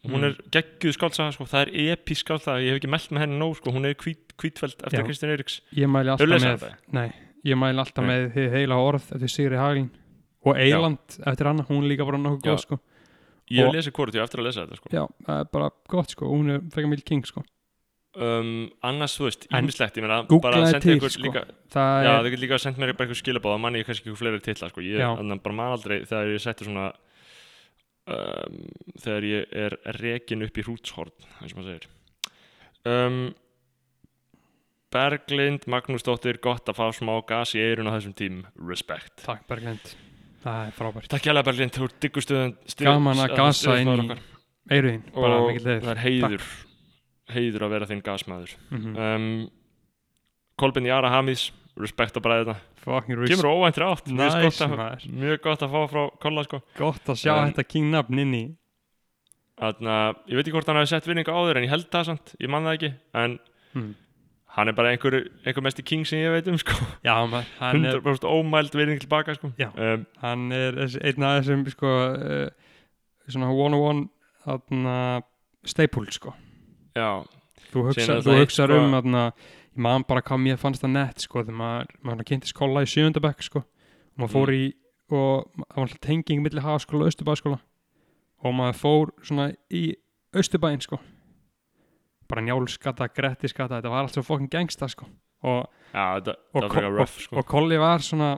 Hún 0.08 0.20
Mm. 0.20 0.24
er 0.24 0.36
geggjuð 0.50 0.94
skáltsaga 0.96 1.32
sko. 1.36 1.44
Það 1.44 1.60
er 1.66 1.92
episk 1.92 2.24
skáltsaga, 2.24 2.60
ég 2.64 2.72
hef 2.72 2.78
ekki 2.80 2.88
melt 2.88 3.10
með 3.12 3.20
henni 3.20 3.36
nóg 3.38 3.56
sko. 3.58 3.70
Hún 3.70 3.84
er 3.84 3.94
hvít, 3.94 4.32
Hvítfeld 4.40 4.80
eftir 4.80 5.00
Já. 5.02 5.04
Kristín 5.04 5.28
Eiríks 5.34 5.60
Ég 5.76 5.86
mæli 5.92 6.08
alltaf 6.08 6.26
með? 6.40 6.74
Nei, 6.96 7.12
ég 7.44 7.56
mæli 7.60 7.76
alltaf 7.82 8.04
Nei. 8.06 8.08
með 8.08 8.32
þið 8.32 8.50
heila 8.54 8.76
orð 8.80 9.10
eftir 9.12 9.28
Sigri 9.28 9.56
Haglin 9.60 9.90
og 10.46 10.56
Eiland 10.56 11.18
eftir 11.26 11.44
hana, 11.50 11.62
hún 11.68 11.84
er 11.84 11.88
líka 11.92 12.06
bara 12.08 12.16
nokkuð 12.16 12.40
góð 12.48 12.56
Já. 12.56 12.62
sko. 12.64 12.78
Ég 13.50 13.66
hef 13.66 13.74
lesið 13.74 13.92
hvort 13.92 14.14
ég 14.14 14.22
eftir 14.24 14.40
að 14.40 14.44
lesa 14.48 14.64
þetta 14.64 14.76
sko. 14.80 14.88
Já, 14.94 15.04
það 15.26 15.40
er 15.40 15.44
bara 15.52 15.70
gott 15.90 16.08
sko, 16.14 16.24
hún 16.32 16.48
er 16.54 16.60
frekar 16.72 16.88
mjög 16.88 17.04
king 17.04 17.26
sko. 17.26 17.44
um, 18.16 18.70
Annars, 18.82 19.18
þú 19.18 19.24
veist, 19.28 19.46
ímislegt 19.52 19.94
Ég 20.00 20.02
meina, 20.02 20.22
bara 20.40 20.64
sendi 20.66 20.80
til, 20.80 20.96
ykkur 20.98 21.12
sko. 21.12 21.22
líka 21.28 21.44
Það 21.70 22.04
Já, 22.04 22.12
þau 22.16 22.30
getur 22.30 22.42
líka 22.42 22.56
að 22.56 22.64
senda 22.64 22.78
mér 22.80 22.92
eitthvað 22.94 23.20
skilabóð 23.20 23.54
að 23.54 23.60
manni 23.60 23.78
ég 23.82 23.86
kannski 23.86 24.08
ykkur 24.08 24.18
fleiri 24.18 24.40
titla 24.42 24.70
sko. 24.72 24.80
Ég 24.80 24.98
Já. 24.98 25.10
að 25.20 25.42
bara 25.44 25.54
man 25.54 25.72
aldrei 25.76 26.00
þegar 26.08 26.32
ég 26.32 26.40
setti 26.40 26.64
svona 26.64 26.92
um, 28.06 28.58
þegar 29.00 29.28
ég 29.28 29.54
er 29.66 29.76
rekin 30.00 30.46
upp 30.46 30.58
í 30.58 30.64
hrútshorn 30.66 31.28
eins 31.40 31.54
og 31.54 31.60
maður 31.60 31.72
segir. 31.72 31.88
Um, 32.88 33.22
Berglind 34.90 35.66
Magnúsdóttir 35.70 36.40
gott 36.42 36.68
að 36.70 36.80
fá 36.80 36.86
smá 36.96 37.12
gas 37.28 37.54
í 37.54 37.62
eirun 37.62 37.90
á 37.90 37.94
þessum 37.98 38.16
tím. 38.18 38.40
Respect 38.56 39.22
takk 39.26 39.46
Berglind. 39.50 39.92
Það 40.40 40.66
er 40.66 40.74
frábært. 40.74 41.10
Takk 41.12 41.28
hjá 41.28 41.42
Berglind, 41.44 41.76
þú 41.76 41.86
ert 41.86 42.00
diggustuðan 42.00 42.56
Gaman 42.80 43.22
að 43.26 43.36
gasa 43.36 43.76
inn 43.82 43.92
í 43.92 44.18
Eiruðin, 44.70 45.02
og 45.18 45.56
það 45.64 45.88
er 45.90 46.00
heiður. 46.04 46.44
Heiður 47.30 47.64
að 47.66 47.72
vera 47.74 47.86
þinn 47.90 48.02
gasmaður. 48.06 48.52
Mm 48.70 48.80
-hmm. 48.82 48.94
um, 49.06 49.50
Kolbin 50.58 50.86
Jara 50.86 51.10
Hamís 51.10 51.50
respect 51.84 52.16
að 52.18 52.24
bræða 52.26 52.44
þetta 52.44 52.84
Fucking 52.84 53.18
res- 53.20 53.32
kemur 53.34 53.50
óvæntri 53.50 53.86
átt 53.86 54.08
mjög, 54.08 54.20
Nice, 54.20 54.40
gott 54.44 54.60
að, 54.66 55.06
mjög 55.24 55.40
gott 55.46 55.64
að 55.66 55.74
fá 55.74 55.80
frá 55.92 56.02
Kolla 56.22 56.44
sko. 56.46 56.60
Gott 56.78 57.12
að 57.12 57.20
sjá 57.22 57.32
En- 57.36 57.50
þetta 57.52 57.66
king 57.68 57.90
nafn 57.94 58.22
inn 58.24 58.34
í 58.38 58.44
Þarna, 59.60 59.96
ég 60.30 60.38
veit 60.38 60.46
ekki 60.46 60.54
hvort 60.56 60.68
hann 60.70 60.78
hafi 60.80 60.88
sett 60.88 61.04
vinninga 61.08 61.32
áður 61.36 61.58
en 61.60 61.66
ég 61.66 61.72
held 61.74 61.90
það 61.92 62.06
samt, 62.08 62.30
ég 62.40 62.48
man 62.48 62.64
það 62.64 62.76
ekki 62.78 62.88
en 63.20 63.34
mm. 63.76 63.90
hann 64.56 64.70
er 64.72 64.76
bara 64.78 64.92
einhver, 64.94 65.16
einhver 65.44 65.66
mesti 65.66 65.84
king 65.84 66.06
sem 66.08 66.22
ég 66.22 66.32
veit 66.32 66.48
um 66.48 66.56
sko. 66.56 66.78
Já, 67.04 67.12
maður, 67.28 67.50
hann 67.58 67.84
er 67.84 67.98
100% 68.00 68.24
ómæld 68.24 68.78
vinning 68.78 69.02
tilbaka 69.02 69.34
sko. 69.36 69.52
Já. 69.60 69.68
um, 69.76 70.06
hann 70.22 70.46
er 70.56 70.80
einn 70.80 71.26
af 71.28 71.42
þessum 71.42 71.66
sko 71.74 71.92
uh, 71.92 72.48
svona 73.28 73.52
one-on-one 73.52 74.08
þarna 74.46 74.96
staple 75.68 76.08
sko 76.16 76.32
já, 76.96 77.20
þú, 77.68 77.84
hugsa, 77.90 78.16
eitt, 78.16 78.30
hugsar 78.40 78.72
sko- 78.72 78.80
um 78.80 78.96
þarna 78.96 79.26
man 79.80 80.04
bara 80.08 80.22
hvað 80.26 80.42
mér 80.44 80.58
fannst 80.60 80.82
það 80.84 80.92
nett 80.96 81.24
sko 81.24 81.42
þegar 81.44 81.56
maður, 81.60 81.94
maður 82.06 82.28
kynntist 82.30 82.56
kolla 82.58 82.82
í 82.84 82.90
sjöndabæk 82.90 83.42
sko. 83.46 83.62
Og 83.64 84.18
maður 84.24 84.34
fór 84.36 84.52
í 84.56 84.64
og 85.10 85.48
það 85.56 85.76
var 85.76 85.84
alltaf 85.86 86.00
tenging 86.06 86.42
milli 86.44 86.62
hagaskóla 86.62 87.06
og 87.06 87.10
austurbæðskóla 87.10 87.58
og 88.44 88.54
maður 88.56 88.78
fór 88.80 89.10
svona 89.26 89.48
í 89.74 89.84
austurbæinn 90.36 90.82
sko. 90.84 91.00
Bara 92.30 92.44
njálskata, 92.46 93.08
grettiskata 93.10 93.80
þetta 93.80 93.90
var 93.90 94.04
allt 94.04 94.14
svo 94.14 94.22
fokkin 94.22 94.50
gangsta 94.52 94.86
sko. 94.92 95.08
Og 95.42 95.64
já 95.94 96.04
þetta, 96.20 96.34
og, 96.54 96.60
ko- 96.62 96.68
frekar 96.76 96.92
rough 96.94 97.16
sko. 97.24 97.36
og 97.40 97.46
Kolli 97.48 97.78
var 97.80 98.04
svona 98.04 98.34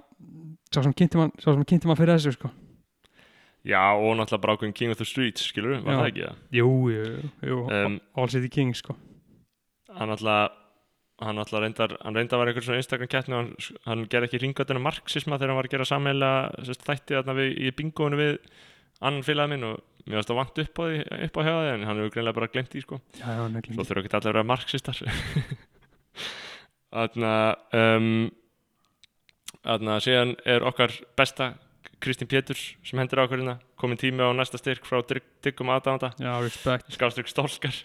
sá 0.72 0.80
sem 0.82 0.94
kynnti 0.94 1.18
kynnti 1.18 1.86
mann 1.90 1.98
fyrir 1.98 2.16
þessu 2.16 2.32
sko. 2.38 2.50
Já 3.66 3.82
og 3.94 4.16
náttúrulega 4.18 4.40
bara 4.42 4.56
ákveðin 4.56 4.74
king 4.74 4.90
of 4.90 4.96
the 4.98 5.04
streets 5.06 5.44
skilur, 5.52 5.82
var 5.84 5.92
Já. 5.92 5.98
það 6.00 6.08
ekki 6.08 6.22
það 6.22 6.36
jú, 6.58 6.70
jú, 6.90 7.30
jú, 7.46 7.58
Um, 7.70 8.00
All 8.16 8.28
City 8.28 8.48
King 8.48 8.72
sko. 8.74 8.96
hann 9.92 10.08
náttúrulega 10.08 10.50
hann 11.22 11.36
náttúrulega 11.38 11.66
reyndar, 11.66 11.96
hann 12.02 12.16
reyndar 12.16 12.40
var 12.40 12.50
einhver 12.50 12.64
svona 12.66 12.80
Instagram 12.82 13.10
keppni 13.12 13.34
og 13.36 13.40
hann, 13.42 13.50
hann 13.86 14.04
gerði 14.10 14.28
ekki 14.30 14.40
ringatuna 14.42 14.82
marxisma 14.82 15.36
þegar 15.38 15.52
hann 15.52 15.60
var 15.60 15.68
að 15.68 15.74
gera 15.76 15.88
sammeila 15.88 16.30
þætti 16.62 17.18
þarna 17.18 17.36
við, 17.38 17.50
í 17.62 17.72
bingoinu 17.78 18.18
við 18.18 18.38
annan 19.02 19.26
félagið 19.26 19.52
minn 19.52 19.68
og 19.68 19.80
mér 20.06 20.18
varst 20.18 20.30
það 20.32 20.40
vant 20.40 20.62
upp 20.64 20.80
á, 20.80 20.84
því, 20.88 21.00
upp 21.28 21.36
á 21.38 21.40
því 21.42 21.54
en 21.72 21.86
hann 21.86 22.00
hefur 22.02 22.14
greinlega 22.16 22.38
bara 22.40 22.50
glemt 22.50 22.72
því 22.74 22.82
sko. 22.86 22.98
Já, 23.20 23.26
já, 23.28 23.42
svo 23.76 23.86
þurfa 23.86 24.02
ekki 24.02 24.16
allir 24.18 24.30
að 24.30 24.32
vera 24.32 24.48
marxistar. 24.50 25.02
Þarna 26.92 27.34
um, 27.78 28.08
þarna 29.62 29.98
síðan 30.04 30.34
er 30.48 30.66
okkar 30.68 30.92
besta 31.16 31.52
Kristín 32.02 32.28
Péturs 32.28 32.72
sem 32.84 32.98
hendur 32.98 33.22
á 33.22 33.24
okkur 33.24 33.44
komin 33.78 34.00
tími 34.00 34.24
á 34.26 34.34
næsta 34.34 34.58
styrk 34.58 34.84
frá 34.88 35.00
Dygg- 35.06 35.28
Dyggum 35.46 35.70
respect. 36.42 36.90
Skástrygg 36.92 37.30
stólkar 37.30 37.76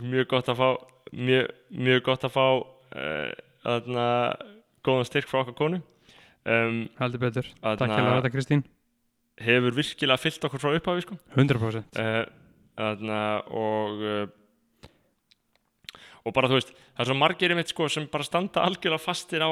mjög 0.00 0.28
gott 0.32 0.48
að 0.48 0.60
fá 0.62 0.68
mjög, 1.12 1.52
mjög 1.88 2.02
gott 2.08 2.26
að 2.28 2.34
fá 2.34 2.46
uh, 2.48 3.30
þarna 3.64 4.06
góðan 4.86 5.08
styrk 5.08 5.28
frá 5.30 5.42
okkar 5.42 5.56
konu. 5.58 5.80
Um, 6.48 6.82
heldur 7.00 7.20
betur, 7.26 7.48
takk 7.60 7.80
þarna 7.82 7.96
hérlega 7.98 8.18
þetta 8.22 8.34
Kristín. 8.34 8.64
Hefur 9.38 9.76
virkilega 9.76 10.18
fyllt 10.22 10.44
okkur 10.48 10.62
frá 10.62 10.74
upphafi 10.78 11.04
sko. 11.06 11.18
100% 11.36 12.00
uh, 12.00 12.20
þarna 12.78 13.22
og 13.52 14.04
uh, 14.04 14.26
og 16.28 16.34
bara 16.36 16.50
þú 16.50 16.58
veist 16.58 16.72
það 16.76 17.02
er 17.04 17.08
svo 17.10 17.16
margir 17.18 17.54
einmitt 17.54 17.72
sko 17.72 17.88
sem 17.92 18.06
bara 18.12 18.26
standa 18.26 18.64
algjörlega 18.66 19.00
fastir 19.00 19.44
á, 19.44 19.50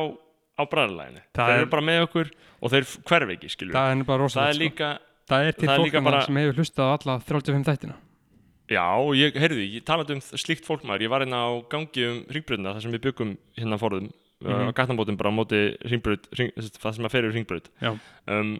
á 0.60 0.62
bræðarlæginu 0.68 1.22
þeir 1.36 1.52
er- 1.52 1.60
eru 1.62 1.70
bara 1.72 1.86
með 1.88 2.02
okkur 2.06 2.32
og 2.60 2.72
þeir 2.74 2.88
hverf 3.08 3.32
ekki 3.36 3.52
það 3.62 3.92
er 3.92 4.02
bara 4.02 4.16
það 4.16 4.22
rosalegt 4.24 4.50
er 4.50 4.58
sko. 4.58 4.64
líka 4.66 4.90
það 5.30 5.46
er 5.50 5.56
til 5.56 5.68
það 5.68 5.72
er 5.72 5.80
fólk 5.80 5.86
líka 5.88 6.02
bara... 6.02 6.10
bara- 6.10 6.26
sem 6.28 6.40
hefur 6.42 6.60
hlustað 6.60 6.84
á 6.84 6.92
alla 6.96 7.16
35 7.30 7.68
þættina 7.70 7.96
Já, 8.66 8.82
ég, 9.14 9.36
heyrðu, 9.38 9.62
ég 9.76 9.84
talaði 9.86 10.16
um 10.16 10.22
slíkt 10.42 10.64
fólk 10.66 10.82
maður, 10.82 11.04
ég 11.06 11.10
var 11.12 11.22
hérna 11.22 11.38
á 11.46 11.50
gangi 11.70 12.02
um 12.08 12.16
ringbröðina 12.34 12.72
þar 12.74 12.82
sem 12.82 12.94
við 12.96 13.04
byggum 13.10 13.36
hérna 13.58 13.78
forðum 13.78 14.08
mm 14.10 14.14
Mhm. 14.36 14.68
á 14.68 14.76
gatnabótum 14.76 15.16
bara 15.16 15.30
á 15.32 15.38
móti 15.38 15.58
ringbröð 15.88 16.26
ring, 16.36 16.50
það 16.58 16.92
sem 16.98 17.06
að 17.08 17.12
fer 17.14 17.24
yfir 17.24 17.36
ringbröð 17.38 17.68
um, 18.28 18.50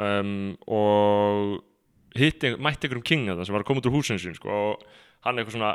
um, 0.00 0.30
og 0.66 1.60
hitti, 2.16 2.54
mætti 2.56 2.88
einhverjum 2.88 3.04
king 3.04 3.26
þetta 3.28 3.44
sem 3.44 3.52
var 3.52 3.60
að 3.62 3.68
koma 3.68 3.82
út 3.82 3.88
úr 3.90 3.96
húsinu 3.98 4.18
sín 4.22 4.34
sko, 4.38 4.48
og 4.48 4.86
hann 5.26 5.36
eitthvað 5.36 5.58
svona 5.58 5.74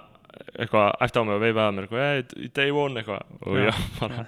eitthvað 0.60 0.88
eftir 1.06 1.22
á 1.22 1.26
mig 1.28 1.36
og 1.38 1.44
veifaði 1.44 1.66
að 1.70 1.76
mér 1.78 1.86
eitthvað, 1.88 2.06
hey, 2.06 2.50
day 2.60 2.72
one 2.76 3.02
eitthvað 3.02 3.22
og 3.46 3.60
Já. 3.62 3.72
bara, 4.00 4.26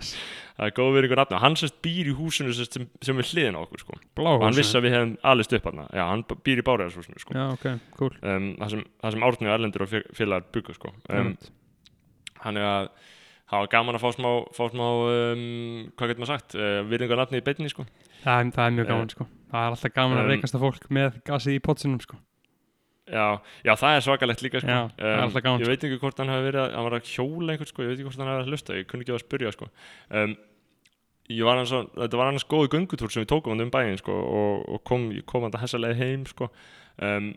það 0.58 0.66
er 0.70 0.74
góð 0.80 0.92
verið 0.98 1.08
ykkur 1.10 1.22
nafna 1.22 1.42
hann 1.44 1.58
sérst 1.60 1.78
býr 1.86 2.10
í 2.12 2.16
húsinu 2.18 2.54
sérst, 2.58 2.78
sem, 2.78 2.88
sem 3.06 3.20
er 3.22 3.28
hliðin 3.32 3.58
á 3.58 3.62
okkur 3.64 3.84
sko. 3.84 4.00
og 4.24 4.46
hann 4.46 4.58
vissi 4.58 4.78
að 4.80 4.88
við 4.88 4.96
hefum 4.98 5.14
alist 5.34 5.54
upp 5.58 5.68
hann 5.72 5.84
já, 5.92 6.04
hann 6.10 6.24
býr 6.48 6.62
í 6.64 6.66
báriðarshúsinu 6.70 7.22
sko. 7.24 7.36
já, 7.38 7.46
ok, 7.54 7.68
cool 8.00 8.14
um, 8.24 8.48
það, 8.62 8.74
sem, 8.76 8.86
það 9.04 9.16
sem 9.18 9.28
Árni 9.30 9.50
og 9.52 9.56
Erlendur 9.58 9.86
og 9.88 9.92
fé- 9.94 10.08
félagar 10.18 10.48
byggu 10.58 10.78
sko. 10.80 10.94
um, 11.14 11.34
hann 12.46 12.58
er 12.62 12.68
að 12.72 12.90
það 13.48 13.62
var 13.64 13.70
gaman 13.72 13.96
að 13.96 14.04
fá 14.04 14.10
smá, 14.18 14.30
fá 14.58 14.64
smá 14.74 14.86
um, 14.92 15.44
hvað 15.96 16.10
getur 16.12 16.24
maður 16.26 16.34
sagt, 16.34 16.58
uh, 16.60 16.80
virðingar 16.90 17.22
nafni 17.22 17.40
í 17.40 17.46
beinni 17.46 17.72
sko. 17.72 17.86
það, 18.26 18.42
er- 18.42 18.54
það 18.58 18.66
er 18.66 18.76
mjög 18.80 18.88
Eh, 18.88 18.92
gaman 18.96 19.14
sko 19.14 19.28
það 19.48 19.62
er 19.64 19.76
alltaf 19.78 19.94
gaman 19.96 20.20
að 20.20 20.32
reykast 20.34 20.58
að 20.58 20.64
fólk 20.66 20.90
með 20.92 21.22
gasið 21.30 21.56
í 21.56 21.62
potsinum 21.64 22.02
sko 22.04 22.18
já, 23.08 23.26
já, 23.66 23.74
það 23.74 23.96
er 23.96 24.06
svakalegt 24.06 24.44
líka 24.46 24.62
sko. 24.64 24.76
Já, 24.76 24.84
gaman, 24.98 25.64
ég 25.64 25.72
veit 25.72 25.88
ekki 25.88 26.00
hvort 26.02 26.22
hann 26.22 26.32
hafi 26.34 26.46
verið 26.50 26.76
hann 26.76 26.88
var 26.88 26.98
að 26.98 27.10
hjóla 27.14 27.56
einhvern 27.56 27.72
sko, 27.72 27.86
ég 27.86 27.92
veit 27.92 27.98
ekki 27.98 28.10
hvort 28.10 28.22
hann 28.22 28.32
hafi 28.34 28.44
að 28.44 28.52
hlusta 28.52 28.78
ég 28.78 28.88
kunni 28.92 29.08
ekki 29.08 29.16
að 29.16 29.24
spyrja 29.24 29.56
sko. 29.56 29.72
um, 30.12 30.38
var 31.48 31.60
hans, 31.60 31.74
þetta 31.98 32.22
var 32.22 32.32
annars 32.32 32.48
góðu 32.48 32.72
göngutúr 32.76 33.12
sem 33.12 33.26
við 33.26 33.32
tókum 33.34 33.56
hann 33.56 33.66
um 33.66 33.74
bæinn 33.74 34.00
sko, 34.00 34.14
og, 34.14 34.64
og 34.76 34.86
kom, 34.88 35.10
kom 35.28 35.48
hann 35.48 35.56
að 35.56 35.66
hessalega 35.66 36.00
heim 36.00 36.24
sko. 36.30 36.52
um, 37.02 37.34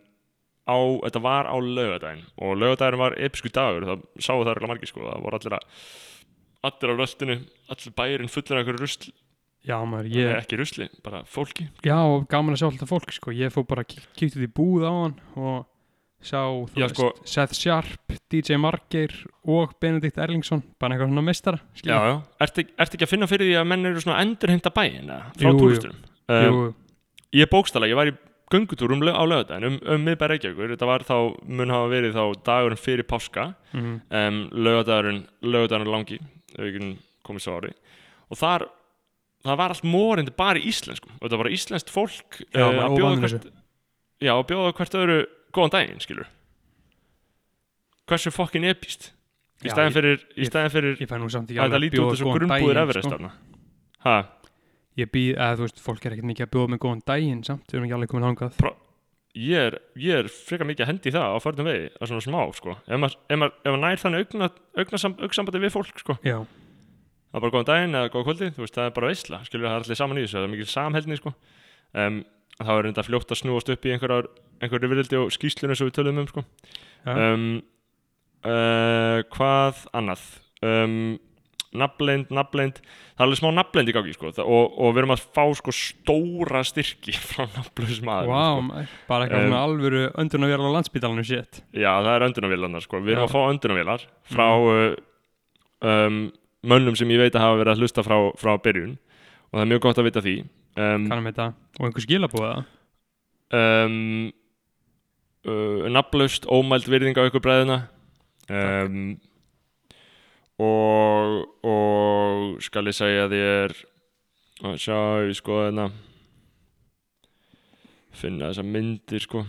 á, 0.71 0.79
þetta 1.07 1.25
var 1.25 1.51
á 1.51 1.57
laugadaginn 1.59 2.27
og 2.39 2.55
laugadaginn 2.61 3.03
var 3.03 3.19
episku 3.19 3.51
dagur 3.55 3.89
það 3.89 4.07
sáu 4.23 4.45
það 4.47 4.71
margir 4.71 4.91
sko, 4.93 5.07
það 5.09 5.27
voru 5.27 5.41
allir 5.41 5.59
að 5.59 5.67
allir 6.61 6.93
á 6.93 6.95
röstinu, 6.99 7.37
allir 7.73 7.95
bærin 7.97 8.31
fullur 8.31 8.59
af 8.59 8.63
einhverju 8.63 8.83
rusl, 8.83 9.13
já, 9.67 9.77
maður, 9.85 10.09
ég, 10.15 10.31
ekki 10.41 10.59
rusli, 10.61 10.89
bara 11.05 11.23
fólki. 11.29 11.69
Já, 11.85 11.97
og 12.01 12.29
gaman 12.33 12.55
að 12.57 12.63
sjá 12.63 12.69
alltaf 12.71 12.89
fólk 12.93 13.13
sko. 13.13 13.35
Ég 13.37 13.53
fór 13.55 13.67
bara 13.69 13.85
að 13.85 13.99
kíkja 14.17 14.31
út 14.41 14.47
í 14.47 14.51
búð 14.61 14.87
á 14.89 14.93
hann 14.93 15.15
og 15.37 15.67
sjá, 16.21 16.41
þú 16.71 16.81
Já, 16.81 16.87
veist, 16.87 16.97
sko- 17.01 17.29
Seth 17.35 17.55
Sharp, 17.57 18.17
DJ 18.31 18.57
Margeir 18.61 19.15
og 19.49 19.73
Benedikt 19.81 20.19
Erlingsson 20.21 20.63
bara 20.79 20.95
eitthvað 20.97 21.09
svona 21.13 21.25
meistara 21.25 21.61
já, 21.81 21.97
já, 21.97 22.17
ertu 22.45 22.65
ert 22.77 22.95
ekki 22.99 23.07
að 23.07 23.13
finna 23.15 23.29
fyrir 23.31 23.49
því 23.49 23.55
að 23.61 23.69
menn 23.73 23.87
eru 23.89 24.03
svona 24.05 24.19
endurheimta 24.25 24.73
bæinn 24.77 25.09
eða, 25.09 25.31
frá 25.39 25.49
Jú, 25.49 25.55
jú. 25.55 25.61
túristurum 25.63 25.97
um, 26.29 26.45
Jú, 26.45 26.67
ég 27.41 27.49
bókstala, 27.51 27.89
ég 27.89 27.97
var 27.97 28.11
í 28.13 28.17
göngutúr 28.53 28.93
um, 28.93 29.01
lau- 29.07 29.17
á 29.17 29.25
lögadaginn 29.25 29.65
um, 29.71 29.79
um 29.95 30.05
miðbæri 30.05 30.35
Reykjavíkur. 30.37 30.73
Þetta 30.75 30.87
var 30.91 31.05
þá, 31.07 31.15
mun 31.47 31.71
hafa 31.71 31.89
verið 31.93 32.17
þá 32.19 32.25
dagurinn 32.49 32.81
fyrir 32.83 33.07
páska. 33.07 33.45
Mhm, 33.73 33.93
um, 34.11 34.39
lögadagurinn, 34.67 35.21
lögadagurinn 35.47 35.93
langi 35.95 36.19
komið 36.59 37.45
svo 37.45 37.57
ári. 37.61 37.71
Og 38.31 38.39
þar, 38.41 38.65
það 39.45 39.57
var 39.63 39.75
allt 39.75 39.85
morindi 39.89 40.35
bara 40.37 40.59
í 40.61 40.67
íslenskum 40.71 41.13
og 41.17 41.23
þetta 41.25 41.37
var 41.39 41.45
bara 41.45 41.55
íslenskt 41.57 41.91
fólk 41.95 42.41
Já, 42.53 42.67
bara 42.67 42.89
að 42.89 42.97
bjóða 42.99 43.21
hvert 43.25 43.47
já, 44.21 44.33
að 44.37 44.45
bjóða 44.51 44.75
hvert 44.77 44.99
öðru 45.01 45.19
góðan 45.57 45.75
daginn, 45.77 46.01
skilur 46.05 46.29
hversu 48.11 48.33
fokkin 48.35 48.67
epist 48.67 49.13
í 49.65 49.69
ég- 49.69 49.93
fyrir, 49.95 50.19
í 50.37 50.43
ég- 50.45 50.51
stæðin 50.51 50.73
fyrir 50.75 50.97
ég 51.01 51.09
samt 51.31 51.51
ekki 51.51 51.61
að 51.61 51.65
alveg 51.65 51.71
þetta 51.71 51.77
að 51.77 51.85
lítur 51.85 52.05
út 52.05 52.13
þessu 52.15 52.25
sko. 53.05 53.11
þarna. 53.11 53.33
Ha, 54.01 54.15
ég 54.97 55.11
býð, 55.13 55.35
eða 55.37 55.57
þú 55.57 55.67
veist, 55.67 55.81
fólk 55.85 56.07
er 56.07 56.13
ekkert 56.17 56.31
mikið 56.31 56.47
að 56.47 56.53
bjóða 56.55 56.71
með 56.75 56.79
góðan 56.85 57.03
daginn 57.07 57.45
samt, 57.45 57.67
við 57.69 57.75
erum 57.75 57.85
ekki 57.85 57.97
alveg 57.99 58.09
komin 58.09 58.29
hangað 58.31 58.53
ég 59.37 59.55
er, 59.69 59.79
ég 59.97 60.15
er 60.25 60.29
frekar 60.29 60.67
mikið 60.67 60.81
að 60.85 60.91
hendi 60.91 61.11
það 61.15 61.29
á 61.31 61.39
förnum 61.45 61.69
vegi, 61.71 61.91
það 61.95 62.03
er 62.03 62.11
svona 62.11 62.25
smá 62.27 62.41
sko. 62.57 62.77
ef 62.89 62.99
maður 63.39 63.79
nær 63.85 64.01
þannig 64.03 64.25
augna, 64.25 64.49
augna, 64.77 65.03
augsambandi 65.23 65.61
við 65.63 65.71
fólk 65.77 65.99
sko. 66.03 66.17
já, 66.25 66.41
það 67.31 67.39
er 67.39 67.45
bara 67.45 67.55
góðan 67.55 67.71
daginn 67.71 67.97
eða 68.01 68.13
góða 68.13 68.27
kvöldi. 68.29 68.51
Veist, 68.59 68.77
það 68.77 68.91
er 68.91 68.95
bara 68.99 69.11
veisla, 69.13 69.41
skilur 69.47 69.69
það 69.69 69.79
er 69.79 69.87
allir 69.87 70.01
saman 70.01 70.21
í 70.21 70.27
þessu. 70.27 70.37
Það 70.37 70.47
er 70.47 70.53
mikil 70.55 70.69
samheldni 70.75 71.21
sko. 71.21 71.35
um, 72.05 72.21
þá 72.61 72.73
er 72.75 72.85
reynda 72.87 73.07
fljótt 73.07 73.33
að 73.33 73.41
snúast 73.41 73.73
upp 73.73 73.89
í 73.89 73.95
einhverju 73.95 74.93
virildi 74.93 75.19
og 75.21 75.33
skýslunum 75.33 75.79
sem 75.79 75.89
við 75.89 75.97
tölum 75.97 76.21
um 76.21 76.29
sko. 76.29 76.45
um, 77.09 77.49
uh, 78.45 79.19
hvað 79.33 79.85
annað? 79.97 80.27
Um, 80.61 81.19
nafnleind, 81.77 82.31
nafnleind 82.35 82.81
það 82.83 83.23
er 83.23 83.27
alveg 83.29 83.39
smá 83.39 83.51
nafnleind 83.55 83.91
í 83.91 83.95
gangi 83.95 84.15
sko, 84.17 84.33
og, 84.43 84.73
og 84.75 84.95
við 84.95 85.03
erum 85.05 85.15
að 85.15 85.23
fá 85.37 85.45
sko 85.61 85.75
stóra 85.75 86.63
styrki 86.67 87.15
frá 87.31 87.45
nafnlausum 87.55 88.11
aðeim 88.11 88.33
wow, 88.33 88.57
sko. 88.57 88.67
maður, 88.71 88.97
bara 89.11 89.27
eitthvað 89.27 89.45
Um, 89.45 89.47
svona 89.47 89.63
alvöru 89.69 90.03
öndunarvél 90.25 90.67
á 90.67 90.77
landspítalanu 90.77 91.25
shit. 91.27 91.63
Já, 91.71 91.93
það 92.03 92.13
er 92.17 92.27
öndunarvélarnar 92.27 92.87
sko. 92.87 93.03
Við 93.05 93.15
erum 93.15 93.29
að 93.29 93.37
fá 93.37 93.41
öndunarvélar 93.55 94.07
frá 94.35 94.47
uh, 94.51 94.99
um, 95.93 96.21
mönnum 96.67 96.97
sem 96.99 97.11
ég 97.13 97.23
veit 97.23 97.37
að 97.37 97.47
hafa 97.47 97.61
verið 97.63 97.73
að 97.75 97.85
hlusta 97.85 98.05
frá, 98.07 98.19
frá 98.41 98.53
byrjun. 98.63 98.99
Og 99.51 99.59
það 99.59 99.65
er 99.65 99.71
mjög 99.73 99.87
gott 99.87 100.01
að 100.01 100.09
vita 100.09 100.25
því. 100.25 100.37
Um, 100.81 101.07
kannum 101.11 101.27
þetta, 101.27 101.47
og 101.81 101.87
einhver 101.89 102.05
skilabóða 102.05 102.53
um, 103.51 104.31
uh, 105.45 105.89
Nafnlaust, 105.91 106.47
ómæld 106.47 106.87
virðing 106.91 107.19
á 107.19 107.27
ykkur 107.27 107.43
bræðina. 107.43 107.81
Um, 108.51 109.19
og, 110.61 111.49
og 111.67 112.63
skal 112.63 112.91
ég 112.91 112.97
segja 112.97 113.27
þér 113.33 113.75
að 114.71 114.79
sjá, 114.83 114.99
ég 115.27 115.37
sko 115.39 115.59
hérna. 115.65 115.89
Finna 118.21 118.51
þessa 118.51 118.67
myndir 118.67 119.23
sko. 119.25 119.45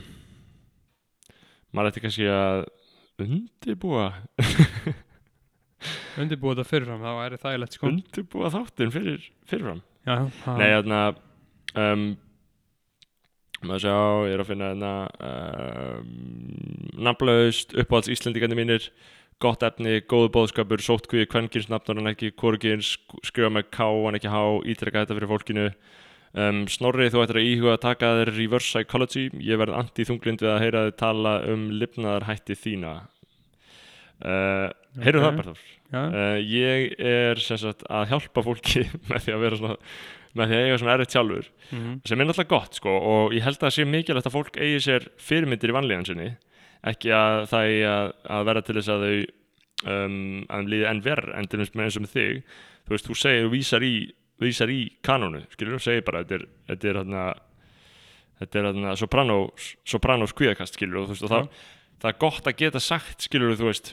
Maður 1.72 1.92
ætti 1.92 2.04
kannski 2.04 2.28
að 2.30 2.66
undirbúa 3.22 4.10
undirbúið 6.20 6.60
þetta 6.60 6.72
fyrirfram, 6.72 7.06
það 7.06 7.22
væri 7.22 7.40
þægilegt 7.46 7.78
sko. 7.78 7.92
Undirbúa 7.92 8.52
þáttinn 8.54 8.94
fyrir 8.94 9.24
fyrirfram? 9.50 9.82
Já, 10.02 10.16
já, 10.18 10.52
Nei, 10.58 10.68
þarna 10.74 11.00
um, 11.78 12.06
maður 13.62 13.84
sjá, 13.86 13.96
ég 14.28 14.36
er 14.36 14.44
að 14.44 14.52
finna 14.52 14.70
hérna 14.72 14.94
um, 15.30 16.14
nafnlaust, 17.08 17.76
uppáhalds 17.78 18.12
Íslendingandi 18.12 18.58
mínir 18.58 18.88
gott 19.42 19.64
efni, 19.66 20.00
góðu 20.06 20.30
bóðskapur 20.36 20.84
sótkvíði, 20.86 21.30
kvenkins 21.30 21.70
nafnur 21.72 22.02
hann 22.02 22.12
ekki 22.14 22.34
hvorgins, 22.38 22.96
skrifa 23.26 23.50
með 23.54 23.72
K, 23.74 23.88
hann 24.06 24.18
ekki 24.20 24.32
H 24.32 24.42
ítrekka 24.70 25.06
þetta 25.06 25.18
fyrir 25.18 25.32
fólkinu. 25.32 25.68
Um, 26.32 26.62
Snorri, 26.72 27.10
þú 27.12 27.26
ættir 27.26 27.42
að 27.42 27.48
íhuga 27.50 27.74
að 27.76 27.82
taka 27.88 28.12
þér 28.22 28.34
reverse 28.38 28.70
psychology, 28.70 29.26
ég 29.44 29.60
verð 29.60 29.76
anti-þunglind 29.82 30.46
við 30.46 30.52
að 30.54 30.62
heyra 30.64 30.84
þið 30.88 30.94
tala 31.02 31.34
um 31.52 31.66
lifnaðarhætti 31.82 32.56
þína 32.56 32.94
uh, 34.26 34.70
Heyrðu 35.02 35.22
Ok. 35.22 35.28
það 35.28 35.38
Berður? 35.42 35.62
Uh, 35.92 36.38
ég 36.48 36.94
er 37.12 37.42
sagt 37.44 37.84
að 37.90 38.10
hjálpa 38.14 38.44
fólki 38.46 38.86
með 39.12 39.26
því 39.26 39.36
að 39.36 39.46
vera 39.46 39.60
svona 39.60 39.78
með 40.32 40.48
því 40.48 40.56
að 40.56 40.66
eiga 40.66 40.78
svona 40.80 40.94
erfitt 40.96 41.16
sjálfur 41.18 41.48
mhm, 41.76 41.96
sem 42.08 42.22
er 42.22 42.28
náttúrulega 42.30 42.54
gott 42.54 42.78
sko 42.80 42.92
og 43.12 43.34
ég 43.36 43.44
held 43.44 43.58
að 43.58 43.66
það 43.66 43.74
sé 43.76 43.86
mikilvægt 43.92 44.30
að 44.30 44.36
fólk 44.38 44.60
eigi 44.64 44.78
sér 44.86 45.08
fyrirmyndir 45.20 45.74
í 45.74 45.76
vanlíðan 45.76 46.08
sinni 46.08 46.28
ekki 46.88 47.12
að 47.12 47.42
það 47.52 47.68
eigi 47.68 47.82
að, 47.92 48.14
að 48.38 48.46
vera 48.48 48.64
til 48.64 48.76
þess 48.78 48.94
að 48.94 49.04
þau 49.04 49.18
um, 49.92 50.16
að 50.48 50.62
þeim 50.62 50.72
líði 50.72 50.88
enn 50.94 51.04
verð 51.06 51.34
en 51.36 51.50
til 51.52 51.60
þess 51.62 51.76
með 51.76 51.90
eins 51.90 51.98
og 52.00 52.06
með 52.06 52.14
þig 52.16 52.40
þú 52.88 52.96
veist, 52.96 53.10
þú 53.10 53.18
segir, 53.20 53.44
þú 53.44 53.52
vísar 53.58 53.86
í 53.86 53.94
vísar 54.42 54.72
í 54.74 54.80
kanónu, 55.06 55.44
skilur 55.54 55.76
þú, 55.78 55.84
segir 55.86 56.06
bara 56.08 56.24
þetta 56.24 56.40
er, 56.40 56.46
þetta 56.72 56.90
er 56.90 57.00
hérna 57.02 57.26
þetta 58.42 58.62
er 58.62 58.68
hérna 58.72 58.96
sopranos 58.98 59.68
sopranos 59.86 60.34
kvíðakast, 60.38 60.80
skilur 60.80 61.04
þú, 61.04 61.12
þú 61.12 61.14
veist, 61.14 61.28
og 61.28 61.34
það, 61.36 61.52
það 62.02 62.14
er 62.14 62.18
gott 62.24 62.50
að 62.50 62.58
geta 62.64 62.82
sagt, 62.82 63.28
skilur 63.28 63.54
þú 63.54 63.60
þú 63.60 63.70
veist 63.70 63.92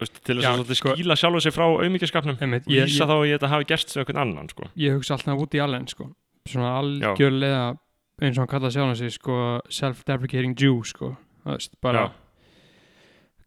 til 0.00 0.38
þess 0.40 0.48
að 0.48 0.72
sko- 0.78 0.94
skýla 0.96 1.16
sjálfur 1.20 1.44
sig 1.44 1.54
frá 1.54 1.66
auðmyggjaskapnum 1.68 2.38
og 2.40 2.66
vísa 2.70 3.04
ég, 3.04 3.10
þá 3.10 3.16
í 3.20 3.32
þetta 3.34 3.50
hafi 3.52 3.68
gerst 3.68 3.92
sem 3.92 4.00
einhvern 4.02 4.22
annan, 4.24 4.48
sko 4.52 4.70
ég 4.80 4.96
hugsa 4.96 5.16
alltaf 5.16 5.44
út 5.44 5.56
í 5.56 5.62
allen 5.62 5.86
sko. 5.90 6.08
svona 6.48 6.72
algjörlega 6.80 7.76
eins 8.20 8.36
og 8.36 8.44
hann 8.44 8.50
kallaði 8.52 8.76
sjálf 8.76 8.98
sig 9.00 9.14
sko, 9.16 9.36
self-deprecating 9.72 10.56
Jew 10.60 10.82
sko. 10.84 11.14
Veist, 11.46 11.76
bara 11.80 12.02
Já. 12.04 12.10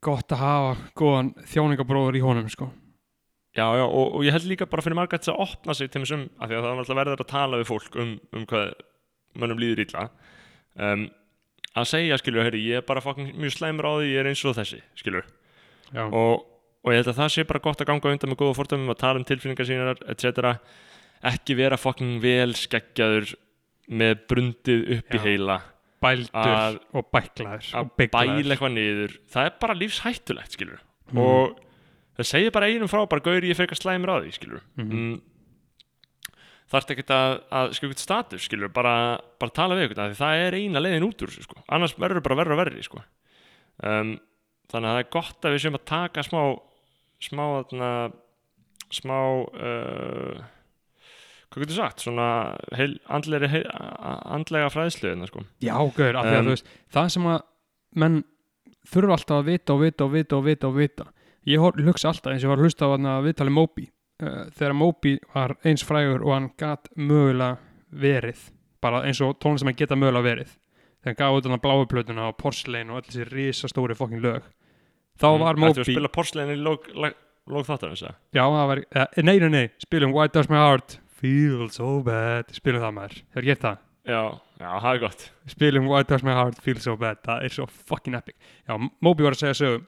gott 0.01 0.33
að 0.33 0.41
hafa 0.41 0.71
góðan 0.97 1.33
þjáningabróður 1.45 2.17
í 2.17 2.23
honum 2.25 2.49
sko. 2.49 2.71
Já, 3.53 3.67
já, 3.77 3.83
og, 3.85 4.15
og 4.17 4.23
ég 4.25 4.33
held 4.33 4.47
líka 4.49 4.65
bara 4.65 4.81
fyrir 4.81 4.97
marga 4.97 5.19
að 5.19 5.37
opna 5.37 5.75
sig 5.77 5.91
til 5.93 6.01
þessum, 6.01 6.23
af 6.41 6.49
því 6.49 6.57
að 6.57 6.63
það 6.63 6.71
er 6.71 6.79
alltaf 6.81 6.97
verður 6.97 7.21
að 7.21 7.29
tala 7.29 7.59
við 7.61 7.69
fólk 7.69 7.99
um, 8.01 8.15
um 8.33 8.47
hvað 8.49 8.71
mönnum 9.37 9.61
líður 9.61 9.83
illa 9.85 10.07
um, 10.81 11.03
að 11.77 11.89
segja, 11.91 12.17
skilur, 12.17 12.47
heyri, 12.47 12.63
ég 12.65 12.81
er 12.81 12.87
bara 12.87 13.01
mjög 13.13 13.53
slæmur 13.53 13.85
á 13.85 13.93
því, 13.99 14.09
ég 14.09 14.23
er 14.23 14.31
eins 14.31 14.41
og 14.49 14.57
þessi, 14.57 14.81
skilur 14.97 15.27
Já, 15.29 15.42
og, 16.01 16.45
og 16.83 16.91
ég 16.91 16.99
held 17.01 17.11
að 17.13 17.19
það 17.21 17.33
sé 17.35 17.43
bara 17.47 17.59
gott 17.63 17.81
að 17.81 17.89
ganga 17.91 18.11
undan 18.13 18.29
með 18.33 18.39
góða 18.41 18.55
fórtumum 18.59 18.89
að 18.93 18.99
tala 19.03 19.19
um 19.21 19.25
tilfinningar 19.29 19.65
sínar, 19.69 19.99
etc 20.09 20.57
ekki 21.23 21.55
vera 21.55 21.77
fucking 21.79 22.17
vel 22.23 22.51
skeggjaður 22.53 23.35
með 23.89 24.15
brundið 24.27 24.81
upp 24.97 25.13
í 25.15 25.19
heila 25.23 25.59
bældur 26.03 26.49
að- 26.55 26.79
og 26.93 27.05
bæklaður 27.11 27.69
að 27.79 27.91
bæla 27.95 28.39
eitthvað 28.55 28.73
niður 28.75 29.13
það 29.31 29.45
er 29.45 29.53
bara 29.61 29.73
lífshættulegt, 29.79 30.51
skilur 30.57 30.79
Mhm. 31.11 31.19
og 31.19 31.59
það 32.17 32.25
segir 32.25 32.51
bara 32.51 32.67
einum 32.67 32.87
frá 32.91 33.07
bara 33.09 33.21
gaur 33.21 33.41
ég 33.41 33.55
frekar 33.55 33.77
slæmur 33.79 34.09
á 34.11 34.17
því, 34.23 34.31
skilur 34.33 34.61
Mhm. 34.77 34.91
mm. 34.91 35.21
þarf 36.73 36.89
ekkert 36.89 37.11
að, 37.13 37.33
að 37.51 37.73
skilja 37.77 37.93
eitthvað 37.93 38.03
status, 38.07 38.45
skilur 38.47 38.71
bara, 38.73 38.93
bara 39.39 39.51
tala 39.51 39.75
við 39.75 39.89
eitthvað, 39.91 40.15
það 40.17 40.47
er 40.47 40.55
eina 40.57 40.79
leiðin 40.81 41.05
út 41.07 41.21
úr 41.21 41.29
þessu, 41.29 41.43
sko. 41.45 41.63
annars 41.69 41.93
verður 42.01 42.23
bara 42.23 42.35
verður 42.39 42.55
og 42.57 42.61
verri 42.65 42.83
sko. 42.83 43.03
um, 43.83 44.19
þannig 44.71 44.89
að 44.89 44.95
það 44.95 45.03
er 45.03 45.09
gott 45.15 45.47
að 45.47 45.55
við 45.55 45.63
séum 45.63 45.79
að 45.79 45.89
taka 45.91 46.25
smá 46.25 46.41
smá 47.23 47.43
þarna, 47.63 47.89
smá 48.93 49.17
uh, 49.53 50.43
hvað 51.53 51.65
getur 51.65 51.77
sagt? 51.77 52.03
Svona 52.03 52.27
heil, 52.75 52.97
andlega, 53.13 53.49
heil, 53.51 53.65
andlega 53.69 54.71
fræðslu 54.73 55.11
hérna, 55.11 55.29
sko. 55.29 55.45
Já, 55.63 55.75
gauður, 55.77 56.19
af 56.19 56.29
því 56.29 56.37
að 56.37 56.47
þú 56.47 56.55
veist 56.55 56.71
það 56.95 57.11
sem 57.15 57.27
að 57.33 57.43
menn 58.03 58.21
þurfa 58.93 59.17
alltaf 59.17 59.39
að 59.39 59.51
vita 59.51 59.75
og 59.75 59.83
vita 59.83 60.07
og 60.07 60.15
vita 60.15 60.39
og 60.39 60.47
vita 60.47 60.69
og 60.69 60.79
vita. 60.79 61.11
Ég 61.47 61.59
hugsa 61.59 62.09
alltaf 62.11 62.31
eins 62.31 62.43
og 62.43 62.47
ég 62.47 62.53
var 62.53 62.61
að 62.61 62.67
hlusta 62.67 62.87
á 62.87 62.91
að 62.95 63.27
viðtali 63.27 63.53
Moby 63.53 63.85
uh, 64.23 64.43
þegar 64.55 64.75
Moby 64.79 65.13
var 65.33 65.55
eins 65.67 65.85
frægur 65.85 66.25
og 66.25 66.35
hann 66.35 66.51
gat 66.59 66.89
mögulega 66.95 67.59
verið 67.93 68.49
bara 68.83 69.03
eins 69.07 69.21
og 69.23 69.37
tónlist 69.39 69.63
sem 69.63 69.71
hann 69.71 69.79
geta 69.79 69.97
mögulega 69.99 70.27
verið 70.27 70.55
þegar 71.03 71.11
hann 71.11 71.19
gaf 71.19 71.37
út 71.37 71.49
hann 71.51 71.59
bláu 71.63 71.85
plötuna 71.91 72.27
og 72.31 72.37
Porcelain 72.39 72.89
og 72.89 73.01
öll 73.01 73.07
þessi 73.09 73.27
risastóri 73.29 73.95
fokkin 73.99 74.21
lög. 74.23 74.41
Þá 75.19 75.27
var 75.39 75.55
Mm, 75.55 75.63
Ættu 75.63 75.81
að 75.83 75.83
Moby 75.83 75.83
spila 75.93 76.09
porslein 76.09 76.49
í 76.49 76.57
lók, 76.57 76.87
þáttar 77.67 77.91
þess 77.93 78.03
að 78.07 78.15
já, 78.33 78.43
það 78.49 78.67
var, 78.67 78.79
eh, 78.95 79.21
nei, 79.23 79.37
nei, 79.39 79.49
nei, 79.49 79.67
spilum 79.83 80.13
Why 80.13 80.27
Does 80.27 80.49
My 80.49 80.57
Heart 80.57 80.97
Feel 81.19 81.69
So 81.69 82.01
Bad? 82.01 82.49
Spilum 82.55 82.81
það 82.81 82.93
maður, 82.97 83.21
hefur 83.35 83.45
gett 83.45 83.61
það? 83.61 83.77
Já, 84.07 84.21
já, 84.59 84.69
það 84.81 84.89
er 84.95 84.99
gott. 84.99 85.31
Spilum 85.47 85.85
Why 85.87 86.03
Does 86.03 86.23
My 86.23 86.31
Heart 86.33 86.57
Feel 86.61 86.79
So 86.79 86.95
Bad? 86.97 87.21
Það 87.23 87.43
er 87.45 87.49
svo 87.49 87.67
fucking 87.69 88.15
epic. 88.15 88.35
Já, 88.67 88.77
Moby 89.01 89.23
var 89.23 89.31
að 89.37 89.43
segja 89.43 89.59
sögum 89.61 89.85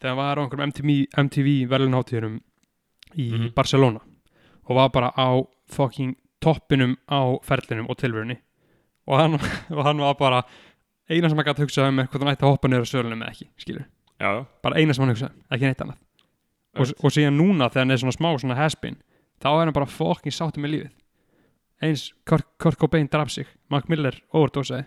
þegar 0.00 0.08
hann 0.08 0.16
var 0.16 0.36
á 0.36 0.40
einhverjum 0.42 0.72
MTV, 0.72 0.96
MTV 1.16 1.66
verðlunháttíðunum 1.70 2.40
í 3.16 3.28
Mhm. 3.32 3.54
Barcelona 3.54 4.00
og 4.68 4.74
var 4.76 4.88
bara 4.90 5.12
á 5.16 5.46
fucking 5.68 6.16
toppinum 6.40 6.96
á 7.10 7.38
ferlinum 7.44 7.88
og 7.90 7.96
tilverunni 7.98 8.38
og 9.06 9.20
hann, 9.20 9.38
og 9.76 9.82
hann 9.86 10.02
var 10.02 10.16
bara 10.18 10.42
eina 11.10 11.30
sem 11.30 11.38
hann 11.38 11.46
gæti 11.46 11.64
hugsað 11.64 11.90
um 11.90 12.02
er 12.02 12.10
hvort 12.10 12.24
hann 12.24 12.32
ætti 12.34 12.46
að 12.46 12.54
hoppa 12.54 12.70
á 12.70 12.84
sölunum 12.88 13.22
eða 13.22 13.32
ekki, 13.32 13.48
skilur 13.62 13.86
já, 14.20 14.28
já, 14.28 14.44
bara 14.62 14.80
eina 14.80 14.94
sem 14.94 15.04
hann 15.04 15.14
hugsaði, 15.14 15.34
um, 15.34 15.48
ekki 15.54 15.68
neitt 15.70 15.82
annað. 15.84 16.02
Og, 16.76 16.92
og 17.00 17.12
síðan 17.14 17.38
núna 17.38 17.70
þegar 17.70 17.86
hann 17.86 17.94
er 17.94 18.00
svona 18.02 18.16
smá 18.16 18.30
svona 18.36 18.58
haspin 18.58 18.98
þá 19.40 19.48
er 19.52 19.62
hann 19.64 19.76
bara 19.76 19.88
fucking 19.88 20.34
sáttu 20.34 20.60
með 20.60 20.74
lífið. 20.74 20.94
Eins 21.86 22.06
Kurt, 22.28 22.46
Kurt 22.60 22.78
Cobain 22.80 23.08
draf 23.12 23.30
sig 23.32 23.48
Mark 23.72 23.90
Miller 23.92 24.16
overdósaði 24.32 24.86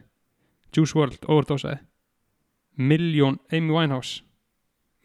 Juice 0.73 0.97
WRLD 0.97 1.27
overdósaði 1.29 1.79
Miljón 2.79 3.39
Amy 3.53 3.73
Winehouse 3.73 4.23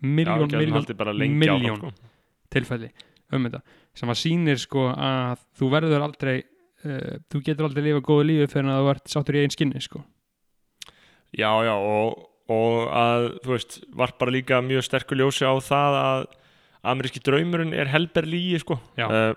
já, 0.04 0.74
haldið 0.74 0.96
bara 0.96 1.14
lengi 1.16 1.38
milljón. 1.40 1.78
áfram, 1.78 1.92
sko. 1.92 2.10
tilfelli 2.52 2.90
um 3.34 3.46
þetta. 3.48 3.60
Sem 3.96 4.10
að 4.12 4.20
sýnir 4.20 4.60
sko 4.60 4.88
að 4.92 5.44
þú 5.58 5.70
verður 5.72 6.04
aldrei 6.06 6.36
uh, 6.84 7.14
þú 7.32 7.44
getur 7.46 7.68
aldrei 7.68 7.88
lifa 7.88 8.04
góðu 8.04 8.28
lífi 8.30 8.50
fyrir 8.54 8.72
að 8.72 8.82
þú 8.82 8.92
ert 8.94 9.14
sáttur 9.14 9.38
í 9.38 9.44
einn 9.44 9.54
skinni 9.54 9.82
sko 9.84 10.04
Já, 11.34 11.50
já, 11.66 11.74
og, 11.74 12.28
og 12.52 12.92
að, 12.94 13.24
þú 13.42 13.54
veist, 13.56 13.80
var 13.98 14.14
bara 14.20 14.34
líka 14.34 14.60
mjög 14.62 14.84
sterkur 14.86 15.18
ljósi 15.18 15.42
á 15.42 15.54
það 15.58 15.96
að 15.98 16.26
ameríski 16.92 17.22
draumurinn 17.24 17.74
er 17.74 17.90
helber 17.90 18.28
lígi, 18.28 18.60
sko. 18.62 18.76
Uh, 19.00 19.32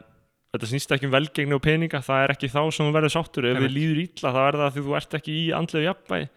þetta 0.54 0.70
snýst 0.70 0.94
ekki 0.94 1.08
um 1.10 1.16
velgengni 1.16 1.58
og 1.58 1.64
peninga, 1.64 2.04
það 2.06 2.26
er 2.26 2.36
ekki 2.36 2.52
þá 2.54 2.60
sem 2.70 2.86
þú 2.86 2.94
verður 3.00 3.16
sáttur. 3.16 3.50
Ef 3.50 3.62
við 3.64 3.74
líður 3.74 4.04
illa, 4.04 4.34
þá 4.36 4.42
er 4.44 4.60
það 4.62 4.76
því 4.76 4.86
þú 4.86 4.96
ert 5.00 5.18
ekki 5.20 5.38
í 5.40 5.44
andlegu 5.58 5.88
jafnvægi. 5.88 6.30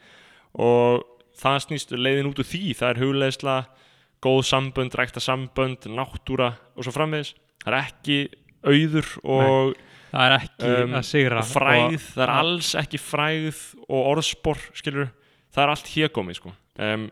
Og 0.64 1.04
það 1.40 1.61
snýst 1.66 1.94
leiðin 1.98 2.30
út 2.30 2.40
úr 2.40 2.50
því, 2.54 2.64
það 2.80 2.94
er 2.94 3.02
hugleðsla, 3.04 3.58
góð 4.24 4.40
sambönd, 4.48 4.96
rækta 4.96 5.24
sambönd, 5.24 5.90
náttúra 5.92 6.54
og 6.76 6.86
svo 6.86 6.94
framvegis. 6.96 7.34
Það 7.66 7.76
er 7.76 7.80
ekki 7.82 8.18
auður 8.64 9.12
og, 9.24 9.76
það 10.11 10.24
er 10.26 10.34
ekki 10.38 10.70
Um, 10.82 10.94
að 10.98 11.06
sigra. 11.11 11.38
og 11.42 11.48
fræð, 11.50 11.96
það 12.14 12.22
er 12.24 12.30
og- 12.32 12.40
alls 12.44 12.74
ekki 12.80 12.98
fræð 13.02 13.61
og 13.88 14.11
orðspor, 14.16 14.58
skilur 14.74 15.08
það 15.54 15.62
er 15.64 15.72
allt 15.74 15.90
hégómi, 15.94 16.34
sko. 16.36 16.52
Um, 16.78 17.11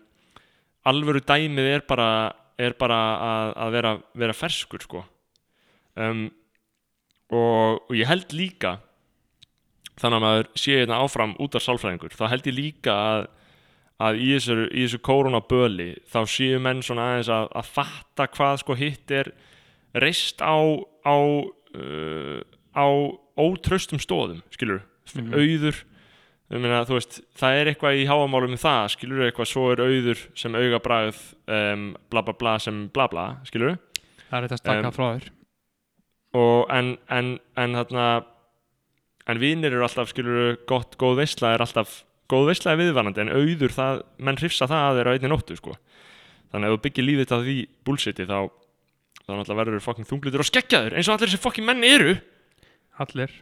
alvöru 0.87 1.21
dæmið 1.21 1.73
er 1.77 1.81
bara 1.89 2.11
er 2.59 2.73
bara 2.75 2.97
að, 3.23 3.53
að 3.63 3.73
vera, 3.77 3.91
vera 4.19 4.35
ferskur, 4.35 4.83
sko. 4.83 5.05
Um, 5.97 6.25
og, 7.31 7.83
og 7.89 7.95
ég 7.95 8.07
held 8.09 8.33
líka 8.35 8.79
þannig 9.99 10.17
að 10.19 10.23
maður 10.25 10.49
sé 10.59 10.77
hérna 10.79 10.99
áfram 11.05 11.37
út 11.43 11.55
af 11.59 11.63
sálfræðingur, 11.65 12.15
þá 12.15 12.29
held 12.33 12.47
ég 12.47 12.55
líka 12.57 12.95
að, 12.95 13.25
að 14.07 14.21
í 14.23 14.29
þessu, 14.37 14.57
þessu 14.71 15.01
koronaböli 15.07 15.89
þá 16.11 16.19
séu 16.31 16.61
menn 16.63 16.83
svona 16.87 17.09
aðeins 17.13 17.31
að, 17.35 17.49
að 17.59 17.71
fatta 17.79 18.29
hvað 18.37 18.61
sko 18.63 18.77
hitt 18.79 19.11
er 19.11 19.33
reist 19.99 20.39
á 20.43 20.55
á, 21.03 21.19
uh, 21.19 22.39
á 22.79 22.87
ótraustum 23.39 23.99
stóðum, 24.03 24.43
skilur 24.55 24.83
Mhm. 25.17 25.33
auður 25.35 25.77
ég 26.53 26.61
meina, 26.63 26.85
veist, 26.89 27.21
það 27.37 27.57
er 27.61 27.67
eitthvað 27.73 27.97
í 28.01 28.07
háamálum 28.09 28.55
um 28.55 28.61
það, 28.61 28.87
skilur 28.95 29.23
eitthvað, 29.27 29.49
svo 29.51 29.67
er 29.73 29.81
auður 29.85 30.21
sem 30.37 30.53
augabræð 30.57 31.19
um, 31.49 31.97
bla 32.11 32.23
bla 32.23 32.33
bla 32.39 32.55
sem 32.61 32.87
bla 32.93 33.07
bla, 33.09 33.25
skilur 33.49 33.79
það 34.31 34.37
er 34.39 34.47
þetta 34.49 34.59
stakka 34.63 34.87
Um, 34.89 34.93
frá 34.97 35.07
þér. 35.19 35.29
og 36.39 36.67
en, 36.71 36.91
en, 37.11 37.31
en 37.57 37.73
þarna 37.79 38.07
en 39.29 39.41
vinir 39.41 39.73
eru 39.73 39.83
alltaf, 39.85 40.09
skilur 40.13 40.57
gott, 40.69 40.97
góð 41.01 41.19
veisla 41.23 41.55
er 41.57 41.65
alltaf 41.65 42.03
góð 42.29 42.47
veisla 42.51 42.73
er 42.75 42.81
viðvarandi, 42.83 43.21
en 43.25 43.33
auður 43.33 43.73
það 43.73 44.03
menn 44.21 44.37
hrifsa 44.41 44.69
það 44.69 44.85
að 44.91 44.97
þeirra 45.01 45.15
einni 45.17 45.31
nóttu, 45.33 45.57
sko. 45.57 45.77
Þannig 46.53 46.65
að 46.69 46.73
ef 46.73 46.79
þú 46.79 46.83
byggir 46.85 47.07
lífið 47.09 47.33
á 47.33 47.39
því 47.45 47.57
bullshiti 47.89 48.27
þá, 48.29 48.39
þá 49.25 49.31
náttúrulega 49.33 49.61
verður 49.63 49.85
fucking 49.85 50.09
þunglitur 50.09 50.45
og 50.45 50.49
skeggjaður, 50.49 50.97
eins 50.97 51.09
og 51.09 51.17
allir 51.17 51.29
þessi 51.33 51.41
fucking 51.45 51.65
menn 51.69 51.85
eru 51.89 52.15
allir. 53.03 53.33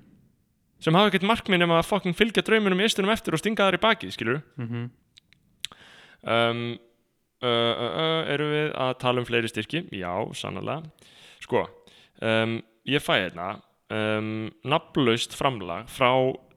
Sem 0.82 0.96
hafa 0.96 1.08
ekkert 1.10 1.26
markminn 1.28 1.64
um 1.64 1.72
að 1.72 1.86
fucking 1.88 2.16
fylgja 2.16 2.44
draumunum 2.44 2.82
í 2.82 2.86
eistunum 2.86 3.12
eftir 3.14 3.36
og 3.36 3.40
stinga 3.40 3.64
þar 3.64 3.78
í 3.78 3.84
bakið, 3.84 4.16
skilur 4.16 4.42
mm 4.60 4.88
um, 6.26 6.62
uh, 7.42 7.48
uh, 7.48 7.92
uh, 8.02 8.32
Erum 8.32 8.50
við 8.50 8.72
að 8.74 8.92
tala 8.98 9.22
um 9.22 9.28
fleiri 9.28 9.50
styrki? 9.50 9.84
Já, 9.94 10.10
sannlega 10.34 10.82
Sko, 11.44 11.66
um, 12.24 12.58
ég 12.88 13.04
fæ 13.04 13.14
hérna 13.20 13.60
um, 13.92 14.50
nafnlaust 14.66 15.36
framlag 15.36 15.88
frá 15.92 16.10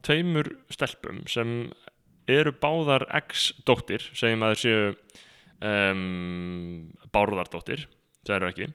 tveimur 0.06 0.50
stelpum 0.74 1.22
sem 1.30 1.70
eru 2.30 2.54
báðar 2.56 3.06
ex-dóttir 3.20 4.06
segjum 4.14 4.45
að 4.45 4.56
þeir 4.56 4.62
séu 4.64 4.82
um, 5.66 6.89
bárðardóttir 7.14 7.88
það 8.26 8.36
eru 8.36 8.52
ekki. 8.54 8.70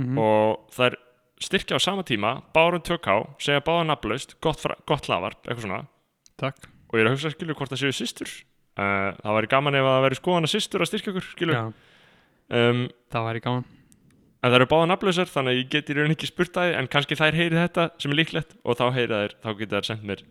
Mhm. 0.00 0.18
og 0.18 0.70
þær 0.72 0.94
styrkja 1.44 1.78
á 1.78 1.80
sama 1.82 2.04
tíma 2.06 2.36
bárum 2.54 2.82
2K, 2.82 3.16
segja 3.42 3.64
báða 3.64 3.88
nafnlaust 3.90 4.36
gott, 4.44 4.64
gott 4.88 5.08
hlaðvarp, 5.08 5.40
eitthvað 5.44 5.66
svona. 5.66 5.82
Takk. 6.40 6.66
Og 6.90 6.98
ég 6.98 7.04
er 7.04 7.10
að 7.10 7.16
hugsa 7.16 7.32
skilur 7.32 7.58
hvort 7.58 7.72
það 7.72 7.82
séu 7.84 7.96
systur. 7.96 8.34
Uh, 8.72 9.12
það 9.20 9.38
væri 9.38 9.52
gaman 9.52 9.78
ef 9.78 9.86
það 9.86 10.04
væri 10.06 10.18
skoðan 10.18 10.48
að 10.48 10.54
systur 10.54 10.84
að 10.84 10.90
styrkja 10.90 11.12
okkur 11.12 11.26
skilur. 11.28 11.58
Já, 11.58 11.64
um, 12.58 12.84
það 13.12 13.26
væri 13.28 13.44
gaman. 13.46 13.64
en 14.42 14.50
það 14.50 14.58
eru 14.58 14.68
báða 14.72 14.86
nafnlausar 14.90 15.28
þannig 15.30 15.52
að 15.52 15.58
ég 15.60 15.72
get 15.72 15.90
í 15.90 15.96
raun 15.98 16.14
ekki 16.16 16.26
spurt 16.26 16.56
að 16.58 16.70
þið 16.70 16.78
en 16.80 16.88
kannski 16.90 17.18
þær 17.20 17.36
heyri 17.38 17.60
þetta 17.60 17.84
sem 18.02 18.14
er 18.14 18.18
líklegt 18.18 18.56
og 18.66 18.78
þá 18.80 18.84
heyri 18.96 19.18
þær, 19.20 19.34
þá 19.44 19.50
geta 19.60 19.76
þær 19.76 19.88
sendt 19.92 20.08
mér 20.08 20.24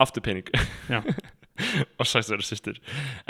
aftur 0.00 0.24
og 2.00 2.08
sæst 2.08 2.30
þeirra 2.30 2.46
systur. 2.46 2.78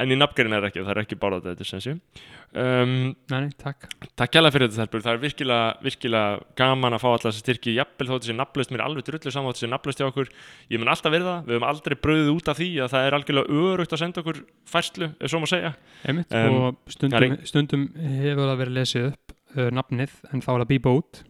En 0.01 0.13
í 0.13 0.19
nafngerinn 0.19 0.57
er 0.57 0.67
ekki, 0.69 0.85
það 0.85 0.93
er 0.95 1.01
ekki 1.03 1.19
báða 1.21 1.41
þetta 1.49 1.67
sem 1.67 1.83
sé 1.83 1.95
um, 1.95 2.93
Nei, 3.33 3.49
takk. 3.61 3.89
Takk 4.19 4.35
kjærlega 4.35 4.55
fyrir 4.55 4.71
þetta 4.71 4.83
þelpur, 4.85 5.05
það 5.07 5.17
er 5.17 5.23
virkilega, 5.25 5.71
virkilega 5.87 6.55
gaman 6.61 6.97
að 6.97 7.03
fá 7.03 7.09
alltaf 7.11 7.29
þessi 7.31 7.45
styrki. 7.45 7.75
Jafnvel 7.79 8.09
þótt 8.11 8.27
þessi 8.27 8.37
nafnlaust, 8.39 8.75
mér 8.75 8.83
er 8.83 8.87
alveg 8.87 9.09
drullu 9.09 9.35
saman 9.35 9.57
þessi 9.57 9.71
nafnlaust 9.73 10.03
hjá 10.03 10.09
okkur, 10.09 10.33
ég 10.71 10.83
mun 10.83 10.93
alltaf 10.93 11.15
verða 11.15 11.37
við 11.47 11.57
höfum 11.57 11.69
aldrei 11.71 11.99
bröðið 12.07 12.33
út 12.37 12.53
af 12.53 12.61
því 12.61 12.71
að 12.85 12.95
það 12.95 13.09
er 13.09 13.19
algjörlega 13.19 13.61
örugt 13.65 13.97
að 13.97 14.03
senda 14.05 14.25
okkur 14.25 14.41
færslu, 14.71 15.11
ef 15.19 15.33
svo 15.33 15.43
má 15.43 15.49
segja. 15.51 15.75
Einmitt, 16.07 16.39
Um, 16.41 16.57
og 16.71 16.93
stundum, 16.93 17.37
stundum 17.49 17.87
hefur 17.99 18.47
það 18.47 18.61
verið 18.61 18.77
lesið 18.79 19.07
upp 19.11 19.33
uh, 19.57 19.69
nafnið 19.75 20.13
en 20.31 20.45
þá 20.45 20.51
er 20.53 20.63
það 20.63 20.69
bíba 20.71 20.93
út. 21.01 21.23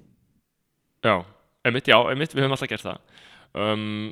Já, 1.07 1.15
emitt, 1.67 1.89
já, 1.89 1.97
emitt, 2.13 2.35
við 2.37 2.45
höfum 2.45 2.57
alltaf 2.57 2.71
gert 2.71 2.85
það. 2.85 3.01
Um, 3.57 4.11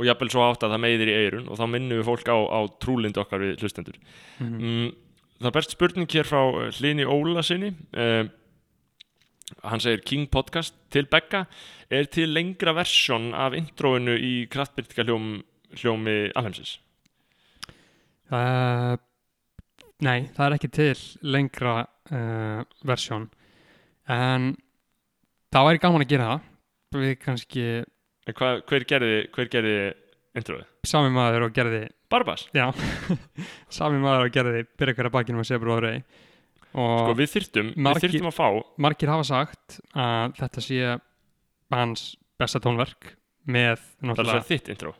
og 0.00 0.08
jafnvel 0.08 0.32
svo 0.32 0.42
átt 0.48 0.64
að 0.64 0.74
það 0.74 0.82
meiðir 0.86 1.12
í 1.12 1.16
eirun 1.20 1.46
og 1.52 1.60
þá 1.60 1.64
minnum 1.68 2.00
við 2.00 2.08
fólk 2.08 2.30
á, 2.32 2.38
á 2.40 2.60
trúlindu 2.80 3.20
okkar 3.22 3.44
við 3.44 3.62
hlustendur. 3.62 4.00
Mm 4.40 4.58
mm, 4.58 4.90
Það 5.40 5.54
berst 5.56 5.72
spurning 5.72 6.10
hér 6.12 6.28
frá 6.28 6.40
uh, 6.52 6.66
Hlini 6.76 7.06
Óla 7.08 7.40
sinni 7.40 7.70
uh, 7.96 8.26
Hann 9.64 9.80
segir 9.80 10.02
King 10.04 10.26
Podcast 10.28 10.74
til 10.92 11.06
Begga 11.08 11.46
Er 11.88 12.10
til 12.12 12.28
lengra 12.36 12.74
versjón 12.76 13.30
af 13.32 13.56
introinu 13.56 14.18
í 14.20 14.34
kraftbyrtika 14.52 15.06
hljóm, 15.08 15.38
hljómi 15.80 16.18
alheimsins? 16.36 16.76
uh, 18.30 19.00
Nei, 20.04 20.28
það 20.36 20.44
er 20.46 20.56
ekki 20.56 20.70
til 20.72 21.00
lengra 21.28 21.72
uh, 21.84 22.60
versjón. 22.88 23.26
En 24.08 24.54
það 25.52 25.66
væri 25.66 25.82
gaman 25.82 26.04
að 26.04 26.12
gera 26.14 26.28
það. 26.30 26.46
Við 27.00 27.12
kannski 27.24 27.64
hva, 28.28 28.50
hver 28.68 28.84
gerði, 28.88 29.14
hver 29.34 29.48
gerði 29.52 29.76
introið? 30.40 30.66
sami 30.86 31.10
maður 31.14 31.48
og 31.48 31.54
gerði 31.56 31.82
Barbas? 32.10 32.48
já, 32.54 32.68
sami 33.78 34.00
maður 34.02 34.28
og 34.28 34.34
gerði 34.34 34.64
byrja 34.78 34.96
hverja 34.98 35.14
bakinu 35.14 35.40
með 35.42 35.50
Sebru 35.52 35.76
og 35.76 35.86
og 36.70 36.98
Sko 37.02 37.14
við 37.18 37.32
þyrftum, 37.32 37.70
margir- 37.82 37.96
við 37.98 38.04
þyrftum 38.14 38.28
að 38.30 38.36
fá 38.36 38.48
margir 38.86 39.10
hafa 39.10 39.24
sagt 39.26 39.80
að 39.98 40.36
þetta 40.38 40.62
sé 40.62 40.76
hans 41.74 42.04
besta 42.38 42.60
tónverk 42.62 43.14
með 43.50 43.80
Það 43.80 44.04
er 44.04 44.10
náttúrulega, 44.12 44.44
þitt 44.46 44.68
intro. 44.74 44.92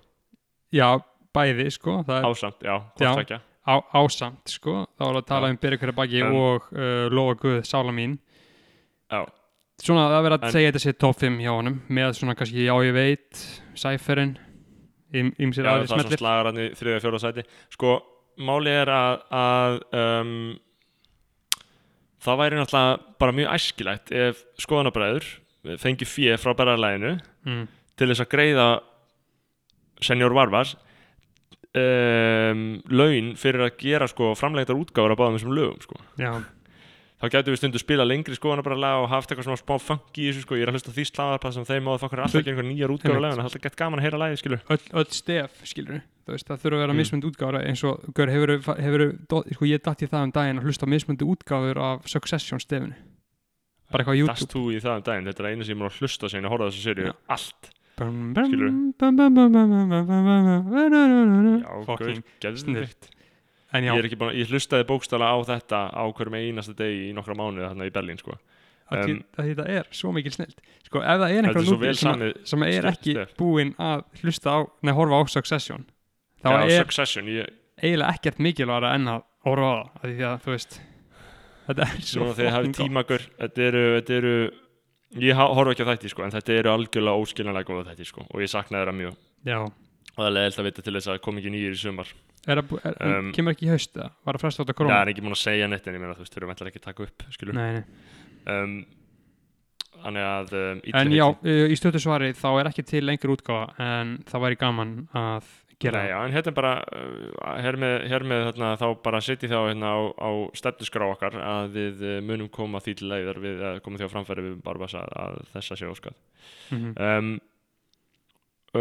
Já, 0.74 0.88
bæði 1.34 1.68
sko, 1.70 2.00
er 2.08 2.26
Ásamt, 2.26 2.64
já, 2.66 2.74
hvort 2.98 3.20
tvekja 3.20 3.38
á, 3.70 3.74
ásamt 4.00 4.50
sko, 4.50 4.74
þá 4.98 5.04
er 5.06 5.18
að 5.20 5.26
tala 5.28 5.46
Já. 5.46 5.52
um 5.54 5.58
byrja 5.62 5.78
hverja 5.78 5.94
baki 6.00 6.22
En- 6.24 6.34
og 6.40 6.66
uh, 6.74 7.06
lofa 7.12 7.36
Guð 7.44 7.58
sála 7.68 7.92
mín. 7.94 8.16
Já, 9.10 9.22
svona 9.80 10.06
það 10.10 10.22
verður 10.26 10.36
að 10.38 10.46
En- 10.48 10.54
segja 10.54 10.70
þetta 10.72 10.82
sé 10.84 10.92
top 11.00 11.18
5 11.22 11.38
hjá 11.40 11.50
honum 11.56 11.76
með 11.88 12.14
svona 12.18 12.34
kannski 12.38 12.64
já 12.66 12.74
ég 12.84 12.94
veit 12.96 13.42
Cypherin 13.80 14.34
ímsir 15.12 15.64
Já, 15.66 15.70
aðri 15.72 15.80
það 15.80 15.86
er 15.86 15.90
svona 15.90 16.04
smellir. 16.06 16.20
slagararni 16.22 16.66
þriðja 16.78 17.00
fjóra 17.02 17.18
sæti. 17.22 17.42
Sko, 17.74 17.94
máli 18.46 18.70
er 18.70 18.90
að, 18.94 19.22
að 19.34 19.78
um, 20.00 20.34
það 22.22 22.38
væri 22.44 22.60
náttúrulega 22.60 23.16
bara 23.24 23.34
mjög 23.40 23.50
æskilegt 23.56 24.12
ef 24.14 24.44
skoðanabræður 24.62 25.26
fengi 25.82 26.06
fjö 26.08 26.36
frá 26.40 26.54
berðarlæginu 26.56 27.14
mm, 27.48 27.64
til 27.98 28.08
þess 28.12 28.22
að 28.24 28.30
greiða 28.36 28.68
senior 30.00 30.32
varvars 30.36 30.76
um, 31.76 32.62
laun 32.92 33.34
fyrir 33.40 33.66
að 33.66 33.74
gera 33.82 34.08
sko 34.10 34.30
framlegtar 34.38 34.78
útgáfur 34.78 35.14
að 35.14 35.20
báðum 35.20 35.36
þessum 35.40 35.56
lögum 35.58 35.82
sko. 35.84 35.98
já, 36.20 36.32
þá 37.20 37.26
gætu 37.34 37.52
við 37.52 37.58
stundu 37.60 37.80
spila 37.80 38.04
lengri 38.06 38.36
skoðanabræðarlega 38.38 39.02
og 39.02 39.10
haft 39.12 39.30
eitthvað 39.30 39.46
svona 39.48 39.60
smá 39.60 39.74
funky 39.82 40.22
í 40.24 40.30
þessu 40.30 40.44
sko. 40.46 40.56
ég 40.56 40.64
er 40.64 40.70
að 40.70 40.78
hlusta 40.78 40.94
því 40.96 41.04
slagarpað 41.10 41.56
sem 41.56 41.66
þeim 41.68 41.90
áður 41.90 42.02
fokkar 42.04 42.22
alltaf 42.24 42.40
ekki 42.40 42.52
einhver 42.54 42.68
nýjar 42.70 42.94
leguna, 42.94 43.20
það 43.20 43.36
er 43.36 43.44
alltaf 43.44 43.64
gett 43.66 43.76
gaman 43.76 44.00
að 44.00 44.06
heyra 44.06 44.20
lægi 44.22 44.40
skilur 44.40 44.62
öll, 44.70 44.84
öll 45.02 45.10
stef 45.12 45.50
skilur 45.68 46.00
veist 46.30 46.46
það 46.46 46.62
þurfa 46.62 46.76
að 46.78 46.82
vera 46.84 46.92
Mm. 46.94 47.00
mismund 47.02 47.24
útgáfur 47.26 47.58
eins 47.60 47.82
og 47.84 47.94
gaur, 48.14 48.30
hefur, 48.30 48.50
hefur, 48.78 49.02
sko 49.52 49.64
ég 49.66 49.82
datt 49.82 50.00
í 50.00 50.06
það 50.06 50.22
um 50.28 50.32
daginn 50.32 50.60
að 50.60 50.64
hlusta 50.70 50.86
á 50.86 50.92
mismundi 50.94 51.26
útgáfur 51.26 51.76
af 51.82 52.06
Succession 52.08 52.60
stefinu 52.62 52.94
bara 53.90 54.04
eitthvað 54.04 54.14
á 54.14 54.20
YouTube 54.20 54.48
þú 54.54 54.62
í 54.70 54.80
það 54.80 54.96
um 54.96 55.02
daginn, 55.10 55.26
þetta 55.26 55.42
er 55.42 55.50
eina 55.50 55.64
sem 55.66 55.74
ég 55.74 55.80
múin 55.80 55.90
að 55.90 55.98
hlusta 56.00 56.30
sig 56.30 56.40
að 56.40 56.52
horfa 56.54 56.70
þessu 56.70 56.82
serju, 56.86 57.12
allt 57.28 57.70
Bum, 58.00 58.32
Ég 63.72 63.86
er 64.00 64.06
ekki 64.08 64.18
búin 64.18 64.34
ég 64.34 64.48
hlustaði 64.50 64.86
bókstala 64.88 65.28
á 65.30 65.36
þetta 65.46 65.80
á 65.94 66.02
hverjum 66.10 66.34
einasta 66.40 66.74
degi 66.74 67.10
í 67.10 67.14
nokkra 67.14 67.36
mánuði 67.38 67.68
þarna 67.68 67.86
í 67.86 67.92
Berlín 67.94 68.18
sko. 68.18 68.34
að 68.90 69.04
um, 69.04 69.06
því- 69.06 69.24
að 69.38 69.48
þetta 69.50 69.66
er 69.78 69.86
svo 69.94 70.10
mikil 70.12 70.32
snilt 70.34 70.58
sko 70.88 70.98
ef 70.98 71.20
það 71.22 71.30
er 71.30 71.30
Þetta 71.30 71.38
er 71.38 71.46
einhver 71.46 71.64
svo 71.68 71.76
núti 71.76 71.86
vel 71.86 71.94
sem, 72.00 72.24
sem 72.50 72.62
er 72.66 72.72
stef- 72.82 72.90
ekki 72.96 73.12
stef. 73.14 73.34
búinn 73.38 73.74
að 73.78 74.00
hlusta 74.24 74.50
á, 74.50 74.58
nei 74.82 74.92
horfa 74.96 75.20
á 75.20 75.22
Succession 75.30 75.84
þá 76.42 76.48
Já, 76.50 76.64
er 76.64 76.80
Succession, 76.82 77.26
ég, 77.30 77.52
eiginlega 77.78 78.14
ekkert 78.18 78.38
mikilvægara 78.42 78.94
en 78.98 79.06
að 79.14 79.22
horfa 79.46 79.70
á 79.70 79.78
það 80.02 80.10
því 80.16 80.26
að 80.26 80.40
þú 80.42 80.50
veist 80.56 80.80
þetta 81.70 81.86
er 81.86 82.02
svo 82.10 82.26
þegar 82.34 82.48
ég 82.50 82.56
hafi 82.56 82.72
tímagur. 82.80 83.22
Þetta 83.38 83.62
eru, 83.70 83.84
þetta 84.00 84.16
eru 84.18 84.34
ég 85.22 85.38
horfa 85.38 85.70
ekki 85.76 85.86
á 85.86 85.90
þætti 85.94 86.10
sko, 86.10 86.22
en 86.26 86.34
þetta 86.34 86.56
eru 86.58 86.72
algjörlega 86.74 87.22
óskiljanlega 87.22 87.68
góða 87.70 87.86
þætti 87.92 88.06
sko, 88.10 88.26
og 88.26 88.42
ég 88.42 88.50
saknaði 88.50 88.82
þeirra 88.82 88.96
mjög. 88.98 89.14
Já, 89.46 89.58
og 89.62 90.18
það 90.18 90.26
er 90.26 90.34
leiðilt 90.34 90.58
að 90.58 90.66
vita 90.70 90.82
til 90.82 90.94
þess 90.98 91.06
að 91.06 91.14
það 91.14 91.22
kom 91.28 91.38
ekki 91.38 91.54
nýjir 91.54 91.78
í 91.78 91.80
sumar 91.84 92.10
er 92.49 92.62
að, 92.62 92.72
er, 92.84 92.97
Um, 93.20 93.32
kemur 93.36 93.57
ekki 93.57 93.68
í 93.68 93.72
haust 93.72 93.97
eða 93.97 94.09
var 94.24 94.38
að 94.38 94.45
fresta 94.45 94.61
á 94.61 94.64
þetta 94.64 94.72
það 94.72 94.78
korona 94.80 95.01
er 95.03 95.12
ekki 95.12 95.24
múin 95.24 95.36
að 95.36 95.43
segja 95.43 95.68
neitt 95.68 95.86
en 95.86 95.97
ég 95.97 96.03
meina 96.03 96.16
þú 96.16 96.24
veist, 96.24 96.34
þau 96.34 96.41
eru 96.41 96.70
ekki 96.70 96.80
að 96.80 96.88
taka 96.88 97.07
upp 97.07 97.24
skilur 97.34 97.59
nei, 97.59 97.70
nei. 97.76 97.84
um, 98.55 98.76
þannig 100.01 100.28
að 100.28 100.55
um, 100.61 100.84
en 101.03 101.16
já, 101.16 101.26
uh, 101.28 101.64
í 101.68 101.76
stötu 101.78 102.01
svari 102.03 102.30
þá 102.38 102.49
er 102.53 102.70
ekki 102.70 102.86
til 102.88 103.03
lengur 103.05 103.34
útgáfa 103.36 103.74
en 103.84 104.14
það 104.30 104.47
væri 104.47 104.61
gaman 104.61 104.95
að 105.20 105.51
gera 105.80 106.01
Nei, 106.01 106.11
já, 106.12 106.16
en 106.20 106.34
hérna 106.34 106.53
er 106.53 106.57
bara 106.57 106.72
uh, 106.80 107.61
hér 107.64 107.78
með, 107.80 107.95
hér 108.12 108.24
með 108.32 108.47
þarna, 108.49 108.70
þá 108.80 108.86
bara 109.05 109.20
setji 109.24 109.51
þá 109.53 109.59
hérna 109.59 109.93
á, 109.97 109.99
á 110.16 110.30
stefnusgrá 110.61 111.09
okkar 111.09 111.36
að 111.41 111.76
við 111.76 112.03
uh, 112.05 112.16
munum 112.24 112.51
koma 112.53 112.80
því 112.84 112.97
til 113.01 113.12
leiðar 113.12 113.41
við 113.45 113.62
að 113.68 113.82
koma 113.84 114.01
því 114.01 114.09
á 114.09 114.14
framfæri 114.14 114.47
við 114.49 114.59
Barbas 114.64 114.97
að, 115.01 115.12
að 115.24 115.38
þessa 115.55 115.78
sé 115.80 115.93
óskað 115.93 116.16
mm 116.72 116.80
-hmm. 116.80 116.93
um, 117.05 117.30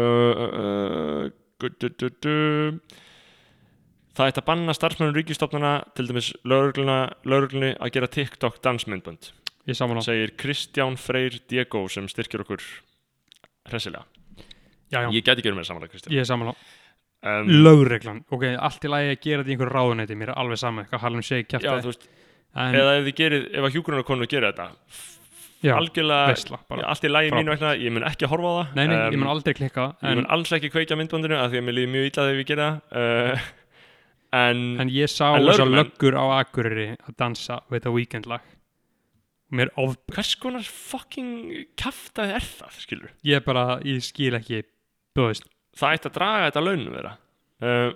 uh, 0.00 1.28
uh. 1.60 3.08
Það 4.20 4.28
ætti 4.28 4.40
að 4.42 4.48
banna 4.50 4.72
starfsmennum 4.76 5.14
ríkistofnana 5.16 5.68
til 5.96 6.04
dæmis 6.10 6.26
lauruglunni 6.44 7.70
að 7.80 7.92
gera 7.94 8.08
TikTok 8.12 8.58
dansmyndbönd 8.60 9.30
ég 9.70 9.78
saman 9.78 10.02
segir 10.04 10.34
Kristján 10.36 10.98
Freyr 11.00 11.38
Diego 11.48 11.86
sem 11.88 12.04
styrkir 12.10 12.42
okkur 12.44 12.60
hressilega. 13.70 14.04
Já, 14.90 15.06
já, 15.06 15.08
Ég 15.14 15.24
gæti 15.24 15.40
ekki 15.40 15.48
verið 15.48 15.60
með 15.62 15.68
samanlega 15.70 15.94
Kristján. 15.94 16.12
Ég 16.12 16.20
er 16.20 16.28
saman 16.28 16.50
á 16.50 16.54
um, 16.54 17.48
lögreglan, 17.64 18.20
ok, 18.28 18.44
allt 18.58 18.84
í 18.84 18.90
lagi 18.92 19.14
að 19.14 19.22
gera 19.24 19.40
þetta 19.40 19.52
í 19.52 19.56
einhverju 19.56 19.76
ráðuneyti, 19.76 20.18
mér 20.20 20.32
er 20.34 20.42
alveg 20.42 20.60
sama 20.60 20.84
hvað 20.90 21.04
þú 21.86 21.92
veist, 21.94 22.04
en, 22.56 22.76
eða 22.82 22.98
ef 22.98 23.08
þið 23.08 23.16
gerir, 23.22 23.46
ef 23.54 23.68
að 23.68 23.78
hjúgrunarkonur 23.78 24.30
gera 24.34 24.50
þetta 24.50 24.68
já, 25.64 25.74
algjörlega, 25.76 26.34
veistla 26.34 26.60
bara. 26.66 26.90
allt 26.92 27.08
í 27.08 27.12
lagi 27.12 27.32
mínu 27.36 27.54
vegna 27.54 27.72
ég 27.76 27.94
mun 27.94 28.08
ekki 28.08 28.28
að 28.28 28.34
horfa 28.34 28.52
á 28.52 28.54
það. 28.58 28.76
Nei, 28.76 28.84
nei, 28.84 28.98
ég 28.98 29.16
Um, 29.16 29.24
mun 29.24 29.32
aldrei 29.32 29.56
klikka 29.56 29.88
ég 30.02 30.20
mun 30.20 30.30
alls 30.36 30.52
ekki 30.56 30.72
kveikja 30.72 31.00
myndbandinu 31.00 31.40
af 31.40 31.52
því 31.52 31.60
að 31.62 31.66
mér 31.68 31.78
líður 31.78 31.92
mjög 31.94 32.10
illa 32.10 32.28
þegar 32.28 32.40
það. 32.64 32.80
Uh, 32.90 33.50
en, 34.36 34.60
en 34.80 34.90
ég 34.92 35.10
sá 35.10 35.32
þessar 35.34 35.66
lögreglumenn- 35.66 35.78
löggur 35.80 36.16
á 36.18 36.24
Akureyri 36.40 36.88
að 36.96 37.16
dansa 37.18 37.60
við 37.68 37.80
þetta 37.80 37.94
weekend 37.96 38.28
lag 38.30 38.44
mér 39.50 39.72
of, 39.82 39.96
hvers 40.14 40.36
konar 40.38 40.62
fucking 40.62 41.66
kaftaði 41.80 42.36
er 42.38 42.44
það, 42.46 42.76
skilur? 42.84 43.14
Ég 43.26 43.42
bara, 43.46 43.80
ég 43.82 43.98
skil 44.06 44.36
ekki 44.38 44.60
þú 45.18 45.26
veist, 45.26 45.48
það 45.74 45.96
ætti 45.96 46.10
að 46.10 46.14
draga 46.20 46.44
þetta 46.50 46.62
launum 46.68 46.94
þeirra. 46.94 47.14
Uh, 47.60 47.88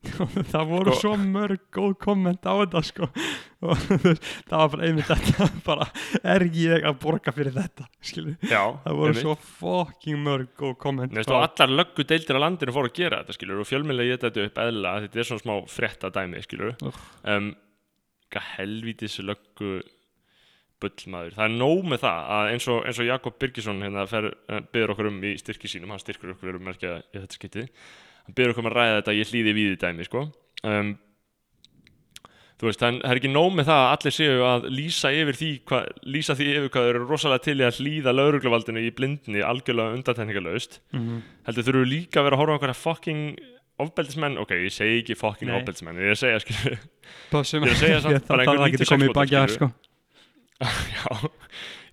það 0.52 0.64
voru 0.70 0.94
Sko- 0.94 1.00
svo 1.02 1.12
mörg 1.20 1.60
góð 1.76 1.94
komment 2.00 2.46
á 2.48 2.52
þetta 2.62 2.80
sko. 2.88 3.08
Og 3.68 3.76
það 3.76 4.54
var 4.54 4.70
bara 4.72 4.86
einmitt 4.88 5.08
þetta 5.10 5.48
bara, 5.68 5.86
er 6.24 6.46
ég 6.56 6.86
að 6.88 6.96
borga 7.02 7.34
fyrir 7.36 7.52
þetta 7.52 7.84
skilur, 8.00 8.38
já, 8.40 8.62
það 8.86 8.96
voru 8.96 9.10
einmitt. 9.12 9.26
svo 9.26 9.34
fucking 9.58 10.22
mörg 10.24 10.54
góð 10.56 10.72
komment 10.80 11.12
Nei, 11.12 11.20
veist, 11.20 11.34
og 11.34 11.44
allar 11.44 11.74
löggu 11.82 12.06
deildir 12.08 12.40
á 12.40 12.44
landinu 12.46 12.72
fóru 12.72 12.88
að 12.88 12.96
gera 13.02 13.20
þetta 13.20 13.36
skilur 13.36 13.60
og 13.60 13.68
fjölmjölega 13.68 14.14
ég 14.14 14.22
þetta 14.24 14.46
upp 14.48 14.62
eðla 14.64 14.94
þetta 15.04 15.20
er 15.20 15.28
svona 15.28 15.44
smá 15.44 15.54
frétta 15.68 16.12
dæmi 16.16 16.40
skilur 16.46 16.72
Úff. 16.88 17.04
um, 17.28 17.52
helvítis 18.56 19.18
löggu 19.20 19.80
bullmaður, 20.80 21.34
það 21.36 21.44
er 21.44 21.56
nóg 21.60 21.88
með 21.92 22.04
það 22.06 22.28
að 22.40 22.50
eins 22.54 22.66
og, 22.72 22.78
eins 22.88 23.00
og 23.02 23.08
Jakob 23.10 23.36
Birgisson 23.42 23.82
hérna 23.84 24.06
fer, 24.08 24.30
uh, 24.48 24.62
byður 24.72 24.94
okkur 24.94 25.10
um 25.10 25.18
í 25.28 25.34
styrki 25.36 25.68
sínum, 25.68 25.92
hann 25.92 26.00
styrkur 26.00 26.32
okkur 26.32 26.56
um 26.56 26.64
merkja 26.70 27.02
í 27.12 27.18
þetta 27.18 27.36
skiptið 27.36 27.68
byrður 28.36 28.52
okkur 28.54 28.64
um 28.66 28.70
að 28.72 28.76
ræða 28.80 28.98
þetta 29.00 29.14
ég 29.20 29.30
hlýði 29.32 29.54
við 29.58 29.70
í 29.74 29.78
dæmi 29.84 30.06
sko. 30.08 30.24
Um, 30.66 30.90
þú 32.60 32.68
veist, 32.68 32.82
það 32.82 32.98
er 33.08 33.18
ekki 33.20 33.30
nóg 33.32 33.54
með 33.56 33.68
það 33.70 33.82
að 33.82 33.92
allir 33.94 34.14
séu 34.16 34.40
að 34.44 34.66
lýsa 34.76 35.10
yfir 35.16 35.38
því 35.40 35.50
hva, 35.70 35.78
lýsa 36.12 36.34
því 36.36 36.48
yfir 36.58 36.72
hvað 36.74 36.84
þau 36.84 36.90
eru 36.92 37.06
rosalega 37.08 37.44
til 37.46 37.54
í 37.56 37.64
að 37.64 37.78
hlýða 37.80 38.12
laurugluvaldinu 38.18 38.82
í 38.84 38.90
blindni 38.98 39.40
algjörlega 39.46 39.94
undantekningalöst 39.96 40.80
Mhm. 40.92 41.22
heldur 41.48 41.66
þurfu 41.70 41.86
líka 41.88 42.20
að 42.20 42.26
vera 42.28 42.36
að 42.36 42.42
horfa 42.42 42.52
á 42.52 42.56
einhverja 42.58 42.80
fucking 42.82 43.22
ofbeldismenn, 43.80 44.36
ok, 44.36 44.50
ég 44.60 44.74
segi 44.76 44.98
ekki 45.00 45.16
fucking 45.16 45.48
ofbeldismenn, 45.56 45.96
ég 45.96 46.12
er 46.12 46.18
að 46.18 46.20
segja 46.20 46.76
Pásum 47.32 47.64
Ég 47.64 47.70
er 47.70 47.72
að 47.72 47.80
segja 47.80 48.00
samt 48.04 48.28
bara 48.28 48.44
einhver 48.44 48.74
getur 48.74 48.84
96 48.84 48.92
komið 48.92 49.08
í 49.08 49.14
módel, 49.16 49.40
að 49.40 49.54
sko. 49.56 49.70
Já, 51.00 51.30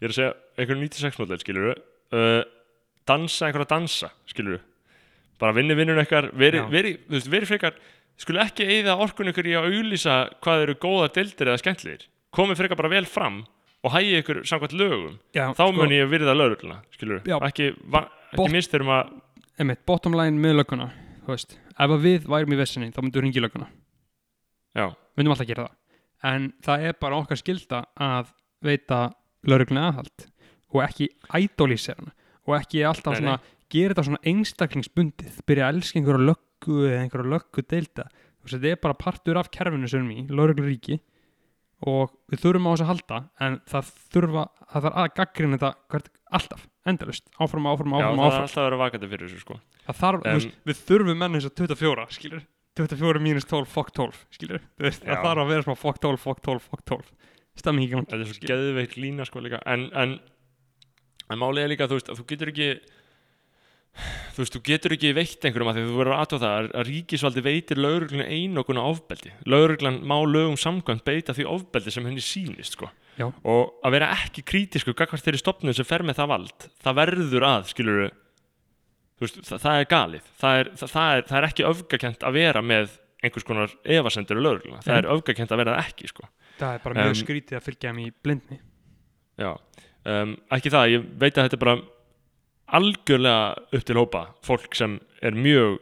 ég 0.02 0.04
er 0.04 0.12
að 0.12 0.18
segja 0.20 0.34
einhverjum 0.60 0.84
96 0.84 1.20
model, 1.24 1.40
skilur 1.46 1.70
uh, 1.72 2.42
dansa 3.08 3.48
einhverja 3.48 3.70
dansa, 3.72 4.12
skilur 4.28 4.60
bara 5.42 5.56
vinni 5.58 5.78
vinnun 5.78 6.02
eitthvað 6.02 6.32
veri, 6.38 6.62
Já. 6.62 6.68
veri, 6.72 6.94
þú 7.08 7.18
veist, 7.18 7.32
veri 7.32 7.50
frekar 7.50 7.78
skulu 8.18 8.42
ekki 8.42 8.66
eigða 8.66 8.98
orkun 9.04 9.32
ykkur 9.32 9.50
í 9.52 9.56
að 9.58 9.70
auglýsa 9.72 10.18
hvað 10.42 10.66
eru 10.66 10.78
góða 10.82 11.12
deildir 11.18 11.52
eða 11.52 11.62
skemmtlir 11.62 12.08
komið 12.34 12.62
frekar 12.64 12.80
bara 12.82 12.94
vel 12.96 13.06
fram 13.06 13.44
og 13.86 13.94
hægi 13.94 14.22
ykkur 14.24 14.42
samkvæmt 14.50 14.74
lögum, 14.74 15.20
Já, 15.38 15.52
þá 15.54 15.66
mun 15.72 15.94
ég 15.94 16.10
virða 16.10 16.34
Já. 17.30 17.38
ekki, 17.46 17.72
ekki 18.34 18.52
mist 18.52 18.74
þegar 18.74 18.88
maður 18.90 19.16
Einmitt, 19.58 19.80
bottom 19.90 20.14
line 20.14 20.38
með 20.38 20.60
veist, 21.34 21.56
ef 21.74 21.94
að 21.94 22.04
við 22.06 22.28
værum 22.30 22.54
í 22.54 22.60
vessinni 22.60 22.92
þá 22.94 23.02
myndum 23.02 23.20
við 23.20 23.26
ringi 23.26 23.44
lögguna. 23.44 23.68
Já, 24.78 24.86
myndum 25.18 25.34
alltaf 25.34 25.50
gera 25.50 25.66
það. 25.66 25.78
En 26.30 26.46
það 26.66 26.86
er 26.88 26.98
bara 27.02 27.20
okkar 27.22 27.40
skilda 27.42 27.80
að 28.02 28.32
veita 28.66 29.00
lauruglunni 29.48 29.84
aðhald 29.84 30.28
og 30.74 30.84
ekki 30.86 31.10
idolísera 31.40 32.02
hana 32.02 32.14
og 32.48 32.56
ekki 32.60 32.84
alltaf 32.88 33.16
Nei, 33.16 33.22
svona 33.22 33.38
gera 33.74 33.94
þetta 33.94 34.08
svona 34.08 34.24
einstaklingsbundið 34.32 35.38
byrja 35.50 35.68
að 35.68 35.76
elska 35.76 36.00
einhverja 36.00 36.28
löggu 36.32 36.80
eða 36.88 37.04
einhverja 37.04 37.34
löggu 37.36 37.64
deilda. 37.68 38.08
Þetta 38.48 38.72
er 38.72 38.80
bara 38.80 38.96
partur 38.96 39.40
af 39.42 39.50
kerfinu 39.52 39.90
sem 39.92 40.08
í, 40.14 40.22
laurugluríki 40.32 41.02
og 41.88 42.14
við 42.32 42.42
þurfum 42.42 42.68
á 42.68 42.72
þess 42.72 42.84
að 42.86 42.92
halda 42.92 43.18
en 43.44 43.58
það 43.70 43.90
þurfa, 44.16 44.44
það 44.72 44.86
þarf 44.88 45.00
að 45.02 45.10
gaggrina 45.20 45.58
þetta 45.58 45.72
hvert, 45.94 46.08
alltaf, 46.40 46.64
endalust 46.88 47.28
áfram, 47.38 47.68
áfram, 47.70 47.94
já 47.94 48.08
áfram, 48.08 48.22
það 48.22 48.24
er 48.24 48.32
áfram 48.32 48.48
alltaf 48.48 48.62
að 48.62 48.68
vera 48.68 48.80
vakandi 48.82 49.10
fyrir 49.12 49.28
þessu, 49.28 49.42
sko. 49.44 49.60
Það 49.84 50.00
þarf, 50.00 50.24
Em, 50.32 50.40
veist, 50.40 50.56
við 50.72 50.82
þurfum 50.88 51.22
menn 51.22 51.38
eins 51.38 51.50
og 51.50 51.54
24, 51.60 52.08
skilur 52.18 52.48
24 52.78 53.22
mínus 53.28 53.46
12, 53.52 53.70
fuck 53.70 53.94
12, 53.94 54.24
skilur 54.34 54.64
veist, 54.82 55.04
Já. 55.04 55.12
það 55.12 55.28
þarf 55.28 55.44
að 55.44 55.52
vera 55.54 55.68
smá 55.68 55.78
fuck 55.78 56.02
12, 56.02 56.24
fuck 56.24 56.42
12, 56.48 56.66
fuck 56.72 56.86
12 56.88 57.14
stemming 57.58 57.88
í 57.88 57.92
gangi 57.94 58.10
þetta 58.10 58.24
er 58.24 58.32
svo 58.32 58.50
geðveikt 58.52 58.98
lína 59.02 59.26
sko 59.28 59.42
líka. 59.44 59.62
En, 59.70 59.88
en, 59.98 60.18
en 61.28 61.42
málið 61.42 61.66
er 61.66 61.72
líka 61.74 61.88
þú 61.90 62.00
veist 62.00 62.12
að 62.14 62.22
þú 62.22 62.28
getur 62.32 62.52
ekki 62.54 62.70
þú 64.36 64.44
veist, 64.44 64.56
þú 64.56 64.62
getur 64.68 64.96
ekki 64.96 65.14
veitt 65.18 65.48
einhverjum 65.48 65.72
að 65.72 65.80
því 65.80 65.86
þú 65.88 65.98
verður 66.02 66.18
aðtóð 66.18 66.44
það 66.44 66.56
að, 66.58 66.70
ríkisvaldi 66.88 67.44
veitir 67.46 67.82
lauruglun 67.82 68.26
einokun 68.28 68.82
ofbeldi. 68.82 69.34
Lauruglan 69.50 70.00
má 70.06 70.16
lögum 70.28 70.58
samkvæmt 70.60 71.06
beita 71.08 71.36
því 71.38 71.48
ofbeldi 71.50 71.94
sem 71.94 72.06
henni 72.08 72.24
sýnist 72.24 72.78
sko. 72.78 72.92
Já. 73.18 73.32
og 73.50 73.80
að 73.82 73.96
vera 73.96 74.12
ekki 74.14 74.44
krítisku 74.46 74.94
gagvart 74.94 75.26
þeirri 75.26 75.40
stopnum 75.42 75.74
sem 75.74 75.88
fer 75.90 76.04
með 76.06 76.20
það 76.20 76.28
vald 76.30 76.66
það 76.86 76.98
verður 77.00 77.46
að, 77.48 77.64
skilur 77.72 78.02
veist, 79.18 79.40
það, 79.42 79.62
það 79.64 79.80
er 79.80 79.88
galið. 79.90 80.28
Það 80.38 80.60
er, 80.60 80.70
það, 80.78 80.92
það, 80.92 81.10
er, 81.16 81.26
það 81.32 81.40
er 81.40 81.48
ekki 81.48 81.66
öfgakent 81.72 82.26
að 82.28 82.38
vera 82.38 82.62
með 82.62 82.94
einhvers 83.26 83.48
konar 83.48 83.74
efasendur 83.98 84.38
í 84.38 84.44
laurugluna 84.46 84.84
það 84.86 85.00
er 85.02 85.10
öfgakent 85.16 85.54
að 85.56 85.62
vera 85.64 85.80
ekki 85.82 86.12
sko. 86.12 86.28
Það 86.60 86.78
er 86.78 86.84
bara 86.86 87.00
mjög 87.00 87.14
Em, 87.16 87.20
skrítið 87.24 87.58
að 87.58 87.66
fylgja 87.66 87.90
þeim 87.90 88.04
í 88.04 88.08
blindni. 88.26 88.60
Já, 89.38 89.52
um, 90.14 90.38
ekki 90.54 90.74
það, 90.74 90.92
ég 90.94 91.10
veit 91.18 91.34
að 91.34 91.48
þetta 91.48 91.58
er 91.58 91.64
bara 91.66 91.76
algjörlega 92.68 93.56
upp 93.74 93.86
til 93.88 94.00
hópa 94.00 94.24
fólk 94.46 94.76
sem 94.76 95.00
er 95.24 95.38
mjög 95.38 95.80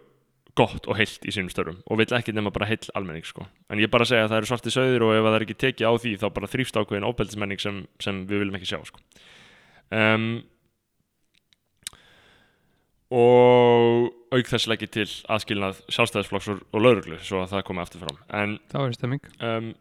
gott 0.56 0.88
og 0.88 0.96
heilt 1.00 1.26
í 1.28 1.34
sínum 1.36 1.52
störfum 1.52 1.82
og 1.92 2.00
vil 2.00 2.12
ekki 2.16 2.34
nema 2.36 2.54
bara 2.56 2.68
heill 2.70 2.92
almenning 2.96 3.26
sko. 3.28 3.46
en 3.70 3.80
ég 3.82 3.92
bara 3.92 4.08
segja 4.08 4.26
að 4.26 4.34
það 4.34 4.42
eru 4.42 4.50
svarti 4.52 4.74
söður 4.74 5.08
og 5.08 5.16
ef 5.16 5.26
það 5.26 5.38
er 5.38 5.46
ekki 5.46 5.62
tekið 5.64 5.88
á 5.90 5.94
því 6.00 6.12
þá 6.22 6.28
bara 6.38 6.52
þrýfst 6.52 6.78
ákveðin 6.80 7.08
óbeldismenning 7.10 7.62
sem, 7.62 7.82
sem 8.00 8.22
við 8.30 8.44
viljum 8.44 8.60
ekki 8.60 8.70
sjá 8.72 8.80
sko. 8.88 9.02
um, 9.92 10.28
og 13.16 14.14
auk 14.36 14.52
þess 14.52 14.70
leggi 14.72 14.88
til 14.92 15.08
aðskilnað 15.32 15.82
sjálfstæðisflokks 15.92 16.52
og, 16.56 16.62
lauruglu 16.80 17.20
svo 17.24 17.44
að 17.44 17.52
það 17.56 17.66
komi 17.68 17.84
aftur 17.84 18.06
fram 18.06 18.22
en 18.40 18.56
það 18.72 18.86
var 18.86 18.96
stemming 18.96 19.28
um, 19.50 19.74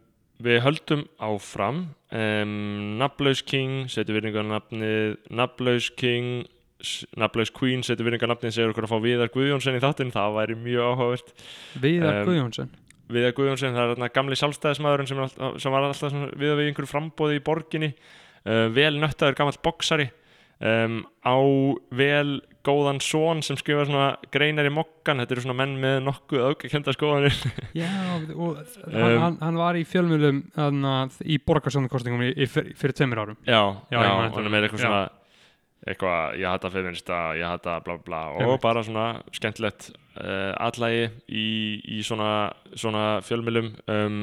við 0.45 0.61
höldum 0.67 1.07
áfram 1.23 1.85
um, 2.11 2.99
Nafnlaus 2.99 3.45
King 3.47 3.87
setur 3.93 4.19
virðingarnafnið 4.19 5.17
Nafnlaus 5.31 5.93
King 5.95 6.49
s- 6.83 7.05
Nafnlaus 7.21 7.53
Queen 7.55 7.83
setur 7.87 8.09
virðingarnafnið 8.09 8.55
segir 8.57 8.73
okkur 8.73 8.89
að 8.89 8.95
fá 8.95 8.99
Viðar 9.05 9.31
Guðjónsson 9.35 9.77
í 9.79 9.83
þáttinn 9.85 10.13
það 10.15 10.35
væri 10.41 10.57
mjög 10.65 10.89
áhugavert. 10.95 11.35
Viðar 11.85 12.19
Em, 12.23 12.27
Guðjónsson? 12.29 12.73
Viðar 13.15 13.35
Guðjónsson, 13.37 13.75
það 13.77 13.85
er 13.85 13.95
þarna 13.95 14.13
gamli 14.17 14.37
sjálfstæðismæðurinn 14.41 15.09
sem, 15.13 15.25
sem 15.61 15.73
var 15.73 15.83
alltaf 15.91 16.11
svona 16.11 16.31
við 16.35 16.55
við 16.57 16.69
einhverju 16.71 16.91
frambóði 16.95 17.37
í 17.41 17.45
borginni. 17.45 17.93
Uh, 18.45 18.69
vel 18.77 18.99
nöttaður 19.01 19.37
gamall 19.39 19.57
boksari 19.65 20.11
um, 20.61 20.99
á 21.25 21.37
vel 21.97 22.43
góðan 22.65 22.99
son 23.01 23.41
sem 23.45 23.57
skrifa 23.57 23.87
svona 23.89 24.19
greinar 24.33 24.65
í 24.69 24.73
mokkan, 24.73 25.17
þetta 25.21 25.33
eru 25.37 25.45
svona 25.45 25.57
menn 25.63 25.75
með 25.81 25.97
nokkuð 26.05 26.45
aukakenda 26.51 26.93
skoðanir. 26.97 27.37
Já, 27.77 27.89
og 28.37 28.57
hann, 28.61 28.95
Um, 28.95 29.19
hann, 29.21 29.39
hann 29.41 29.57
var 29.61 29.77
í 29.81 29.85
fjölmjölum 29.89 30.43
í 31.29 31.39
í, 32.37 32.49
fyrir, 32.49 32.73
tveimur 32.97 33.21
árum. 33.25 33.37
Já, 33.49 33.61
Já, 33.93 33.99
já, 34.01 34.13
hann 34.33 34.45
er 34.45 34.53
með 34.53 34.67
eitthvað 34.69 34.85
svona 34.85 35.03
eitthvað, 35.85 36.39
ég 36.41 36.49
hata 36.49 36.71
feminista, 36.73 37.21
ég 37.37 37.45
hata 37.45 37.79
bla 37.85 37.99
bla 38.01 38.23
og 38.41 38.57
bara 38.63 38.83
svona 38.87 39.09
skemmtilegt 39.37 39.91
uh, 40.17 40.53
allægi 40.65 41.11
í, 41.29 41.47
í 41.99 42.03
svona, 42.07 42.31
svona 42.73 43.21
fjölmjölum 43.27 43.73
um, 43.93 44.21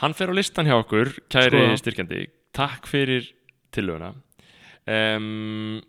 hann 0.00 0.16
fer 0.16 0.32
á 0.32 0.34
listan 0.34 0.68
hjá 0.68 0.78
okkur 0.78 1.12
kæri 1.32 1.66
Sko. 1.66 1.80
styrkjandi, 1.82 2.22
takk 2.56 2.88
fyrir 2.90 3.28
tillöguna. 3.74 4.14
Um, 4.84 5.82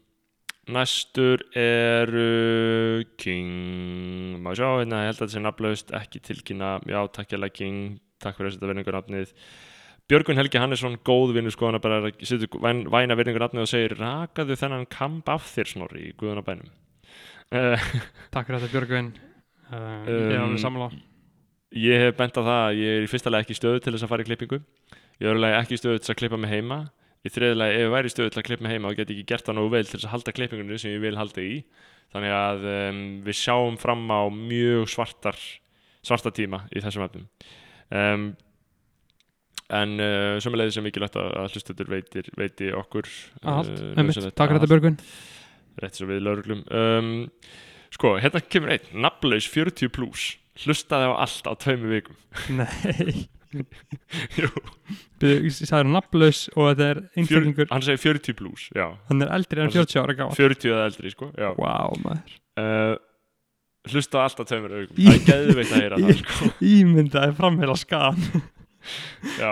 næstur 0.71 1.43
eru 1.59 3.03
King 3.21 4.41
má 4.41 4.55
sjá, 4.57 4.67
hérna, 4.79 5.03
ég 5.05 5.13
held 5.13 5.19
að 5.19 5.23
þetta 5.25 5.35
sé 5.37 5.43
nafnlaust 5.43 5.95
ekki 5.99 6.23
tilkynna, 6.25 6.77
já, 6.89 6.99
takk 7.13 7.37
ég 7.37 7.53
King. 7.53 8.01
Takk 8.23 8.37
fyrir 8.37 8.49
að 8.49 8.55
setja 8.55 8.69
verningur 8.69 8.95
nafnið 8.95 9.33
Björgun 10.11 10.37
Helgi 10.37 10.59
Hannesson, 10.61 10.99
góð 11.01 11.33
vinnu 11.33 11.51
skoðan 11.53 11.81
bara 11.81 12.01
að 12.03 12.11
setja 12.21 12.49
væn, 12.61 12.83
væna 12.93 13.17
verningur 13.17 13.41
nafnið 13.41 13.63
og 13.65 13.69
segir 13.71 13.95
rakaðu 13.97 14.57
þennan 14.59 14.85
kamp 14.91 15.29
af 15.33 15.47
þér 15.55 15.71
snorri 15.71 16.09
í 16.11 16.17
guðunabænum 16.19 16.69
uh, 17.53 17.89
takk 18.33 18.47
fyrir 18.47 18.61
þetta 18.61 18.71
Björgvin. 18.73 19.11
Uh, 19.69 20.05
ég 20.05 20.13
er 20.15 20.37
Um, 20.37 20.43
alveg 20.45 20.61
sammála. 20.61 20.89
Ég 21.75 22.05
hef 22.05 22.19
bent 22.19 22.37
á 22.37 22.41
það 22.41 22.59
að 22.59 22.77
ég 22.79 22.99
er 22.99 23.07
í 23.07 23.09
fyrsta 23.11 23.33
lagi 23.33 23.47
ekki 23.47 23.57
stöðu 23.57 23.81
til 23.83 23.95
þess 23.95 24.05
að 24.05 24.13
fara 24.13 24.23
í 24.23 24.29
klippingu. 24.29 24.61
Í 25.19 25.27
öðru 25.27 25.41
lagi 25.41 25.57
ekki 25.59 25.79
stöðu 25.81 25.97
til 25.97 26.05
þess 26.05 26.13
að 26.13 26.19
klippa 26.21 26.39
mig 26.39 26.53
heima. 26.53 26.79
Í 27.25 27.31
þriði 27.33 27.57
lagi 27.57 27.75
ef 27.75 27.83
ég 27.83 27.93
væri 27.95 28.13
stöðu 28.13 28.31
til 28.31 28.41
að 28.41 28.47
klippa 28.47 28.65
mig 28.65 28.75
heima 28.75 28.91
og 28.91 28.99
get 28.99 29.09
ég 29.09 29.17
ekki 29.17 29.27
gert 29.33 29.49
það 29.49 29.57
nógu 29.57 29.73
vel 29.73 29.83
til 29.89 29.97
þess 29.97 30.07
að 30.07 30.13
halda 30.13 30.35
klippingunni 30.37 30.79
sem 30.79 30.93
ég 30.93 31.03
vil 31.03 31.17
halda 31.19 31.43
í. 31.43 31.55
Þannig 32.13 32.35
að 32.37 32.65
um, 32.71 33.03
við 33.25 33.39
sjáum 33.41 33.79
fram 33.81 34.05
á 34.13 34.21
mjög 34.29 34.87
svartar 34.93 35.41
svarta 36.05 36.31
tíma 36.35 36.61
í 36.69 36.83
þessum 36.85 37.07
efnum. 37.07 37.27
Um, 37.89 38.27
En 39.73 39.95
uh, 39.97 40.35
sömulegði 40.43 40.75
sem 40.75 40.83
mikilvægt 40.85 41.15
að, 41.17 41.31
að 41.41 41.47
hlustutur 41.55 41.87
veitir, 41.89 42.27
veiti 42.37 42.67
okkur 42.77 43.07
uh, 43.41 43.63
takk 43.65 44.11
fyrir 44.13 44.59
þetta 44.59 44.67
Björgvin. 44.69 44.97
rétt 45.81 45.97
svo 45.97 46.05
við 46.11 46.19
lauruglum 46.21 46.61
um, 46.69 47.09
sko, 47.95 48.11
hérna 48.21 48.43
kemur 48.45 48.75
einn 48.75 49.01
nafnlaus 49.01 49.47
40 49.49 49.89
plus 49.95 50.35
hlustaði 50.61 51.09
á 51.09 51.13
allt 51.25 51.49
á 51.49 51.53
tveimu 51.65 51.89
vikum. 51.91 52.15
Nei. 52.61 53.25
Jú, 54.37 54.47
ég 55.23 55.49
sagði 55.55 55.89
nafnlaus 55.95 56.45
og 56.53 56.69
þetta 56.73 56.87
er 56.91 57.01
einstaklingur. 57.17 57.67
hann 57.71 57.83
segir 57.87 58.01
40 58.03 58.35
plus 58.39 58.65
já, 58.75 58.85
hann 59.09 59.23
er 59.25 59.31
eldri 59.35 59.63
en 59.63 59.69
Hann- 59.71 59.77
40 59.81 60.01
ára 60.03 60.15
gáð 60.19 60.33
40 60.39 60.71
eða 60.75 60.87
eldri 60.91 61.11
sko 61.13 61.29
wow 61.57 61.95
maður. 62.03 62.33
Uh, 62.59 62.95
hlustaði 63.89 64.21
á 64.21 64.25
allt 64.27 64.41
á 64.41 64.45
tveimur 64.49 64.75
vikum. 64.81 64.99
Það 64.99 65.15
er 65.15 65.23
geðveikt 65.29 65.71
að 65.75 65.81
heyra 65.85 66.01
það 66.03 66.19
sko. 66.21 66.49
ímyndaði 66.71 67.35
framheila 67.39 67.77
skan 67.79 68.19
já, 69.41 69.51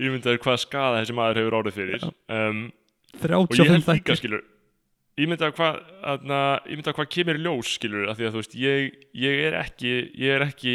ég 0.00 0.14
myndi 0.14 0.32
að 0.32 0.40
hvað 0.44 0.62
skada 0.64 1.02
þessi 1.02 1.16
maður 1.18 1.42
hefur 1.42 1.58
orðið 1.60 1.78
fyrir. 1.80 2.08
Um, 2.30 2.64
og 3.20 3.52
35 3.52 3.60
ég 3.60 3.72
held 3.74 3.90
líka 3.90 4.18
skilur 4.18 4.46
ég 5.20 5.28
myndi 5.28 5.46
að 5.46 5.56
hvað 5.58 6.94
hvað 6.96 7.10
kemur 7.12 7.38
í 7.38 7.44
ljós 7.44 7.74
skilur 7.76 8.08
af 8.10 8.18
því 8.18 8.28
að 8.28 8.34
þú 8.34 8.42
veist 8.42 8.56
ég, 8.60 8.94
ég 9.18 9.42
er 9.48 9.56
ekki 9.58 9.92
ég 10.20 10.36
er 10.36 10.46
ekki 10.46 10.74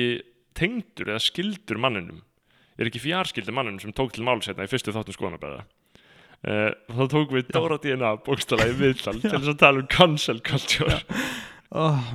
tengdur 0.56 1.12
eða 1.14 1.24
skildur 1.24 1.80
manninum. 1.82 2.22
Ég 2.76 2.86
er 2.86 2.92
ekki 2.92 3.04
fjárskildur 3.06 3.56
manninum 3.56 3.82
sem 3.82 3.96
tók 3.96 4.14
til 4.16 4.26
máls 4.28 4.48
hérna 4.50 4.68
í 4.68 4.72
fyrstu 4.72 4.94
þáttum 4.96 5.16
skoðanabæða 5.16 5.64
uh, 5.64 6.72
þá 6.92 7.04
tók 7.12 7.34
við 7.36 7.50
Dóra 7.56 7.80
DNA 7.82 8.14
bókstala 8.26 8.68
í 8.70 8.78
viðtal 8.82 9.18
til 9.22 9.34
þess 9.34 9.54
að 9.54 9.60
tala 9.64 9.84
um 9.84 9.90
cancel 9.92 10.42
culture. 10.46 11.00
Oh, 11.76 12.14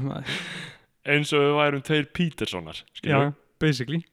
eins 1.09 1.35
og 1.35 1.45
við 1.45 1.57
værum 1.59 1.85
tveir 1.85 2.09
Petersonar 2.17 2.79
já, 2.79 2.87
skilur 3.01 3.33
basically 3.61 4.05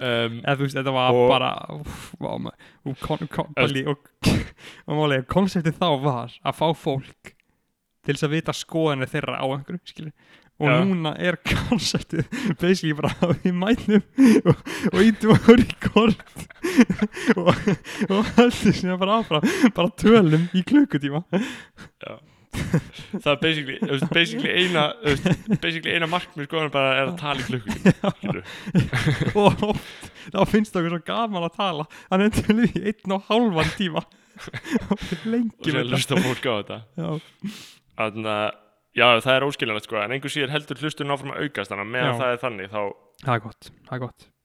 um, 0.00 0.38
eða 0.44 0.56
veist, 0.60 0.76
þetta 0.78 0.94
var 0.96 1.16
Og- 1.16 1.28
bara 1.30 1.50
og, 1.74 1.94
konseptið 5.30 5.78
þá 5.80 5.88
var 6.04 6.36
að 6.42 6.58
fá 6.60 6.66
fólk 6.76 7.34
til 8.00 8.14
þess 8.16 8.26
að 8.28 8.34
vita 8.38 8.54
skoðanir 8.56 9.10
þeirra 9.12 9.40
á 9.40 9.46
einhverju, 9.52 9.82
skilur 9.84 10.12
og 10.60 10.68
Já. 10.68 10.74
núna 10.84 11.14
er 11.16 11.38
konceptið 11.40 12.26
basically 12.60 12.92
bara 12.98 13.14
að 13.24 13.30
við 13.46 13.54
mætum 13.56 14.02
og, 14.50 14.58
og 14.90 14.98
ítum 15.06 15.32
á 15.32 15.38
rekord 15.56 16.18
og, 17.40 17.54
og 18.12 18.32
heldur 18.36 18.76
sinna 18.76 18.98
bara 19.00 19.20
áfram 19.22 19.46
bara 19.76 19.94
tölum 20.02 20.44
í 20.52 20.60
klukkutíma 20.68 21.22
það 23.22 23.30
er 23.32 23.40
basically, 23.42 23.78
basically 24.10 24.50
eina 24.50 24.84
basically 25.62 25.92
eina 25.94 26.08
markmið 26.10 26.48
sko 26.48 26.62
er 26.64 26.72
bara 26.74 26.94
er 26.98 27.10
að 27.10 27.18
tala 27.20 27.42
í 27.42 27.46
klukkutíma 27.46 28.10
og 29.44 29.76
þá 30.30 30.40
finnst 30.50 30.76
okkur 30.76 30.96
svo 30.96 31.02
gaman 31.06 31.46
að 31.46 31.54
tala. 31.58 31.86
Hann 32.10 32.26
endur 32.26 32.58
við 32.62 32.80
í 32.80 32.82
einn 32.92 33.16
og 33.16 33.28
hálfan 33.28 33.70
tíma. 33.78 34.02
Við 34.40 34.88
og 34.88 35.28
lengjum 35.28 35.66
sér 35.66 35.76
þetta. 35.76 35.92
hlusta 35.92 36.20
fólk 36.24 36.46
á 36.48 36.52
þetta. 36.54 36.78
Já. 36.96 37.10
þannig 38.00 38.30
að 38.32 38.50
já 38.96 39.06
það 39.20 39.34
er 39.34 39.46
óskiljanlegt 39.46 39.86
sko 39.86 40.00
en 40.00 40.14
einhver 40.16 40.32
síður 40.32 40.54
heldur 40.54 40.80
hlustun 40.82 41.14
áfram 41.14 41.34
að 41.34 41.46
aukast 41.46 41.70
þannig 41.72 41.86
að 41.86 41.94
meðan 41.94 42.20
það 42.20 42.32
er 42.34 42.40
þannig 42.44 42.70
þá 42.72 42.80
það 43.20 43.34
er 43.34 43.42
gott, 43.44 43.70
það 43.86 43.96
er 43.96 44.02
gott. 44.06 44.26
er 44.26 44.39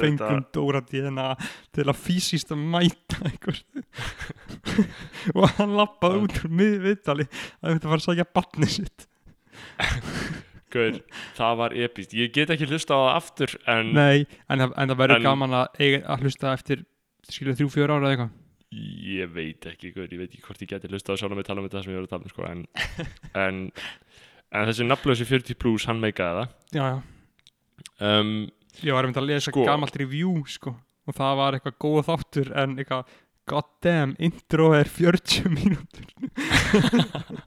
fengum 0.00 0.44
Dóra 0.54 0.80
DNA 0.86 1.26
til 1.76 1.84
að 1.90 2.00
fysiskt 2.06 2.52
að 2.54 2.62
mæta 2.72 3.20
einhver 3.28 3.60
og 5.36 5.46
hann 5.58 5.76
lappaði 5.78 6.18
Já. 6.18 6.24
út 6.26 6.40
úr 6.44 6.54
miðviðtali 6.62 7.26
að 7.28 7.76
þetta 7.76 7.92
var 7.92 8.00
að 8.02 8.06
sækja 8.08 8.26
barnið 8.38 8.74
sitt. 8.78 9.06
Gaur, 10.76 10.96
það 11.38 11.58
var 11.60 11.74
epist 11.86 12.14
ég 12.16 12.32
get 12.34 12.50
ekki 12.52 12.66
hlusta 12.68 12.96
á 12.96 13.00
það 13.06 13.12
aftur 13.20 13.52
en 13.70 13.92
Nei, 13.96 14.24
en, 14.50 14.58
það- 14.64 14.74
en 14.82 14.90
það 14.92 14.98
verður 15.04 15.22
gaman 15.24 15.54
að, 15.60 15.84
að 16.02 16.24
hlusta 16.26 16.50
eftir 16.56 16.82
skilur 17.30 17.56
þrjú, 17.58 17.68
fjör 17.76 17.92
ára 17.94 18.02
eða 18.02 18.12
eitthvað. 18.16 18.34
Ég 18.76 19.30
veit 19.32 19.66
ekki 19.70 19.92
gaur, 19.94 20.08
ég 20.10 20.18
veit 20.20 20.32
ekki 20.34 20.42
hvort 20.44 20.62
ég 20.64 20.72
geti 20.72 20.90
hlusta 20.90 21.14
á 21.14 21.18
sjálf 21.20 21.36
mig 21.38 21.46
tala 21.46 21.62
um 21.62 21.68
þetta 21.68 21.84
sem 21.84 21.94
ég 21.94 22.00
var 22.00 22.08
að 22.08 22.12
tala 22.16 22.26
um 22.26 22.32
sko 22.34 22.48
en, 22.50 22.64
en, 23.46 23.60
en 24.58 24.68
þessi 24.72 24.88
nafnlösi 24.90 25.26
40 25.30 25.58
plus 25.62 25.86
hann 25.88 26.02
meikaði 26.02 26.48
Já, 26.74 26.82
já. 26.90 26.98
Það 28.00 28.18
um, 28.20 28.32
Ég 28.84 28.92
var 28.96 29.06
einmitt 29.06 29.20
að 29.20 29.28
lesa 29.30 29.52
Sko. 29.52 29.64
gamalt 29.64 29.96
review 29.96 30.42
sko 30.50 30.74
og 31.06 31.14
það 31.14 31.36
var 31.38 31.56
eitthvað 31.56 31.76
góð 31.84 32.00
þáttur 32.08 32.48
en 32.58 32.74
eitthvað 32.82 33.14
god 33.46 33.68
damn, 33.84 34.16
intro 34.18 34.72
er 34.74 34.88
40 34.90 35.46
mínútur. 35.54 36.08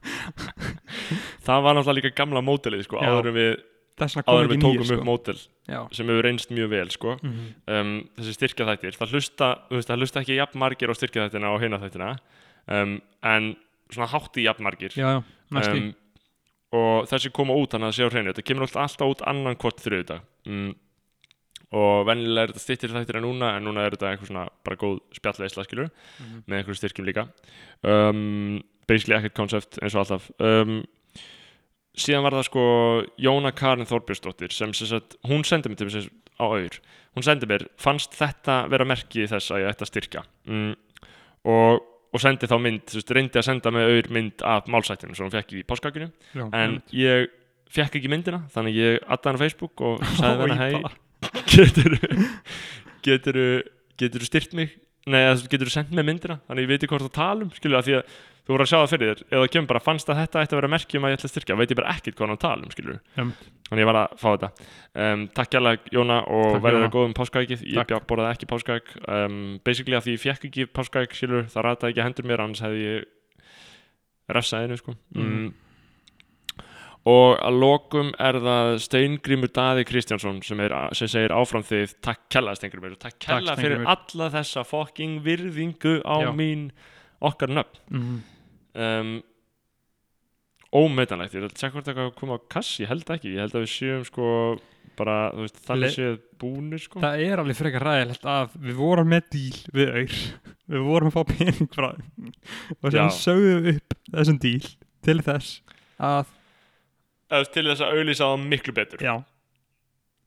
Það 1.44 1.64
var 1.66 1.76
náttúrulega 1.76 1.98
líka 1.98 2.12
gamla 2.16 2.42
mótelið 2.44 2.86
sko 2.86 3.00
Já. 3.00 3.10
áður 3.10 3.30
en 3.30 3.36
við, 3.36 3.52
áður 4.00 4.46
en 4.46 4.50
við 4.52 4.62
tókum 4.62 4.80
nýja 4.80 4.86
upp 4.86 4.90
sko. 4.90 5.06
mótel 5.08 5.36
Já, 5.70 5.80
sem 5.96 6.10
hefur 6.10 6.24
reynst 6.26 6.54
mjög 6.56 6.72
vel 6.72 6.90
sko. 6.94 7.16
Mm 7.20 7.38
um, 7.76 7.94
þessi 8.18 8.36
styrkja 8.38 8.68
þættir 8.70 8.96
það 8.98 9.14
hlusta, 9.16 9.50
veist, 9.70 9.90
það 9.90 10.04
hlusta 10.04 10.22
ekki 10.24 10.38
jafn 10.40 10.62
margir 10.64 10.92
á 10.92 10.94
styrkja 10.96 11.26
þættina 11.28 11.52
og 11.54 11.60
heina 11.64 11.80
þættina 11.84 12.10
um, 12.78 12.96
en 13.34 13.50
svona 13.90 14.08
hátti 14.10 14.46
jafn 14.46 14.64
margir. 14.64 14.94
Já, 14.96 15.20
um, 15.20 15.90
og 16.80 17.08
þessi 17.10 17.32
koma 17.34 17.56
út 17.58 17.74
hann 17.74 17.88
að 17.88 17.96
sé 17.98 18.06
á 18.06 18.12
hreinu 18.12 18.30
þetta 18.32 18.46
kemur 18.46 18.68
alltaf, 18.68 18.96
út 19.04 19.24
annan 19.26 19.58
hvort 19.58 19.82
þriðudag 19.82 20.22
mm, 20.46 20.70
og 21.72 22.06
venjulega 22.08 22.42
er 22.48 22.52
þetta 22.52 22.62
styrtir 22.64 22.94
þættir 22.96 23.18
en 23.20 23.24
núna 23.28 23.52
en 23.56 23.64
núna 23.68 23.84
er 23.86 23.94
þetta 23.94 24.08
eitthvað 24.14 24.30
svona 24.32 24.46
bara 24.66 24.76
góð 24.80 24.96
spjallveisla 25.14 25.64
skilur 25.68 25.90
Mhm. 26.20 26.40
með 26.48 26.56
einhverjum 26.58 26.80
styrkjum 26.80 27.06
líka. 27.06 27.26
Um, 27.84 28.62
basically 28.88 29.14
ekkert 29.20 29.34
koncept 29.38 29.78
eins 29.82 29.94
og 29.94 30.02
alltaf. 30.04 30.30
Um, 30.40 30.80
síðan 31.96 32.24
var 32.26 32.32
það 32.38 32.46
sko 32.48 32.64
Jóna 33.20 33.52
Karin 33.56 33.86
Þorbjörnsdóttir 33.88 34.52
sem 34.54 34.72
sem 34.74 34.86
sagt, 34.90 35.16
hún 35.28 35.44
sendi 35.46 35.68
mér 35.70 35.78
til 35.78 35.88
þess 35.90 36.10
á 36.40 36.44
auður. 36.48 36.78
Hún 37.16 37.26
sendi 37.26 37.46
mér, 37.50 37.66
fannst 37.80 38.14
þetta 38.16 38.68
vera 38.70 38.86
merki 38.88 39.26
þess 39.28 39.50
að 39.52 39.64
ég 39.64 39.72
ætti 39.74 39.84
að 39.86 39.90
styrkja? 39.92 40.22
Mm, 40.46 40.74
og, 41.50 41.82
og 42.14 42.20
sendi 42.22 42.46
þá 42.50 42.56
mynd 42.62 42.86
þú 42.86 42.98
veist, 43.00 43.12
reyndi 43.14 43.38
að 43.40 43.46
senda 43.50 43.70
með 43.74 43.90
auður 43.90 44.10
mynd 44.16 44.42
af 44.46 44.66
málsættinu 44.70 45.14
sem 45.18 45.26
hún 45.26 45.34
fekk 45.34 45.52
í 45.58 45.62
páskakinu 45.68 46.10
en 46.56 46.80
ég 46.96 47.28
fekk 47.70 47.98
ekki 48.00 48.10
myndina 48.10 48.40
þannig 48.54 48.74
ég 48.78 48.98
adda 49.06 49.30
hann 49.30 49.38
á 49.38 49.42
Facebook 49.44 49.80
og 49.86 50.00
sagði 50.18 50.48
henni 50.48 50.58
hei. 50.58 50.82
Getur 51.54 51.98
getur 53.04 53.40
getur 54.00 54.24
styrt 54.26 54.56
mig? 54.56 54.76
Nei, 55.10 55.22
getur 55.50 55.70
sendt 55.72 55.94
mig 55.96 56.04
myndina? 56.06 56.40
Þannig 56.48 56.66
ég 56.66 56.70
veit 56.74 56.82
ekki 56.84 56.92
hvort 56.92 57.06
það 57.08 57.16
tala 57.16 57.46
um 57.46 57.54
skilur 57.56 57.80
að 57.80 57.86
því 57.88 57.94
að 57.98 58.18
þú 58.40 58.52
voru 58.54 58.64
að 58.64 58.70
sjá 58.70 58.76
það 58.80 58.90
fyrir 58.92 59.08
þér 59.10 59.22
eða 59.30 59.40
það 59.40 59.52
kemur 59.54 59.70
bara 59.70 59.82
fannst 59.84 60.10
að 60.10 60.18
þetta 60.20 60.42
ætti 60.42 60.54
að 60.54 60.60
vera 60.60 60.70
merki 60.74 60.98
um 60.98 61.06
að 61.06 61.12
ég 61.12 61.18
ætla 61.18 61.28
að 61.28 61.32
styrkja 61.32 61.56
veit 61.60 61.72
ég 61.72 61.78
bara 61.80 61.94
ekkert 61.94 62.18
hvað 62.18 62.30
hann 62.30 62.40
tala 62.42 62.66
um 62.66 62.74
skilur 62.74 62.98
Einmitt. 63.16 63.44
þannig 63.68 63.82
ég 63.84 63.88
var 63.90 63.98
að 64.00 64.14
fá 64.20 64.28
þetta. 64.30 64.50
Um, 65.04 65.24
takk 65.38 65.56
hjálpa 65.56 65.94
Jóna 65.94 66.18
og 66.26 66.56
verður 66.58 66.80
Jóna. 66.80 66.88
að 66.90 66.94
góðum 66.96 67.16
páskaækið. 67.16 67.64
Ég 67.70 67.94
borðaði 68.10 68.34
ekki 68.34 68.50
páskaæk. 68.50 68.92
Um, 69.06 69.38
basically 69.64 69.98
að 69.98 70.06
því 70.08 70.16
ég 70.16 70.22
fekk 70.24 70.48
ekki 70.50 70.68
páskaæk 70.74 71.16
skilur 71.16 71.48
það 71.52 71.66
rataði 71.68 71.94
ekki 71.94 72.06
hendur 72.08 72.30
mér 72.30 72.44
annars 72.44 72.64
hefði 72.64 72.84
ég 72.84 73.08
refsaði 74.36 74.68
henni 74.68 74.80
sko. 74.80 74.96
Mm. 75.14 75.50
Mm. 77.04 77.10
og 77.12 77.38
að 77.40 77.58
lokum 77.62 78.10
er 78.20 78.38
það 78.44 78.70
Steingrímur 78.84 79.52
Daði 79.56 79.84
Kristjánsson 79.88 80.42
sem, 80.44 80.60
er, 80.60 80.74
sem 80.92 81.08
segir 81.08 81.32
áfram 81.32 81.64
þið 81.64 81.94
takk 82.04 82.26
kella 82.32 82.54
Steingrímur 82.58 82.92
og 82.96 83.00
takk 83.02 83.18
kella 83.24 83.56
fyrir 83.56 83.80
Steingrímur. 83.80 83.96
alla 83.96 84.30
þessa 84.36 84.64
fokking 84.68 85.20
virðingu 85.24 85.98
á 86.04 86.16
Já. 86.28 86.30
mín 86.36 86.70
okkar 87.20 87.48
nöfn 87.52 87.80
Mhm. 87.90 88.20
um, 88.74 89.22
ómetanlegt 90.70 91.34
ég 91.34 91.42
vil 91.42 91.50
tjekka 91.50 91.74
hvort 91.80 91.88
eitthvað 91.90 92.12
koma 92.20 92.36
á 92.38 92.40
kass 92.52 92.76
ég 92.78 92.86
held 92.92 93.08
ekki, 93.10 93.32
ég 93.34 93.42
held 93.42 93.56
að 93.58 93.64
við 93.64 93.72
séum 93.72 94.04
sko 94.06 94.26
bara, 95.00 95.30
þú 95.34 95.46
veist, 95.46 95.58
þannig 95.66 95.94
séð 95.96 96.18
búnir 96.40 96.82
sko 96.82 97.00
Það 97.02 97.22
er 97.24 97.40
alveg 97.42 97.56
frekar 97.58 97.84
ræðilegt 97.88 98.26
að 98.28 98.54
við 98.66 98.76
vorum 98.78 99.08
með 99.10 99.24
díl 99.34 99.56
við 99.74 99.90
auður 99.96 100.18
við 100.74 100.84
vorum 100.86 101.10
að 101.10 101.16
fá 101.16 101.22
pening 101.32 101.70
frá 101.74 101.88
og 101.90 102.98
sem 103.16 103.40
við 103.42 103.70
upp 103.74 103.96
þessum 104.12 104.38
díl 104.44 104.68
til 105.06 105.16
þess 105.26 105.56
að 105.98 106.36
til 107.54 107.66
þess 107.68 107.84
að 107.84 107.94
auðlýsa 107.94 108.26
það 108.26 108.48
miklu 108.52 108.74
betur. 108.76 109.04
Já, 109.04 109.14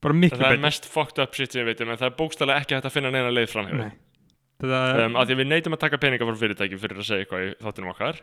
bara 0.04 0.16
miklu 0.18 0.40
það 0.40 0.48
er 0.48 0.56
betur. 0.56 0.64
mest 0.66 0.88
fucked 0.90 1.22
up 1.22 1.36
shit 1.36 1.52
sem 1.52 1.62
ég 1.62 1.70
veit 1.70 1.84
um 1.84 1.92
en 1.92 2.00
það 2.00 2.10
er 2.10 2.16
bókstælega 2.18 2.64
ekki 2.64 2.76
hægt 2.78 2.88
að 2.88 2.96
finna 2.96 3.12
neina 3.14 3.32
leið 3.32 3.52
fram. 3.52 3.70
Þetta, 4.64 4.80
um, 5.04 5.16
að 5.20 5.30
því 5.30 5.38
við 5.40 5.50
neytum 5.50 5.76
að 5.76 5.82
taka 5.84 6.00
peninga 6.00 6.28
frá 6.28 6.40
fyrirtæki 6.40 6.80
fyrir 6.80 7.00
að 7.02 7.08
segja 7.08 7.24
eitthvað 7.24 7.46
í 7.46 7.54
þáttunum 7.64 7.92
okkar. 7.92 8.20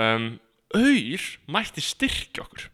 Um, 0.00 0.30
auður 0.74 1.26
mætti 1.54 1.84
styrkja 1.84 2.46
okkur. 2.46 2.70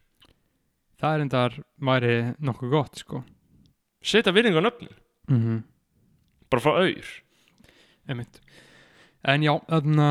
Það 1.01 1.17
er 1.17 1.25
endar 1.25 1.57
væri 1.91 2.15
nokkuð 2.41 2.77
gott 2.77 3.03
sko. 3.03 3.25
Setja 4.01 4.33
virðing 4.33 4.57
á 4.57 4.65
nöfnin, 4.65 4.95
mm 5.29 5.41
-hmm. 5.41 5.59
bara 6.49 6.63
frá 6.65 6.73
auður 6.81 7.11
Einmitt. 8.11 8.41
En 9.29 9.43
já, 9.45 9.53
þarna, 9.69 10.05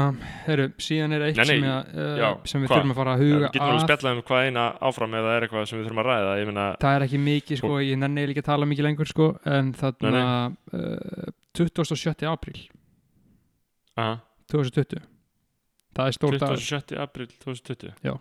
heru, 0.45 0.68
síðan 0.78 1.14
er 1.18 1.24
eitt 1.26 1.38
Nei, 1.39 1.45
nei, 1.45 1.53
sem, 1.55 1.64
ég, 1.66 1.88
uh, 1.97 2.18
já, 2.22 2.28
sem 2.45 2.62
við 2.62 2.68
hvað? 2.70 2.76
þurfum 2.78 2.91
að 2.93 2.97
fara 2.99 3.14
að 3.16 3.22
við 3.24 3.32
huga 3.34 3.47
getum 3.49 3.64
alveg 3.66 3.80
að. 3.80 3.86
spjallað 3.88 4.14
um 4.14 4.22
hvað 4.28 4.43
eina 4.49 4.66
áfram 4.89 5.16
eða 5.18 5.32
er 5.38 5.45
eitthvað 5.47 5.64
sem 5.72 5.80
við 5.80 5.88
þurfum 5.88 6.01
að 6.03 6.10
ræða? 6.12 6.36
Ég 6.38 6.49
meina, 6.51 6.66
Það 6.84 6.97
er 6.99 7.05
ekki 7.07 7.22
mikið, 7.24 7.57
sko, 7.64 7.72
ég 7.82 7.97
nenni 8.03 8.26
ekki 8.28 8.43
að 8.43 8.49
tala 8.51 8.68
mikið 8.70 8.86
lengur, 8.86 9.10
sko, 9.10 9.30
en 9.49 9.72
þarna 9.80 10.22
uh, 10.78 11.32
27. 11.57 12.28
apríl. 12.30 12.62
Aha, 13.97 14.14
2020 14.53 15.01
Það 15.97 16.05
er 16.12 16.16
stór 16.20 16.38
dagur 16.39 16.62
27. 16.62 16.99
april 17.01 17.28
2020 17.41 18.20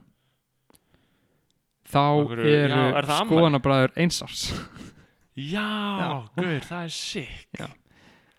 Þá 1.89 2.01
Af 2.01 2.29
hverju- 2.33 2.49
eru 2.49 2.79
já, 2.81 2.97
er 2.99 3.07
skoðanabræður 3.13 3.93
einsars. 3.97 4.47
Já, 5.37 5.69
Já. 6.01 6.09
guður, 6.37 6.65
það 6.69 6.83
er 6.85 6.93
sick 6.97 7.61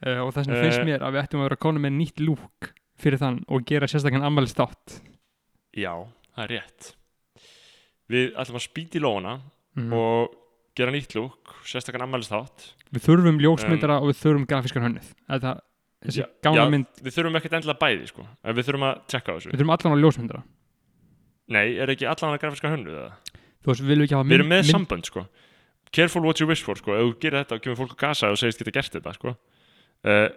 uh, 0.05 0.21
og 0.25 0.33
þess 0.35 0.47
vegna 0.47 0.63
finnst 0.63 0.81
Eh. 0.81 0.87
mér 0.87 1.05
að 1.05 1.15
við 1.15 1.23
ættum 1.23 1.41
að 1.41 1.47
vera 1.49 1.59
konum 1.65 1.85
með 1.85 1.95
nýtt 1.99 2.23
lúk 2.23 2.71
fyrir 2.99 3.19
þann 3.21 3.39
og 3.47 3.63
gera 3.67 3.87
sérstaklega 3.87 4.27
ammælist 4.27 4.59
átt 4.59 4.99
já, 5.75 5.93
það 6.35 6.43
er 6.43 6.51
rétt. 6.55 6.91
Við 8.09 8.33
ætlum 8.41 8.59
að 8.59 8.65
spýta 8.65 8.99
í 8.99 9.01
lóna 9.03 9.33
mm. 9.77 9.93
og 9.93 10.35
gera 10.75 10.93
nýtt 10.95 11.15
lúk 11.17 11.55
sérstaklega 11.67 12.07
ammælist 12.07 12.33
þátt 12.33 12.69
Við 12.89 13.05
þurfum 13.05 13.41
ljósmyndara 13.43 13.99
og 14.01 14.09
við 14.09 14.21
þurfum 14.23 14.47
grafískan 14.49 14.85
hönnið 14.87 15.11
Þetta, 15.29 15.51
þessi 16.05 16.23
Já, 16.23 16.27
já. 16.55 16.63
mynd 16.73 17.03
við 17.05 17.17
þurfum 17.17 17.39
ekkert 17.39 17.57
endilega 17.59 17.81
bæði 17.83 18.07
sko. 18.09 18.25
En 18.43 18.55
við 18.57 18.69
þurfum 18.69 18.87
að 18.87 19.03
tjekka 19.11 19.29
á 19.29 19.35
þessu. 19.35 19.51
Við 19.51 19.59
þurfum 19.59 19.75
allan 19.75 19.93
á 19.93 20.01
ljósmyndara. 20.03 20.41
Nei, 21.49 21.65
er 21.81 21.91
ekki 21.93 22.07
allan 22.09 22.33
að 22.33 22.41
grafiska 22.43 22.71
hönnu 22.73 22.95
eða? 22.95 23.11
Þú 23.59 23.69
veist, 23.71 23.83
við 23.83 23.91
viljum 23.93 24.07
ekki 24.07 24.15
hafa 24.17 24.27
við 24.29 24.37
erum 24.39 24.49
með 24.49 24.63
mynd, 24.63 24.71
sambönd 24.73 25.09
sko. 25.09 25.25
Careful 25.91 26.21
what 26.25 26.39
you 26.41 26.47
wish 26.49 26.63
for 26.65 26.77
sko. 26.79 26.93
Ef 26.95 27.05
þú 27.05 27.13
gerir 27.21 27.43
þetta 27.43 27.57
og 27.57 27.63
kemur 27.65 27.79
fólk 27.81 27.95
að 27.95 28.01
gasa 28.05 28.29
og 28.29 28.39
segist 28.39 28.61
geta 28.61 28.73
gert 28.77 28.95
þetta 28.95 29.13
sko 29.17 29.35
uh, 30.07 30.29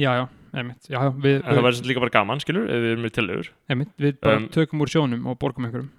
Já, 0.00 0.08
já, 0.16 0.22
einmitt. 0.56 0.86
Já, 0.88 1.00
við, 1.20 1.42
en 1.42 1.52
það 1.52 1.66
verður 1.66 1.88
líka 1.90 2.00
bara 2.00 2.14
gaman 2.14 2.40
skilur 2.40 2.64
ef 2.64 2.78
við 2.80 2.92
erum 2.94 3.02
með 3.04 3.10
tillegur 3.18 3.48
einmitt, 3.68 3.90
við 4.00 4.14
bara 4.24 4.38
Um, 4.40 4.46
tökum 4.54 4.80
úr 4.84 4.92
sjónum 4.92 5.26
og 5.28 5.36
borgum 5.42 5.66
einhverjum. 5.68 5.90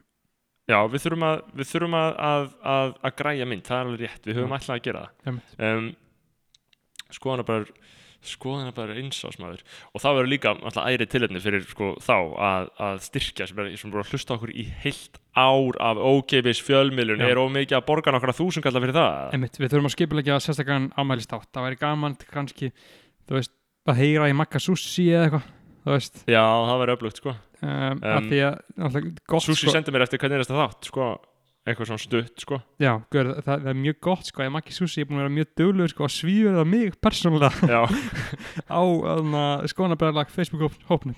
Já, 0.71 0.77
við 0.89 1.03
þurfum 1.03 1.25
að 1.27 1.41
við 1.59 1.69
þurfum 1.69 1.97
að, 1.99 2.13
að, 2.29 2.47
að, 2.73 2.93
að 3.03 3.15
græja 3.19 3.47
mynd 3.51 3.67
það 3.67 3.77
er 3.77 3.89
alveg 3.91 4.01
rétt, 4.01 4.23
við 4.25 4.39
höfum 4.39 4.55
alltaf 4.57 4.73
að 4.77 4.83
gera 4.87 5.03
það. 5.03 5.41
Um, 5.69 5.89
skoðana 7.13 7.45
bara 7.51 7.77
skoðana 8.27 8.73
bara 8.75 8.95
einsásmaður 8.99 9.63
og 9.91 10.03
það 10.03 10.17
verður 10.17 10.31
líka 10.31 10.53
alltaf 10.55 10.89
æri 10.89 11.07
tilhefni 11.11 11.41
fyrir 11.43 11.65
sko, 11.69 11.89
þá 12.03 12.15
að, 12.17 12.69
að 12.87 13.01
styrkja 13.07 13.47
sem 13.49 13.63
er, 13.63 13.71
sem 13.79 13.93
er 13.93 14.03
að 14.03 14.13
hlusta 14.13 14.37
okkur 14.37 14.53
í 14.53 14.67
heilt 14.83 15.19
ár 15.33 15.79
af 15.81 16.01
ókeipis 16.01 16.61
fjölmiðlun. 16.63 17.23
Er 17.25 17.41
ómikið 17.41 17.79
að 17.79 17.87
borga 17.87 18.13
nokkra 18.13 18.35
þúsund 18.37 18.65
kalla 18.65 18.83
fyrir 18.83 18.97
það? 18.99 19.33
Einmitt, 19.37 19.57
við 19.59 19.73
þurfum 19.73 19.89
að 19.89 19.95
skipulegja 19.95 20.39
sérstakann 20.45 20.91
ammælist 21.01 21.33
átt 21.33 21.49
Það 21.53 21.67
væri 21.67 21.81
gaman 21.81 22.17
kannski, 22.29 22.69
veist 23.33 23.55
að 23.89 23.99
heyra 24.03 24.29
í 24.31 24.37
makka 24.37 24.61
sushi 24.63 25.09
eða 25.11 25.27
eitthvað 25.27 25.49
já, 26.31 26.39
það 26.39 26.77
verður 26.79 26.95
öflugt 26.97 27.19
sko. 27.19 27.33
Um, 27.33 27.53
Um, 27.63 27.99
að 28.03 28.25
því 28.27 28.39
að 28.43 28.55
náttúrulega 28.75 29.29
gott 29.31 29.45
Susi 29.45 29.61
sko, 29.61 29.71
sendi 29.71 29.93
mér 29.95 30.03
eftir 30.03 30.19
hvernig 30.19 30.35
er 30.35 30.43
þetta 30.43 30.57
þátt 30.59 30.87
sko, 30.89 31.05
eitthvað 31.63 31.89
svona 31.91 32.03
stutt 32.03 32.43
sko. 32.43 32.57
Já, 32.83 32.91
gaur, 33.13 33.29
það, 33.39 33.61
það 33.63 33.69
er 33.71 33.77
mjög 33.79 33.99
gott 34.03 34.27
sko, 34.27 34.43
ég 34.43 34.51
makki 34.51 34.75
Susi 34.75 35.03
er 35.03 35.07
búin 35.07 35.19
að 35.21 35.23
vera 35.23 35.35
mjög 35.37 35.51
duglegur 35.61 35.93
sko 35.93 36.07
að 36.07 36.15
svífur 36.17 36.57
það 36.57 36.67
mig 36.73 36.97
persónulega 37.03 37.83
á 38.79 38.81
skonabræðarlag 39.71 40.33
Facebook-hópnum. 40.33 41.15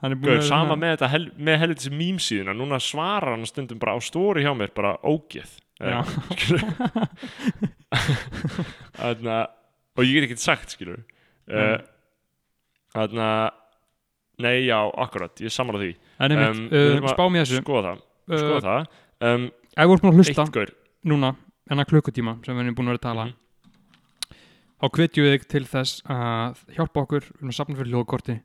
Hann 0.00 0.12
er 0.12 0.20
búin 0.20 0.32
Gauð, 0.34 0.42
að 0.42 0.48
sama 0.48 0.76
með 0.80 0.94
þetta 0.96 1.10
hel, 1.12 1.26
með 1.36 1.60
helvitis 1.62 1.92
mýmsíðuna 1.92 2.54
núna 2.56 2.80
svarar 2.84 3.32
hann 3.36 3.48
stundum 3.48 3.80
bara 3.80 3.96
á 3.96 4.00
stóri 4.04 4.44
hjá 4.44 4.52
mér 4.56 4.72
bara 4.76 4.96
ógeð. 5.04 5.54
Já. 5.76 6.00
Þannig 8.96 9.30
að 9.32 9.46
og 9.96 10.04
ég 10.04 10.16
get 10.18 10.26
ekki 10.28 10.40
sagt 10.40 10.72
skilur 10.74 10.98
uh, 11.48 11.78
Þannig 12.96 13.22
að 13.24 13.46
nei 14.44 14.66
já, 14.66 14.76
akkurat, 15.00 15.32
ég 15.40 15.52
sammála 15.52 15.80
því. 15.80 15.92
En 16.20 16.32
einmitt, 16.34 16.72
Um, 16.76 17.04
að 17.06 17.12
spá 17.14 17.22
mér 17.32 17.46
þessu. 17.46 17.60
skoða 17.62 17.82
það, 17.86 18.00
skoða 18.28 18.56
uh, 18.56 18.66
það. 18.66 18.82
Um, 19.30 19.46
Ef 19.76 19.86
þú 19.88 19.94
ert 19.96 20.02
búin 20.04 20.12
að 20.14 20.20
hlusta 20.20 20.42
eitt 20.46 20.52
gaur. 20.56 20.70
núna 21.04 21.34
enna 21.70 21.84
klukkutíma 21.84 22.38
sem 22.46 22.56
við 22.56 22.64
erum 22.64 22.74
búin 22.78 22.88
að 22.88 22.94
vera 22.94 23.00
að 23.02 23.08
tala 23.08 23.24
Mhm. 23.26 23.34
þá 24.80 24.86
hvetjum 24.96 25.24
við 25.26 25.32
þig 25.36 25.48
til 25.48 25.64
þess 25.64 26.02
að 26.04 26.62
hjálpa 26.76 27.02
okkur. 27.02 27.20
Við 27.26 27.40
erum 27.40 27.50
að 27.52 27.58
safna 27.58 27.76
fyrir 27.76 27.92
hljóðkorti 27.92 28.36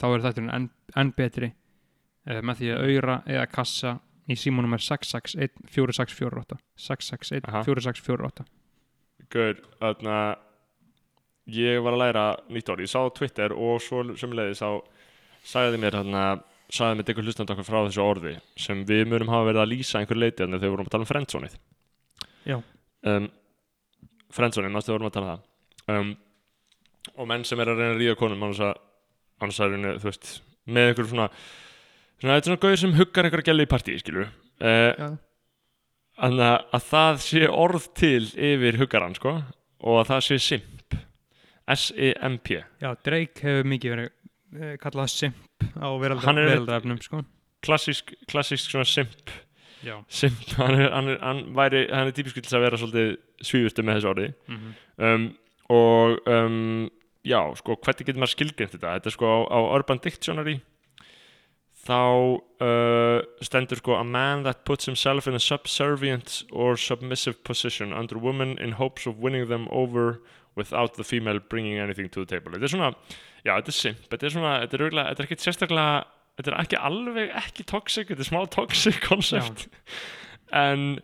þá 0.00 0.04
er 0.14 0.20
þetta 0.26 0.54
enn, 0.56 0.70
enn 0.96 1.12
betri 1.16 1.48
uh, 2.26 2.40
með 2.42 2.56
því 2.60 2.70
að 2.74 2.84
auðra 2.86 3.16
eða 3.26 3.46
kassa 3.52 4.00
í 4.30 4.34
símónum 4.38 4.74
er 4.74 4.78
661 4.84 5.50
4648 5.70 6.58
661 6.76 7.48
Aha. 7.48 7.62
4648 7.66 8.44
Gaur, 9.30 9.58
þannig 9.80 10.10
að 10.10 10.38
ég 11.54 11.82
var 11.82 11.92
að 11.94 11.98
læra 12.02 12.24
nýtt 12.50 12.68
orð, 12.70 12.80
ég 12.86 12.90
sá 12.90 12.98
á 13.02 13.10
Twitter 13.14 13.52
og 13.54 13.80
svo 13.82 14.02
sömulegis 14.18 14.62
á 14.62 14.70
sagði 15.46 15.78
mér 15.82 15.96
þarna 15.98 16.24
sagði 16.70 16.98
mér 16.98 17.04
eitthvað 17.04 17.28
hlustandi 17.28 17.54
okkur 17.54 17.66
frá 17.66 17.78
þessu 17.80 18.02
orði 18.04 18.34
sem 18.60 18.82
við 18.88 19.06
munum 19.10 19.32
hafa 19.32 19.48
verið 19.48 19.62
að 19.64 19.70
lýsa 19.72 20.00
einhver 20.00 20.20
leiti 20.20 20.44
þannig 20.44 20.60
þegar 20.60 20.68
við 20.68 20.74
vorum 20.76 20.90
að 20.90 20.94
tala 20.94 21.06
um 21.06 21.10
friendzonið. 21.10 21.56
Já. 22.46 22.56
um, 23.10 23.30
friendzonið, 24.34 24.74
náttúrulega 24.74 24.98
vorum 24.98 25.10
að 25.10 25.16
tala 25.16 25.26
um 25.26 25.32
það. 25.32 25.48
Um, 25.90 26.12
og 27.16 27.30
menn 27.30 27.46
sem 27.48 27.60
er 27.60 27.72
að 27.72 27.80
reyna 27.80 27.96
að 27.96 28.00
ríða 28.04 28.20
konum 28.20 28.46
annars 28.46 28.62
að, 28.62 29.74
reyna, 29.74 29.96
þú 29.98 30.10
veist 30.10 30.30
með 30.70 30.92
einhver 30.92 31.10
svona 31.10 31.28
þetta 32.20 32.36
er 32.36 32.46
svona 32.46 32.62
gauður 32.62 32.80
sem 32.82 32.96
huggar 32.98 33.26
einhverja 33.26 33.48
gæli 33.50 33.66
í 33.66 33.70
partíi, 33.70 34.00
skilur 34.00 34.28
uh. 34.28 35.16
Þannig 36.20 36.44
að, 36.44 36.58
að 36.76 36.86
það 36.90 37.20
sé 37.24 37.46
orð 37.48 37.86
til 37.96 38.24
yfir 38.28 38.76
huggaran 38.82 39.16
sko 39.16 39.38
og 39.40 40.02
að 40.02 40.10
það 40.10 40.26
sé 40.26 40.36
simp. 40.44 40.96
S-I-M-P 41.70 42.58
Já, 42.82 42.90
Drake 43.06 43.46
hefur 43.46 43.68
mikið 43.72 43.94
verið 43.94 44.10
kallað 44.82 45.10
simp 45.12 45.66
á 45.78 45.86
er- 45.86 46.00
veraldarefnum 46.02 46.98
sko. 47.04 47.22
klassísk, 47.62 48.14
klassísk 48.30 48.70
svona 48.72 48.84
simp. 48.88 49.30
Já. 49.84 49.94
simp, 50.12 50.36
hann 50.60 50.74
er, 50.76 50.90
hann 50.92 51.08
er, 51.08 51.18
hann 51.24 51.42
væri 51.56 51.86
hann 51.88 52.10
er 52.10 52.16
típisku 52.16 52.42
til 52.44 52.56
að 52.58 52.66
vera 52.66 52.80
svolítið 52.80 53.14
svífurstu 53.40 53.84
með 53.86 54.00
þessu 54.00 54.10
orði. 54.14 54.32
Mm 54.48 54.72
um, 55.00 55.28
og 55.70 56.18
um, 56.26 56.88
já, 57.22 57.38
sko, 57.54 57.76
hvernig 57.78 58.06
getur 58.08 58.18
maður 58.20 58.32
skilgreint 58.34 58.72
þetta? 58.74 58.96
Þetta 58.98 59.08
er 59.08 59.14
sko 59.14 59.28
á, 59.30 59.38
á 59.54 59.58
Urban 59.78 60.00
Dictionary. 60.02 60.56
Þá 61.80 62.00
uh, 62.60 63.20
stendur 63.40 63.78
sko 63.80 63.94
a 63.96 64.04
man 64.04 64.42
that 64.44 64.64
puts 64.66 64.84
himself 64.90 65.28
in 65.30 65.34
a 65.34 65.40
subservient 65.40 66.42
or 66.52 66.76
submissive 66.76 67.42
position 67.44 67.92
under 67.92 68.18
women 68.18 68.58
in 68.58 68.72
hopes 68.72 69.06
of 69.06 69.16
winning 69.22 69.48
them 69.48 69.68
over 69.70 70.20
without 70.58 70.94
the 70.98 71.04
female 71.06 71.40
bringing 71.50 71.78
anything 71.78 72.08
to 72.10 72.24
the 72.24 72.30
table 72.36 72.52
þetta 72.56 72.66
er 72.68 72.74
svona, 72.74 72.90
já, 73.44 73.52
þetta 73.54 73.72
er 73.74 73.78
simp 73.78 74.08
þetta 74.10 74.26
er 74.26 74.34
svona, 74.34 74.54
þetta 74.64 74.76
er, 74.78 74.84
örugglega- 74.86 75.12
þetta 75.12 75.22
er 75.24 75.28
ekki 75.28 75.44
sérstaklega 75.44 75.92
þetta 76.40 76.50
er 76.52 76.58
ekki 76.64 76.80
alveg 76.90 77.36
ekki 77.44 77.66
toxic 77.68 78.10
þetta 78.10 78.24
er 78.26 78.30
smá 78.30 78.40
toxic 78.50 79.00
concept 79.06 79.68
en 80.64 80.98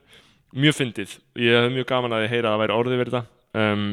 mjög 0.56 0.78
fyndið 0.80 1.16
ég 1.42 1.56
hef 1.66 1.72
mjög 1.74 1.88
gaman 1.92 2.16
að 2.16 2.26
ég 2.26 2.34
heyra 2.36 2.50
að 2.50 2.56
það 2.56 2.62
væri 2.64 2.76
orðið 2.80 3.02
verið 3.02 3.16
þetta 3.16 3.64
um, 3.72 3.86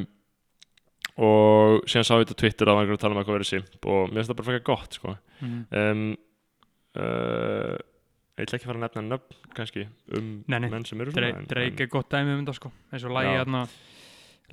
og 1.24 1.84
síðan 1.90 2.08
sá 2.08 2.14
ég 2.18 2.24
þetta 2.26 2.38
á 2.38 2.42
Twitter 2.42 2.70
að 2.70 2.72
það 2.72 2.78
var 2.78 2.84
einhver 2.84 2.98
að 2.98 3.04
tala 3.04 3.14
um 3.14 3.20
eitthvað 3.22 3.38
verið 3.38 3.52
simp 3.52 3.88
og 3.94 4.00
mér 4.10 4.20
finnst 4.20 4.32
það 4.32 4.38
bara 4.40 4.48
frekar 4.50 4.68
gott 4.70 4.96
sko. 4.98 5.16
-hmm. 5.44 5.60
um, 5.78 6.06
uh, 6.98 7.76
ég 8.34 8.48
ætla 8.48 8.58
ekki 8.58 8.66
að 8.66 8.72
fara 8.72 8.80
að 8.80 8.86
nefna 8.88 9.04
nöfn 9.12 9.52
kannski 9.54 9.84
um 10.18 10.30
Nei, 10.50 10.60
nei. 10.64 10.70
menn 10.74 10.86
sem 10.90 11.02
eru 11.04 11.14
Drake, 11.14 11.84
er 11.86 11.92
gott 11.92 12.10
dæmi 12.10 12.34
um 12.34 12.42
þetta 12.42 12.56
sko 12.58 12.72
eins 12.92 13.06
og 13.06 13.14
lagi 13.14 13.30
Já. 13.30 13.38
hérna 13.44 13.68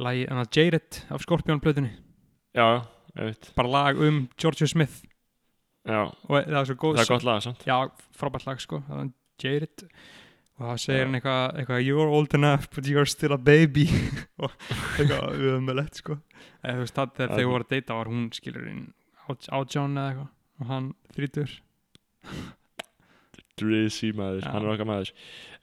lagi 0.00 0.26
Jared 0.56 1.02
af 1.10 1.20
Scorpion 1.24 1.60
plötunni 1.60 1.92
já, 2.54 2.82
bara 3.56 3.68
lag 3.68 3.98
um 3.98 4.28
George 4.38 4.66
Smith. 4.66 5.02
Já, 5.88 6.10
og 6.28 6.44
það 6.44 6.58
er 6.60 6.68
svo 6.68 6.76
góð 6.76 6.98
það 6.98 7.02
er 7.02 7.12
gott 7.14 7.24
lag 7.24 7.42
samt. 7.44 7.62
Já, 7.66 7.76
frábært 8.16 8.46
lag 8.46 8.60
sko. 8.60 8.82
Það 8.88 9.00
er 9.02 9.12
Jared. 9.40 9.84
Og 10.60 10.66
það 10.66 10.80
segir 10.82 11.06
hann 11.06 11.16
eitthvað, 11.16 11.44
eitthvað 11.62 11.82
you're 11.86 12.16
old 12.18 12.34
enough 12.36 12.68
but 12.74 12.84
you're 12.84 13.08
still 13.08 13.32
a 13.32 13.38
baby. 13.40 13.86
Og 14.44 14.52
eitthvað 15.00 15.40
umöðlegt 15.54 16.02
sko. 16.02 16.18
Eða 16.60 16.76
þú 16.76 16.84
veist 16.84 16.98
það 16.98 17.14
þegar 17.16 17.36
þeir 17.38 17.50
voru 17.54 17.66
að 17.66 17.72
deyta 17.72 17.96
var 17.96 18.12
hún 18.12 18.26
skilur 18.36 18.68
inn 18.68 18.86
átján 19.30 19.96
eða 19.96 20.10
eitthvað. 20.10 20.30
Og 20.60 20.68
hann 20.74 20.90
þrítur 21.16 21.58
Drizzy 23.60 24.10
maður, 24.16 24.44
Já. 24.44 24.52
hann 24.52 24.64
er 24.64 24.72
okkar 24.74 24.88
maður. 24.88 25.10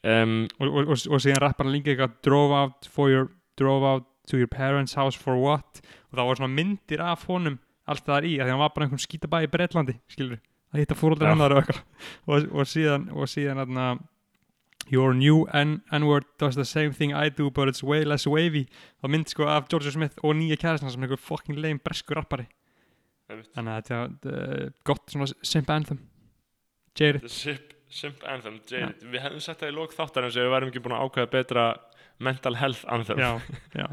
Um, 0.08 0.36
og, 0.58 0.68
og, 0.68 0.92
og, 0.94 1.06
og 1.14 1.22
síðan 1.22 1.42
rappar 1.42 1.66
hann 1.68 1.74
líka 1.74 1.94
eitthvað 1.94 2.18
drove 2.26 2.58
out, 2.58 2.90
for 2.94 3.14
your, 3.14 3.30
drove 3.58 3.86
out 3.86 4.10
to 4.28 4.39
your 4.39 4.49
parents 4.51 4.97
house 4.97 5.17
for 5.17 5.38
what? 5.39 5.82
Og 6.11 6.19
það 6.19 6.30
voru 6.30 6.41
svona 6.41 6.55
myndir 6.57 7.03
af 7.03 7.25
honum 7.30 7.57
allt 7.88 8.03
það 8.05 8.17
er 8.19 8.28
í, 8.28 8.34
af 8.38 8.47
því 8.47 8.53
hann 8.53 8.61
var 8.61 8.75
bara 8.75 8.88
einhvern 8.88 9.03
skítabæ 9.03 9.41
í 9.45 9.49
Breitlandi 9.51 9.95
skilur, 10.11 10.41
að 10.73 10.84
hitta 10.84 10.97
fóröldar 10.99 11.30
Já. 11.30 11.34
hennar 11.36 11.55
og 11.61 11.71
og, 12.28 12.65
síðan, 12.67 13.07
og 13.15 13.32
síðan 13.32 13.63
atna, 13.63 13.88
your 14.91 15.13
new 15.15 15.45
N-word 15.53 16.28
does 16.39 16.55
the 16.55 16.65
same 16.65 16.91
thing 16.91 17.13
I 17.15 17.30
do 17.30 17.49
but 17.49 17.67
it's 17.67 17.84
way 17.84 18.03
less 18.03 18.28
wavy. 18.28 18.67
Það 19.01 19.13
mynd 19.15 19.32
sko 19.32 19.47
af 19.51 19.69
George 19.71 19.91
Smith 19.95 20.19
og 20.23 20.36
nýja 20.36 20.59
kærastan 20.59 20.91
sem 20.91 21.03
einhver 21.03 21.19
fucking 21.19 21.59
lame 21.59 21.80
breskur 21.80 22.19
rappari. 22.19 22.47
Þannig 23.28 23.71
að 23.73 23.89
þetta 23.89 24.32
er 24.32 24.67
uh, 24.67 24.69
gott 24.88 25.11
svona 25.11 25.28
simp 25.43 25.71
anthem. 25.71 25.99
Jared. 26.97 27.21
The 27.21 27.30
Simp, 27.30 27.73
Simp 27.89 28.23
Anthem 28.28 28.59
Jared. 28.67 29.03
við 29.03 29.21
hefðum 29.23 29.43
sett 29.43 29.61
það 29.61 29.71
í 29.71 29.75
lók 29.75 29.93
þáttarins 29.95 30.36
ef 30.36 30.43
við 30.47 30.53
værum 30.55 30.71
ekki 30.71 30.82
búin 30.84 30.95
að 30.97 31.03
ákveða 31.07 31.30
betra 31.36 31.65
mental 32.20 32.55
health 32.57 32.84
anthem. 32.89 33.18
Já, 33.20 33.41
já, 33.76 33.88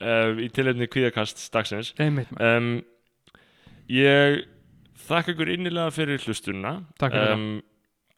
uh, 0.00 0.32
í 0.44 0.48
tilhefni 0.52 0.88
kvíðakast 0.92 1.46
dagsins. 1.54 1.92
Um, 2.40 2.82
ég 3.90 4.42
þakka 5.06 5.32
ykkur 5.34 5.50
innilega 5.56 5.90
fyrir 5.94 6.20
hlustunna 6.22 6.74
um, 7.34 7.46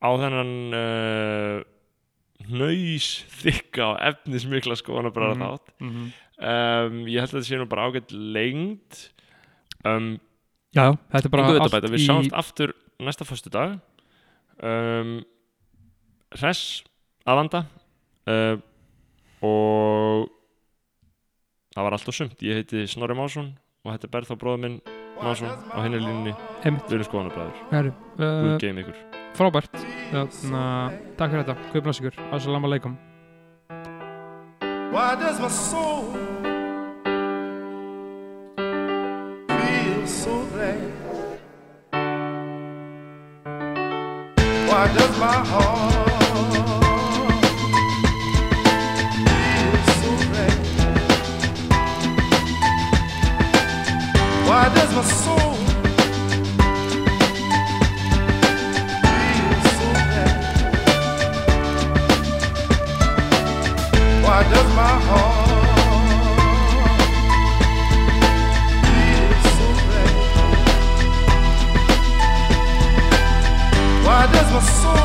á 0.03 0.09
þennan 0.21 0.51
uh, 0.77 1.63
nöys 2.53 3.07
þykka 3.41 3.87
og 3.93 4.01
efnismikla 4.11 4.75
skoðanabræða 4.77 5.37
Mhm. 5.37 5.47
þátt 5.47 5.73
Mhm. 5.79 6.05
um, 6.43 6.99
ég 7.07 7.21
held 7.23 7.31
að 7.31 7.39
þetta 7.39 7.49
sé 7.49 7.59
nú 7.61 7.69
bara 7.71 7.87
ágætt 7.89 8.11
lengt 8.13 8.99
um, 9.87 10.19
já, 10.75 10.91
þetta 11.13 11.25
er 11.25 11.31
bara 11.37 11.47
allt 11.61 11.73
bæta, 11.73 11.89
við 11.93 12.01
í- 12.03 12.07
sjáumst 12.09 12.35
aftur 12.35 12.75
næsta 13.01 13.25
föstu 13.25 13.51
dag 13.55 13.79
um, 14.63 15.23
hress 16.35 16.83
að 17.27 17.39
vanda 17.41 17.63
uh, 18.27 18.57
og 19.43 20.29
það 21.75 21.87
var 21.87 21.97
allt 21.99 22.11
og 22.13 22.17
sumt. 22.17 22.43
Ég 22.47 22.61
heiti 22.63 22.85
Snorri 22.91 23.17
Másson 23.19 23.53
og 23.83 23.93
þetta 23.95 24.09
er 24.09 24.15
Berþá 24.17 24.37
bróður 24.41 24.63
minn 24.65 24.77
Másson 25.23 25.51
á 25.51 25.79
henni 25.85 26.01
einmitt. 26.03 26.87
Við 26.89 26.99
erum 26.99 27.09
skoðanabræður, 27.09 27.93
Guð 28.19 28.53
uh, 28.53 28.59
geim 28.63 28.79
ykkur. 28.83 28.99
frábært. 29.39 29.75
Þarna, 30.13 30.65
takk 31.19 31.33
fyrir 31.33 31.45
þetta, 31.47 31.57
Guð 31.73 31.87
bless 31.87 32.03
ykkur. 32.03 32.21
Assalamu 32.37 32.71
alaikum. 32.71 32.99
Why 34.93 35.15
does 35.17 35.41
my 35.41 35.49
soul 35.49 36.13
feel 39.49 40.07
so 40.07 40.35
glad? 40.53 40.91
Why 44.69 44.85
does 44.97 45.19
my 45.19 45.39
heart 45.53 46.12
my 54.95 55.03
soul 55.03 55.55
so? 59.73 59.87
Why 64.23 64.43
does 64.53 64.69
my 64.81 64.95
heart 65.09 65.47
so? 69.55 69.67
Why 74.05 74.21
does 74.33 74.49
my 74.53 74.61
soul 74.61 75.02